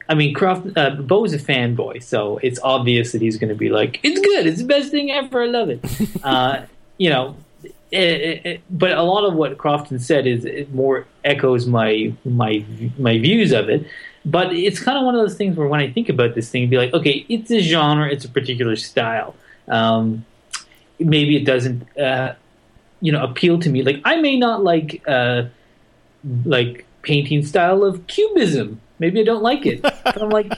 I 0.07 0.13
mean, 0.13 0.35
Croft, 0.35 0.77
uh, 0.77 0.91
Beau's 0.91 1.33
a 1.33 1.39
fanboy, 1.39 2.03
so 2.03 2.37
it's 2.43 2.59
obvious 2.61 3.11
that 3.13 3.23
he's 3.23 3.37
going 3.37 3.49
to 3.49 3.55
be 3.55 3.69
like, 3.69 3.99
"It's 4.03 4.19
good. 4.19 4.45
It's 4.45 4.59
the 4.61 4.67
best 4.67 4.91
thing 4.91 5.09
ever. 5.09 5.43
I 5.43 5.47
love 5.47 5.69
it." 5.69 5.83
uh, 6.23 6.65
you 6.99 7.09
know, 7.09 7.35
it, 7.91 8.45
it, 8.45 8.61
but 8.69 8.91
a 8.91 9.01
lot 9.01 9.25
of 9.25 9.33
what 9.33 9.57
Crofton 9.57 9.99
said 9.99 10.27
is 10.27 10.45
it 10.45 10.73
more 10.73 11.05
echoes 11.23 11.65
my 11.65 12.13
my 12.23 12.63
my 12.97 13.17
views 13.17 13.51
of 13.51 13.69
it. 13.69 13.87
But 14.25 14.53
it's 14.53 14.79
kind 14.79 14.97
of 14.97 15.05
one 15.05 15.13
of 15.15 15.21
those 15.21 15.35
things 15.37 15.55
where 15.55 15.67
when 15.67 15.79
I 15.79 15.91
think 15.91 16.09
about 16.09 16.33
this 16.33 16.49
thing, 16.49 16.67
be 16.69 16.77
like, 16.77 16.93
okay, 16.93 17.25
it's 17.29 17.51
a 17.51 17.59
genre, 17.59 18.09
it's 18.09 18.25
a 18.25 18.29
particular 18.29 18.75
style. 18.75 19.35
Um, 19.67 20.25
maybe 20.99 21.37
it 21.37 21.45
doesn't, 21.45 21.97
uh, 21.97 22.33
you 23.01 23.11
know, 23.11 23.23
appeal 23.23 23.59
to 23.59 23.69
me. 23.69 23.83
Like 23.83 24.01
I 24.03 24.15
may 24.17 24.37
not 24.37 24.63
like 24.63 25.03
uh, 25.07 25.43
like 26.43 26.85
painting 27.03 27.45
style 27.45 27.83
of 27.83 28.07
cubism. 28.07 28.81
Maybe 28.97 29.21
I 29.21 29.23
don't 29.23 29.43
like 29.43 29.65
it. 29.65 29.81
but 30.03 30.21
I'm 30.21 30.29
like, 30.29 30.51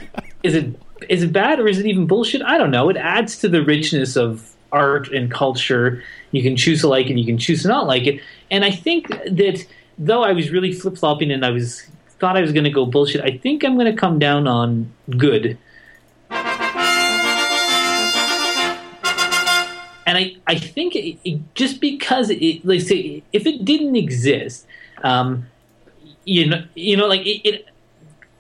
is 0.44 0.56
it 0.56 0.74
is 1.10 1.24
it 1.24 1.34
bad 1.34 1.60
or 1.60 1.68
is 1.68 1.80
it 1.80 1.86
even 1.86 2.08
bullshit? 2.08 2.42
I 2.42 2.58
don't 2.58 2.72
know. 2.72 2.90
It 2.90 2.98
adds 2.98 3.38
to 3.40 3.50
the 3.50 3.64
richness 3.64 4.16
of 4.16 4.56
art 4.72 5.10
and 5.10 5.32
culture. 5.32 6.04
You 6.32 6.42
can 6.42 6.56
choose 6.56 6.82
to 6.82 6.88
like 6.88 7.08
it, 7.10 7.18
you 7.18 7.26
can 7.26 7.38
choose 7.38 7.64
to 7.64 7.68
not 7.68 7.88
like 7.88 8.08
it. 8.08 8.22
And 8.50 8.64
I 8.64 8.72
think 8.72 9.10
that 9.10 9.66
though 9.98 10.24
I 10.24 10.32
was 10.32 10.52
really 10.52 10.72
flip 10.72 10.98
flopping 10.98 11.32
and 11.32 11.46
I 11.46 11.50
was 11.50 11.88
thought 12.20 12.38
I 12.38 12.42
was 12.42 12.52
going 12.52 12.64
to 12.64 12.70
go 12.70 12.86
bullshit. 12.86 13.22
I 13.22 13.38
think 13.38 13.64
I'm 13.64 13.76
going 13.76 13.92
to 13.92 14.00
come 14.00 14.20
down 14.20 14.48
on 14.48 14.92
good. 15.18 15.58
And 20.08 20.18
I, 20.18 20.38
I 20.48 20.56
think 20.56 20.96
it, 20.96 21.20
it, 21.26 21.54
just 21.54 21.82
because 21.82 22.30
it, 22.30 22.66
like 22.66 22.82
say, 22.82 23.24
if 23.34 23.46
it 23.46 23.66
didn't 23.66 23.98
exist, 23.98 24.66
um, 25.04 25.48
you 26.24 26.48
know, 26.48 26.64
you 26.76 26.96
know, 26.96 27.08
like 27.08 27.26
it, 27.26 27.48
it, 27.48 27.66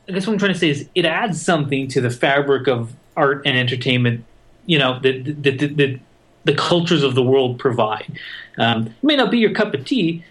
I 0.08 0.14
guess 0.14 0.26
what 0.26 0.34
I'm 0.34 0.40
trying 0.40 0.54
to 0.54 0.60
say 0.60 0.70
is 0.70 0.88
it 0.96 1.06
adds 1.06 1.42
something 1.42 1.90
to 1.90 2.00
the 2.00 2.10
fabric 2.10 2.68
of 2.68 2.94
art 3.18 3.42
and 3.46 3.58
entertainment. 3.58 4.24
You 4.66 4.80
know, 4.80 5.00
that 5.00 5.24
the, 5.26 5.52
the, 5.52 5.68
the, 5.68 6.00
the, 6.46 6.54
cultures 6.54 7.04
of 7.04 7.16
the 7.16 7.24
world 7.24 7.60
provide. 7.60 8.20
Um, 8.58 8.88
it 8.88 9.04
may 9.04 9.16
not 9.16 9.32
be 9.32 9.38
your 9.38 9.54
cup 9.54 9.74
of 9.74 9.86
tea, 9.86 10.24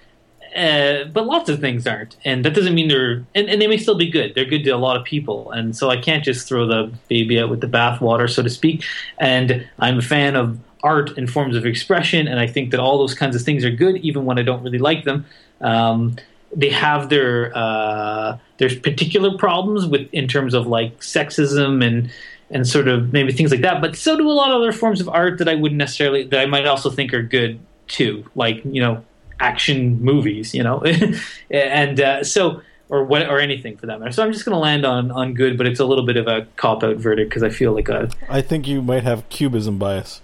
uh, 0.56 1.04
but 1.04 1.26
lots 1.26 1.50
of 1.50 1.60
things 1.60 1.86
aren't, 1.86 2.16
and 2.24 2.44
that 2.44 2.54
doesn't 2.54 2.74
mean 2.74 2.88
they're 2.88 3.24
and, 3.34 3.48
and, 3.48 3.60
they 3.60 3.66
may 3.66 3.76
still 3.76 3.96
be 3.96 4.10
good. 4.10 4.34
They're 4.34 4.46
good 4.46 4.64
to 4.64 4.70
a 4.70 4.78
lot 4.78 4.96
of 4.96 5.04
people, 5.04 5.50
and 5.50 5.76
so 5.76 5.90
I 5.90 5.98
can't 5.98 6.24
just 6.24 6.48
throw 6.48 6.66
the 6.66 6.92
baby 7.08 7.38
out 7.38 7.50
with 7.50 7.60
the 7.60 7.66
bathwater, 7.66 8.28
so 8.28 8.42
to 8.42 8.48
speak. 8.48 8.82
And 9.18 9.68
I'm 9.78 9.98
a 9.98 10.02
fan 10.02 10.34
of 10.34 10.58
art 10.82 11.16
and 11.18 11.30
forms 11.30 11.56
of 11.56 11.66
expression, 11.66 12.26
and 12.26 12.40
I 12.40 12.46
think 12.46 12.70
that 12.70 12.80
all 12.80 12.96
those 12.96 13.14
kinds 13.14 13.36
of 13.36 13.42
things 13.42 13.64
are 13.64 13.70
good, 13.70 13.96
even 13.98 14.24
when 14.24 14.38
I 14.38 14.42
don't 14.42 14.62
really 14.62 14.78
like 14.78 15.04
them. 15.04 15.26
Um, 15.60 16.16
they 16.54 16.70
have 16.70 17.10
their 17.10 17.52
uh, 17.56 18.38
there's 18.56 18.78
particular 18.78 19.36
problems 19.36 19.84
with 19.86 20.08
in 20.12 20.26
terms 20.26 20.54
of 20.54 20.66
like 20.66 20.98
sexism 21.00 21.84
and 21.84 22.10
and 22.50 22.66
sort 22.66 22.88
of 22.88 23.12
maybe 23.12 23.32
things 23.32 23.50
like 23.50 23.60
that. 23.60 23.80
But 23.80 23.96
so 23.96 24.16
do 24.16 24.26
a 24.26 24.32
lot 24.32 24.50
of 24.50 24.56
other 24.56 24.72
forms 24.72 25.00
of 25.00 25.08
art 25.08 25.38
that 25.38 25.48
I 25.48 25.54
wouldn't 25.54 25.78
necessarily 25.78 26.24
that 26.24 26.40
I 26.40 26.46
might 26.46 26.66
also 26.66 26.90
think 26.90 27.12
are 27.12 27.22
good 27.22 27.58
too. 27.88 28.24
Like 28.34 28.64
you 28.64 28.80
know 28.80 29.04
action 29.40 30.02
movies, 30.02 30.54
you 30.54 30.62
know, 30.62 30.82
and 31.50 32.00
uh, 32.00 32.24
so 32.24 32.62
or 32.88 33.04
what 33.04 33.28
or 33.28 33.38
anything 33.40 33.76
for 33.76 33.86
that 33.86 33.98
matter. 33.98 34.12
So 34.12 34.24
I'm 34.24 34.32
just 34.32 34.44
going 34.44 34.54
to 34.54 34.60
land 34.60 34.84
on 34.84 35.10
on 35.10 35.34
good, 35.34 35.58
but 35.58 35.66
it's 35.66 35.80
a 35.80 35.84
little 35.84 36.06
bit 36.06 36.16
of 36.16 36.26
a 36.26 36.46
cop 36.56 36.82
out 36.82 36.96
verdict 36.96 37.30
because 37.30 37.42
I 37.42 37.50
feel 37.50 37.72
like 37.72 37.88
a. 37.88 38.10
I 38.28 38.40
think 38.40 38.66
you 38.66 38.82
might 38.82 39.02
have 39.02 39.28
cubism 39.28 39.78
bias. 39.78 40.20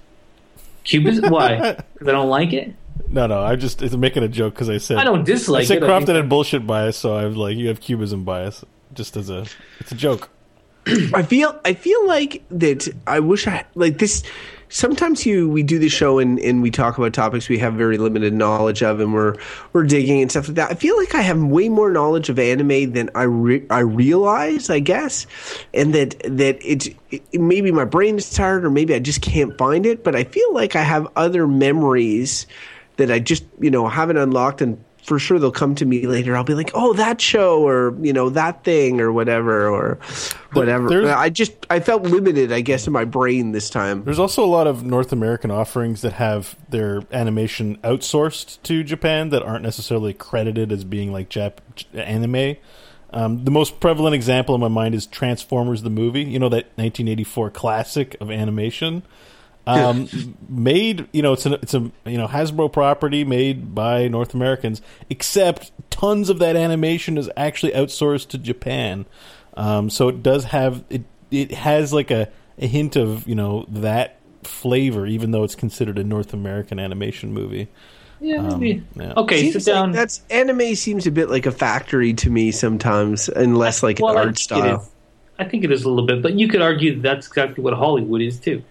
Cubism? 0.85 1.31
Why? 1.31 1.77
Because 1.93 2.09
I 2.09 2.13
don't 2.13 2.31
like 2.31 2.53
it. 2.53 2.75
No, 3.09 3.27
no, 3.27 3.43
I 3.43 3.55
just 3.57 3.81
it's 3.81 3.95
making 3.95 4.23
a 4.23 4.29
joke 4.29 4.55
because 4.55 4.69
I 4.69 4.79
said 4.79 4.97
I 4.97 5.05
don't 5.05 5.25
dislike 5.25 5.63
I 5.63 5.65
said 5.67 5.77
it. 5.79 5.87
Crofton 5.87 6.17
had 6.17 6.29
bullshit 6.29 6.67
bias, 6.67 6.97
so 6.97 7.15
I 7.15 7.27
was 7.27 7.37
like, 7.37 7.57
you 7.57 7.69
have 7.69 7.81
cubism 7.81 8.25
bias, 8.25 8.65
just 8.93 9.17
as 9.17 9.31
a 9.31 9.47
it's 9.79 9.93
a 9.93 9.95
joke. 9.95 10.31
I 11.15 11.23
feel 11.23 11.61
I 11.65 11.75
feel 11.75 12.07
like 12.07 12.43
that. 12.51 12.89
I 13.07 13.21
wish 13.21 13.47
I 13.47 13.65
like 13.75 13.99
this 13.99 14.25
sometimes 14.73 15.27
you 15.27 15.49
we 15.49 15.63
do 15.63 15.79
the 15.79 15.89
show 15.89 16.19
and, 16.19 16.41
and 16.41 16.63
we 16.63 16.71
talk 16.71 16.97
about 16.97 17.13
topics 17.13 17.49
we 17.49 17.59
have 17.59 17.75
very 17.75 17.99
limited 17.99 18.33
knowledge 18.33 18.83
of 18.83 19.01
and 19.01 19.13
we're 19.13 19.37
we're 19.73 19.85
digging 19.85 20.23
and 20.23 20.31
stuff 20.31 20.49
like 20.49 20.57
that. 20.57 20.71
I 20.71 20.75
feel 20.75 20.97
like 20.97 21.15
I 21.15 21.21
have 21.21 21.41
way 21.43 21.69
more 21.69 21.91
knowledge 21.91 22.31
of 22.31 22.39
anime 22.39 22.93
than 22.93 23.11
I 23.15 23.25
re- 23.25 23.67
I 23.71 23.81
realize, 23.81 24.71
I 24.71 24.81
guess, 24.81 25.27
and 25.75 25.95
that 25.95 26.19
that 26.25 26.59
it's 26.63 26.89
it, 27.11 27.41
maybe 27.41 27.71
my 27.71 27.85
brain 27.85 28.17
is 28.17 28.31
tired 28.31 28.65
or 28.65 28.71
maybe 28.71 28.95
I 28.95 28.99
just 28.99 29.21
can't 29.21 29.57
find 29.59 29.85
it. 29.85 30.03
But 30.03 30.17
I 30.17 30.25
feel 30.25 30.53
like 30.55 30.75
I 30.75 30.83
have 30.83 31.07
other 31.17 31.47
memories 31.47 32.47
that 32.97 33.11
I 33.11 33.19
just 33.19 33.45
you 33.61 33.71
know 33.71 33.87
haven't 33.89 34.17
unlocked 34.17 34.63
and 34.63 34.83
for 35.03 35.19
sure 35.19 35.39
they'll 35.39 35.51
come 35.51 35.75
to 35.77 35.85
me 35.85 36.07
later. 36.07 36.37
I'll 36.37 36.45
be 36.45 36.55
like, 36.55 36.71
"Oh, 36.75 36.93
that 36.95 37.21
show," 37.21 37.67
or 37.67 37.95
you 38.01 38.13
know, 38.13 38.31
that 38.31 38.65
thing, 38.65 39.01
or 39.01 39.13
whatever, 39.13 39.69
or 39.69 39.99
whatever. 40.53 40.89
There's- 40.89 41.09
I 41.17 41.29
just 41.29 41.53
I 41.71 41.81
felt 41.81 42.03
limited, 42.05 42.53
I 42.53 42.61
guess, 42.61 42.87
in 42.87 42.93
my 42.93 43.05
brain 43.05 43.53
this 43.53 43.69
time. 43.71 44.05
There's 44.05 44.19
also 44.19 44.45
a 44.45 44.47
lot 44.47 44.67
of 44.67 44.85
North 44.85 45.13
American 45.13 45.51
offerings 45.51 46.03
that 46.03 46.15
have 46.15 46.57
their 46.71 47.03
animation 47.13 47.79
outsourced 47.85 48.63
to 48.63 48.83
Japan 48.85 49.31
that 49.31 49.43
aren't 49.43 49.63
necessarily 49.63 50.13
credited 50.15 50.71
as 50.73 50.85
being 50.85 51.13
like 51.13 51.29
Jap- 51.29 51.59
anime. 51.95 52.57
Um, 53.15 53.45
the 53.45 53.51
most 53.51 53.79
prevalent 53.79 54.15
example 54.15 54.55
in 54.55 54.61
my 54.63 54.69
mind 54.69 54.95
is 54.95 55.05
Transformers 55.07 55.83
the 55.83 55.91
movie. 55.91 56.23
You 56.23 56.39
know 56.39 56.49
that 56.49 56.67
1984 56.77 57.51
classic 57.51 58.17
of 58.21 58.31
animation. 58.31 59.03
Um, 59.65 60.09
made 60.49 61.09
you 61.13 61.23
know 61.23 61.35
it's 61.35 61.47
a 61.47 61.55
it's 61.55 61.75
a 61.75 61.91
you 62.05 62.19
know 62.19 62.27
Hasbro 62.27 62.73
property 62.73 63.25
made 63.25 63.75
by 63.75 64.09
North 64.09 64.35
Americans, 64.35 64.83
except 65.09 65.71
tons 65.91 66.31
of 66.31 66.41
that 66.41 66.57
animation 66.57 67.17
is 67.17 67.31
actually 67.37 67.73
outsourced 67.73 68.29
to 68.29 68.39
Japan. 68.39 69.07
Um, 69.55 69.89
so 69.89 70.09
it 70.09 70.23
does 70.23 70.45
have 70.45 70.85
it 70.91 71.03
it 71.31 71.53
has 71.53 71.93
like 71.93 72.11
a, 72.11 72.29
a 72.59 72.67
hint 72.67 72.97
of 72.97 73.27
you 73.29 73.35
know 73.35 73.65
that 73.69 74.19
flavor, 74.43 75.07
even 75.07 75.31
though 75.31 75.45
it's 75.45 75.55
considered 75.55 75.99
a 75.99 76.05
North 76.05 76.33
American 76.33 76.79
animation 76.81 77.33
movie. 77.33 77.69
Yeah, 78.21 78.41
maybe. 78.41 78.85
yeah. 78.95 79.15
Okay, 79.17 79.51
Seems 79.51 79.65
sit 79.65 79.75
like 79.75 79.93
that's 79.93 80.23
anime 80.31 80.75
seems 80.77 81.07
a 81.07 81.11
bit 81.11 81.29
like 81.29 81.47
a 81.47 81.53
factory 81.53 82.15
to 82.15 82.31
me 82.31 82.53
sometimes, 82.53 83.29
and 83.29 83.59
less 83.59 83.83
like 83.83 83.99
Well, 84.01 84.13
an 84.13 84.19
art 84.19 84.27
think 84.27 84.37
it 84.37 84.39
style. 84.39 84.89
Is. 85.43 85.47
I 85.47 85.51
think 85.51 85.65
it 85.65 85.73
is 85.73 85.85
a 85.85 85.89
little 85.89 86.07
bit, 86.07 86.23
but 86.23 86.39
you 86.39 86.49
could 86.49 86.63
argue 86.63 86.95
that 86.95 87.03
that's 87.03 87.27
exactly 87.27 87.63
what 87.63 87.75
Hollywood 87.75 88.23
is 88.23 88.39
too. 88.39 88.63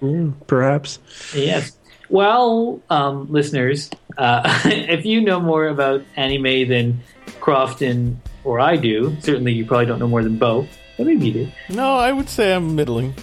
Perhaps. 0.48 1.00
Yes. 1.36 1.78
Well, 2.10 2.82
um, 2.90 3.32
listeners, 3.32 3.90
uh, 4.18 4.42
if 4.66 5.06
you 5.06 5.22
know 5.22 5.40
more 5.40 5.68
about 5.68 6.04
anime 6.16 6.68
than 6.68 7.02
Crofton 7.40 8.22
or 8.44 8.60
I 8.60 8.76
do, 8.76 9.16
certainly 9.22 9.54
you 9.54 9.66
probably 9.66 9.86
don't 9.86 10.00
know 10.00 10.08
more 10.08 10.24
than 10.24 10.38
Beau. 10.38 10.68
But 10.98 11.08
maybe 11.08 11.28
you 11.28 11.34
do. 11.34 11.52
No, 11.70 11.96
I 11.96 12.12
would 12.12 12.30
say 12.30 12.54
I'm 12.54 12.76
middling. 12.76 13.16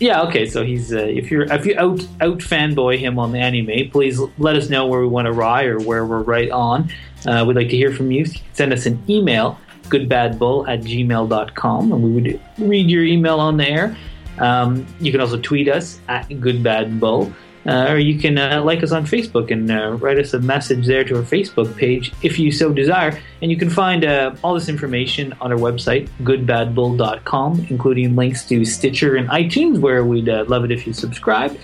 Yeah, 0.00 0.22
okay. 0.22 0.46
So 0.46 0.64
he's 0.64 0.92
uh, 0.92 0.98
if 0.98 1.30
you're 1.30 1.44
if 1.44 1.64
you 1.64 1.78
out 1.78 2.06
out 2.20 2.38
fanboy 2.38 2.98
him 2.98 3.18
on 3.18 3.32
the 3.32 3.38
anime, 3.38 3.90
please 3.90 4.20
let 4.38 4.56
us 4.56 4.68
know 4.68 4.86
where 4.86 5.00
we 5.00 5.06
went 5.06 5.28
awry 5.28 5.64
or 5.64 5.78
where 5.78 6.04
we're 6.04 6.22
right 6.22 6.50
on. 6.50 6.90
Uh, 7.26 7.44
we'd 7.46 7.56
like 7.56 7.70
to 7.70 7.76
hear 7.76 7.92
from 7.92 8.10
you. 8.10 8.26
Send 8.52 8.72
us 8.72 8.86
an 8.86 9.02
email, 9.08 9.58
goodbadbull 9.88 10.68
at 10.68 10.80
gmail.com, 10.80 11.92
and 11.92 12.02
we 12.02 12.10
would 12.10 12.40
read 12.58 12.90
your 12.90 13.04
email 13.04 13.40
on 13.40 13.56
the 13.56 13.68
air. 13.68 13.96
Um, 14.38 14.86
you 15.00 15.12
can 15.12 15.20
also 15.20 15.38
tweet 15.38 15.68
us 15.68 16.00
at 16.08 16.28
goodbadbull. 16.28 17.32
Uh, 17.66 17.86
or 17.88 17.98
you 17.98 18.18
can 18.18 18.36
uh, 18.36 18.62
like 18.62 18.82
us 18.82 18.92
on 18.92 19.06
Facebook 19.06 19.50
and 19.50 19.70
uh, 19.70 19.92
write 19.92 20.18
us 20.18 20.34
a 20.34 20.38
message 20.38 20.86
there 20.86 21.02
to 21.02 21.16
our 21.16 21.22
Facebook 21.22 21.74
page 21.76 22.12
if 22.22 22.38
you 22.38 22.52
so 22.52 22.70
desire. 22.72 23.18
And 23.40 23.50
you 23.50 23.56
can 23.56 23.70
find 23.70 24.04
uh, 24.04 24.34
all 24.44 24.52
this 24.52 24.68
information 24.68 25.32
on 25.40 25.50
our 25.50 25.58
website, 25.58 26.08
goodbadbull.com, 26.22 27.66
including 27.70 28.16
links 28.16 28.44
to 28.48 28.66
Stitcher 28.66 29.16
and 29.16 29.30
iTunes, 29.30 29.78
where 29.78 30.04
we'd 30.04 30.28
uh, 30.28 30.44
love 30.46 30.64
it 30.64 30.72
if 30.72 30.86
you 30.86 30.92
subscribe. 30.92 31.58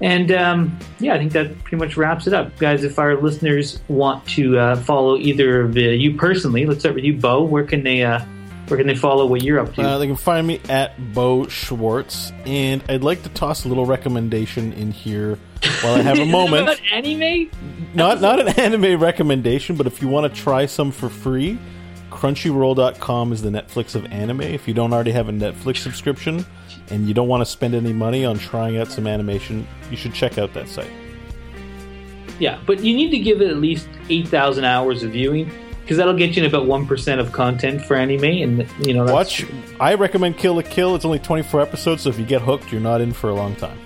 And 0.00 0.32
um, 0.32 0.78
yeah, 0.98 1.14
I 1.14 1.18
think 1.18 1.32
that 1.32 1.62
pretty 1.64 1.76
much 1.76 1.96
wraps 1.96 2.26
it 2.26 2.32
up. 2.32 2.58
Guys, 2.58 2.84
if 2.84 2.98
our 2.98 3.20
listeners 3.20 3.80
want 3.88 4.26
to 4.28 4.58
uh, 4.58 4.76
follow 4.76 5.16
either 5.18 5.62
of 5.62 5.76
you 5.76 6.14
personally, 6.14 6.64
let's 6.66 6.80
start 6.80 6.94
with 6.94 7.04
you, 7.04 7.14
Beau. 7.14 7.42
Where 7.42 7.64
can 7.64 7.82
they 7.82 8.02
where 8.70 8.78
can 8.78 8.86
they 8.86 8.94
follow 8.94 9.26
what 9.26 9.42
you're 9.42 9.58
up 9.58 9.74
to? 9.74 9.82
Uh, 9.82 9.98
they 9.98 10.06
can 10.06 10.16
find 10.16 10.46
me 10.46 10.60
at 10.68 11.12
Beau 11.12 11.48
Schwartz, 11.48 12.32
and 12.46 12.82
I'd 12.88 13.02
like 13.02 13.24
to 13.24 13.28
toss 13.30 13.64
a 13.64 13.68
little 13.68 13.84
recommendation 13.84 14.72
in 14.74 14.92
here 14.92 15.38
while 15.82 15.96
I 15.96 16.02
have 16.02 16.20
a 16.20 16.24
moment. 16.26 16.62
About 16.62 16.80
anime? 16.92 17.50
Not 17.94 18.20
not 18.20 18.38
an 18.38 18.48
anime 18.60 19.00
recommendation, 19.00 19.74
but 19.74 19.88
if 19.88 20.00
you 20.00 20.06
want 20.06 20.32
to 20.32 20.40
try 20.40 20.66
some 20.66 20.92
for 20.92 21.08
free, 21.08 21.58
Crunchyroll.com 22.10 23.32
is 23.32 23.42
the 23.42 23.50
Netflix 23.50 23.94
of 23.94 24.04
anime. 24.06 24.42
If 24.42 24.68
you 24.68 24.74
don't 24.74 24.92
already 24.92 25.12
have 25.12 25.28
a 25.28 25.32
Netflix 25.32 25.78
subscription 25.78 26.44
and 26.90 27.06
you 27.06 27.14
don't 27.14 27.28
want 27.28 27.40
to 27.40 27.46
spend 27.46 27.74
any 27.74 27.92
money 27.92 28.24
on 28.24 28.38
trying 28.38 28.76
out 28.78 28.88
some 28.88 29.06
animation, 29.06 29.66
you 29.90 29.96
should 29.96 30.12
check 30.12 30.36
out 30.36 30.52
that 30.54 30.68
site. 30.68 30.90
Yeah, 32.38 32.58
but 32.66 32.80
you 32.80 32.94
need 32.94 33.10
to 33.10 33.18
give 33.18 33.40
it 33.40 33.50
at 33.50 33.56
least 33.56 33.88
8,000 34.08 34.64
hours 34.64 35.02
of 35.02 35.12
viewing 35.12 35.50
because 35.82 35.96
that'll 35.96 36.16
get 36.16 36.36
you 36.36 36.44
in 36.44 36.48
about 36.48 36.66
1% 36.66 37.18
of 37.18 37.32
content 37.32 37.84
for 37.84 37.96
anime. 37.96 38.24
And, 38.24 38.86
you 38.86 38.94
know, 38.94 39.04
that's, 39.04 39.42
Watch. 39.42 39.46
I 39.80 39.94
recommend 39.94 40.38
Kill 40.38 40.54
la 40.54 40.62
Kill. 40.62 40.94
It's 40.94 41.04
only 41.04 41.18
24 41.18 41.60
episodes, 41.60 42.02
so 42.02 42.10
if 42.10 42.18
you 42.18 42.24
get 42.24 42.42
hooked, 42.42 42.70
you're 42.72 42.80
not 42.80 43.00
in 43.00 43.12
for 43.12 43.28
a 43.28 43.34
long 43.34 43.56
time. 43.56 43.78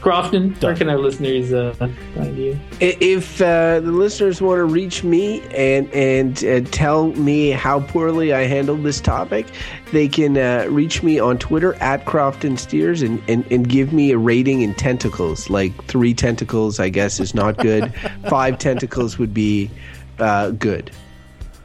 Crofton, 0.00 0.54
where 0.62 0.74
can 0.74 0.88
our 0.88 0.96
listeners 0.96 1.52
uh, 1.52 1.74
find 2.14 2.36
you? 2.38 2.58
If 2.80 3.42
uh, 3.42 3.80
the 3.80 3.92
listeners 3.92 4.40
want 4.40 4.58
to 4.58 4.64
reach 4.64 5.04
me 5.04 5.42
and 5.54 5.92
and 5.92 6.42
uh, 6.42 6.60
tell 6.70 7.08
me 7.08 7.50
how 7.50 7.80
poorly 7.80 8.32
I 8.32 8.46
handled 8.46 8.82
this 8.82 8.98
topic, 9.00 9.46
they 9.92 10.08
can 10.08 10.38
uh, 10.38 10.66
reach 10.70 11.02
me 11.02 11.18
on 11.18 11.36
Twitter 11.36 11.74
at 11.74 12.06
Crofton 12.06 12.56
Steers 12.56 13.02
and, 13.02 13.22
and, 13.28 13.44
and 13.52 13.68
give 13.68 13.92
me 13.92 14.10
a 14.12 14.18
rating 14.18 14.62
in 14.62 14.74
tentacles. 14.74 15.50
Like 15.50 15.84
three 15.84 16.14
tentacles, 16.14 16.80
I 16.80 16.88
guess, 16.88 17.20
is 17.20 17.34
not 17.34 17.58
good. 17.58 17.92
Five 18.30 18.58
tentacles 18.58 19.18
would 19.18 19.34
be 19.34 19.70
uh, 20.18 20.50
good. 20.52 20.90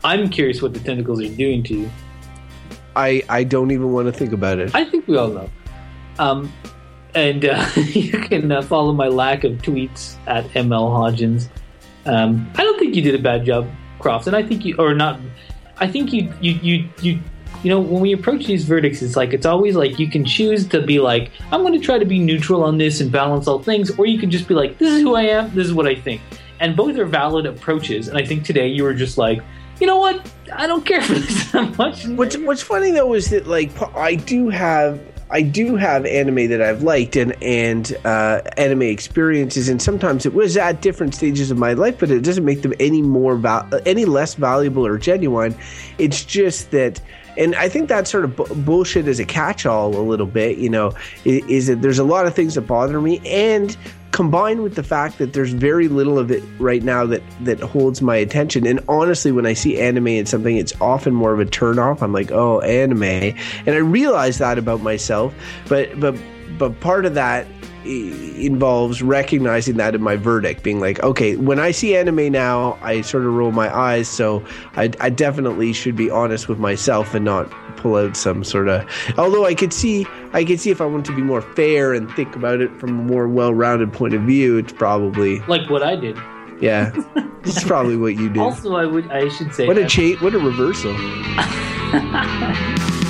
I'm 0.04 0.30
curious 0.30 0.62
what 0.62 0.74
the 0.74 0.80
tentacles 0.80 1.22
are 1.22 1.30
doing 1.30 1.64
to 1.64 1.74
you. 1.74 1.92
I, 2.98 3.24
I 3.30 3.44
don't 3.44 3.72
even 3.72 3.92
want 3.92 4.08
to 4.08 4.12
think 4.12 4.34
about 4.34 4.60
it. 4.60 4.76
I 4.76 4.86
think 4.86 5.08
we 5.08 5.18
all 5.18 5.30
know. 5.30 5.50
Um, 6.20 6.52
and 7.16 7.46
uh, 7.46 7.66
you 7.76 8.12
can 8.12 8.52
uh, 8.52 8.62
follow 8.62 8.94
my 8.94 9.08
lack 9.08 9.44
of 9.44 9.54
tweets 9.54 10.18
at 10.28 10.46
ML 10.50 10.92
Hodgins. 10.92 11.48
Um, 12.06 12.52
I 12.56 12.64
don't 12.64 12.78
think 12.78 12.96
you 12.96 13.02
did 13.02 13.16
a 13.16 13.20
bad 13.20 13.46
job, 13.46 13.68
Crofts, 14.00 14.28
and 14.28 14.36
I 14.36 14.44
think 14.44 14.66
you, 14.66 14.76
or 14.78 14.94
not. 14.94 15.20
I 15.78 15.88
think 15.88 16.14
you, 16.14 16.32
you, 16.42 16.52
you, 16.62 16.90
you. 17.02 17.20
You 17.64 17.72
know, 17.72 17.80
when 17.80 18.00
we 18.00 18.12
approach 18.12 18.46
these 18.46 18.64
verdicts, 18.64 19.02
it's 19.02 19.16
like 19.16 19.34
it's 19.34 19.46
always 19.46 19.76
like 19.76 19.98
you 19.98 20.08
can 20.08 20.24
choose 20.24 20.68
to 20.68 20.86
be 20.86 21.00
like, 21.00 21.32
I'm 21.52 21.62
going 21.62 21.74
to 21.74 21.80
try 21.80 21.98
to 21.98 22.06
be 22.06 22.20
neutral 22.20 22.64
on 22.64 22.78
this 22.78 23.02
and 23.02 23.12
balance 23.12 23.48
all 23.48 23.58
things, 23.58 23.98
or 23.98 24.06
you 24.06 24.20
can 24.20 24.30
just 24.30 24.48
be 24.48 24.54
like, 24.54 24.78
this 24.78 24.92
is 24.92 25.02
who 25.02 25.16
I 25.16 25.24
am, 25.24 25.56
this 25.56 25.66
is 25.66 25.74
what 25.74 25.88
I 25.88 25.96
think, 25.96 26.22
and 26.60 26.76
both 26.76 26.96
are 27.00 27.06
valid 27.06 27.48
approaches. 27.48 28.08
And 28.08 28.20
I 28.20 28.26
think 28.26 28.44
today 28.44 28.68
you 28.68 28.84
were 28.84 28.94
just 28.94 29.18
like, 29.18 29.42
you 29.80 29.88
know 29.88 29.98
what, 29.98 30.32
I 30.54 30.68
don't 30.68 30.86
care 30.86 31.02
for 31.02 31.14
this 31.14 31.52
that 31.54 31.76
much. 31.76 32.06
What's 32.06 32.38
What's 32.38 32.62
funny 32.62 32.92
though 32.92 33.16
is 33.16 33.32
that 33.32 33.48
like 33.48 33.72
I 33.96 34.14
do 34.14 34.50
have 34.50 35.02
I 35.36 35.42
do 35.42 35.76
have 35.76 36.06
anime 36.06 36.48
that 36.50 36.62
I've 36.62 36.82
liked 36.82 37.18
and 37.18 37.36
and 37.44 37.94
uh, 38.06 38.40
anime 38.56 38.84
experiences, 38.84 39.68
and 39.68 39.82
sometimes 39.82 40.26
it 40.26 40.34
was 40.34 40.56
at 40.56 40.82
different 40.82 41.14
stages 41.14 41.52
of 41.52 41.58
my 41.58 41.74
life, 41.74 41.98
but 42.00 42.10
it 42.10 42.22
doesn't 42.22 42.46
make 42.46 42.62
them 42.62 42.74
any 42.80 43.02
more 43.02 43.36
val- 43.36 43.68
any 43.86 44.06
less 44.06 44.36
valuable 44.36 44.88
or 44.88 44.98
genuine. 44.98 45.54
It's 45.98 46.24
just 46.24 46.72
that. 46.72 47.02
And 47.38 47.54
I 47.56 47.68
think 47.68 47.90
that 47.90 48.08
sort 48.08 48.24
of 48.24 48.34
bu- 48.38 48.56
bullshit 48.56 49.10
is 49.10 49.20
a 49.20 49.26
catch-all 49.26 49.98
a 49.98 50.00
little 50.12 50.26
bit, 50.26 50.58
you 50.58 50.70
know, 50.70 50.94
i- 51.26 51.44
is 51.50 51.68
that 51.68 51.82
there's 51.82 52.00
a 52.00 52.06
lot 52.06 52.26
of 52.28 52.34
things 52.34 52.56
that 52.56 52.62
bother 52.62 53.02
me, 53.02 53.20
and 53.26 53.76
combined 54.16 54.64
with 54.64 54.76
the 54.76 54.84
fact 54.84 55.18
that 55.18 55.34
there's 55.34 55.52
very 55.52 55.90
little 55.90 56.18
of 56.18 56.32
it 56.32 56.42
right 56.58 56.84
now 56.84 57.06
that 57.06 57.22
that 57.42 57.60
holds 57.60 58.02
my 58.02 58.16
attention. 58.16 58.66
And 58.66 58.80
honestly 58.88 59.34
when 59.34 59.46
i 59.46 59.52
see 59.52 59.78
anime 59.78 60.08
and 60.08 60.28
something 60.28 60.56
it's 60.56 60.74
often 60.80 61.14
more 61.14 61.34
of 61.34 61.40
a 61.42 61.46
turn 61.46 61.80
off 61.80 62.02
i'm 62.02 62.14
like 62.14 62.32
oh 62.32 62.62
anime. 62.62 63.04
And 63.04 63.70
i 63.70 63.76
realize 63.76 64.38
that 64.38 64.58
about 64.58 64.80
myself 64.80 65.36
but 65.68 66.00
but 66.00 66.18
but 66.58 66.80
part 66.80 67.06
of 67.06 67.14
that 67.16 67.46
involves 67.86 69.02
recognizing 69.02 69.78
that 69.78 69.96
in 69.96 70.02
my 70.02 70.16
verdict 70.16 70.64
being 70.64 70.80
like 70.80 71.02
okay 71.04 71.36
when 71.36 71.60
i 71.60 71.72
see 71.72 71.96
anime 71.96 72.32
now 72.32 72.78
i 72.82 73.02
sort 73.02 73.24
of 73.26 73.34
roll 73.34 73.52
my 73.52 73.74
eyes 73.76 74.08
so 74.08 74.44
i, 74.76 74.90
I 75.00 75.10
definitely 75.10 75.74
should 75.74 75.96
be 75.96 76.10
honest 76.10 76.48
with 76.50 76.58
myself 76.60 77.14
and 77.14 77.24
not 77.26 77.50
pull 77.78 77.96
out 77.98 78.18
some 78.18 78.44
sort 78.44 78.68
of 78.70 78.88
although 79.18 79.46
i 79.46 79.54
could 79.54 79.72
see 79.74 80.08
i 80.34 80.44
could 80.44 80.60
see 80.60 80.72
if 80.72 80.82
i 80.82 80.86
want 80.86 81.06
to 81.06 81.16
be 81.16 81.22
more 81.22 81.42
fair 81.42 81.94
and 81.94 82.12
think 82.14 82.36
about 82.36 82.62
it 82.62 82.76
from 82.80 82.90
a 82.90 82.94
more 83.04 83.28
well-rounded 83.28 83.94
point 83.94 84.14
of 84.16 84.22
view 84.24 84.58
it's 84.58 84.74
probably 84.74 85.40
like 85.42 85.70
what 85.70 85.84
I 85.84 85.96
did. 85.96 86.18
yeah. 86.60 86.92
It's 87.48 87.64
probably 87.64 87.96
what 87.96 88.16
you 88.16 88.28
do 88.34 88.42
Also, 88.42 88.76
I 88.76 88.88
would, 88.88 89.12
I 89.12 89.30
should 89.30 89.54
say, 89.54 89.68
what 89.68 89.78
a 89.78 89.86
cha- 89.86 90.16
what 90.20 90.34
a 90.34 90.40
reversal 90.40 90.94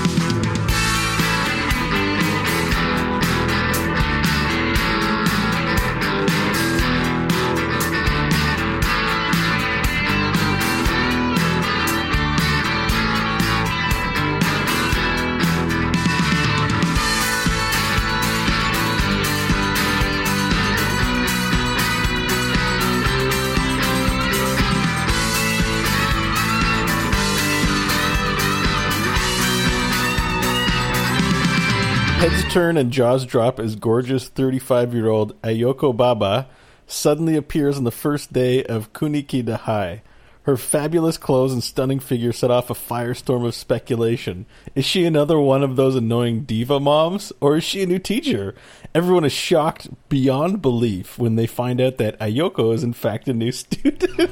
turn 32.56 32.78
and 32.78 32.89
jaws 32.89 33.26
drop 33.26 33.60
as 33.60 33.76
gorgeous 33.76 34.30
35 34.30 34.93
year 34.93 35.10
old 35.10 35.41
Ayoko 35.41 35.93
Baba 35.93 36.47
suddenly 36.88 37.36
appears 37.36 37.78
on 37.78 37.84
the 37.84 37.91
first 37.91 38.32
day 38.32 38.64
of 38.64 38.93
Kuniki 38.93 39.43
Dahai. 39.43 39.99
Her 40.43 40.56
fabulous 40.56 41.18
clothes 41.18 41.51
and 41.51 41.62
stunning 41.62 41.99
figure 41.99 42.32
set 42.32 42.51
off 42.51 42.70
a 42.70 42.74
firestorm 42.74 43.45
of 43.45 43.56
speculation. 43.56 44.45
Is 44.74 44.86
she 44.86 45.03
another 45.03 45.38
one 45.38 45.64
of 45.64 45.76
those 45.76 45.97
annoying 45.97 46.43
diva 46.43 46.80
moms, 46.80 47.34
or 47.41 47.58
is 47.58 47.66
she 47.66 47.84
a 47.84 47.88
new 47.88 47.99
teacher? 47.99 48.56
Everyone 48.93 49.26
is 49.26 49.34
shocked 49.34 49.89
beyond 50.08 50.62
belief 50.62 51.20
when 51.20 51.36
they 51.36 51.47
find 51.47 51.82
out 51.82 51.97
that 51.97 52.18
Ayoko 52.20 52.74
is 52.74 52.86
in 52.86 52.93
fact 52.93 53.28
a 53.28 53.34
new 53.34 53.51
student. 53.51 54.32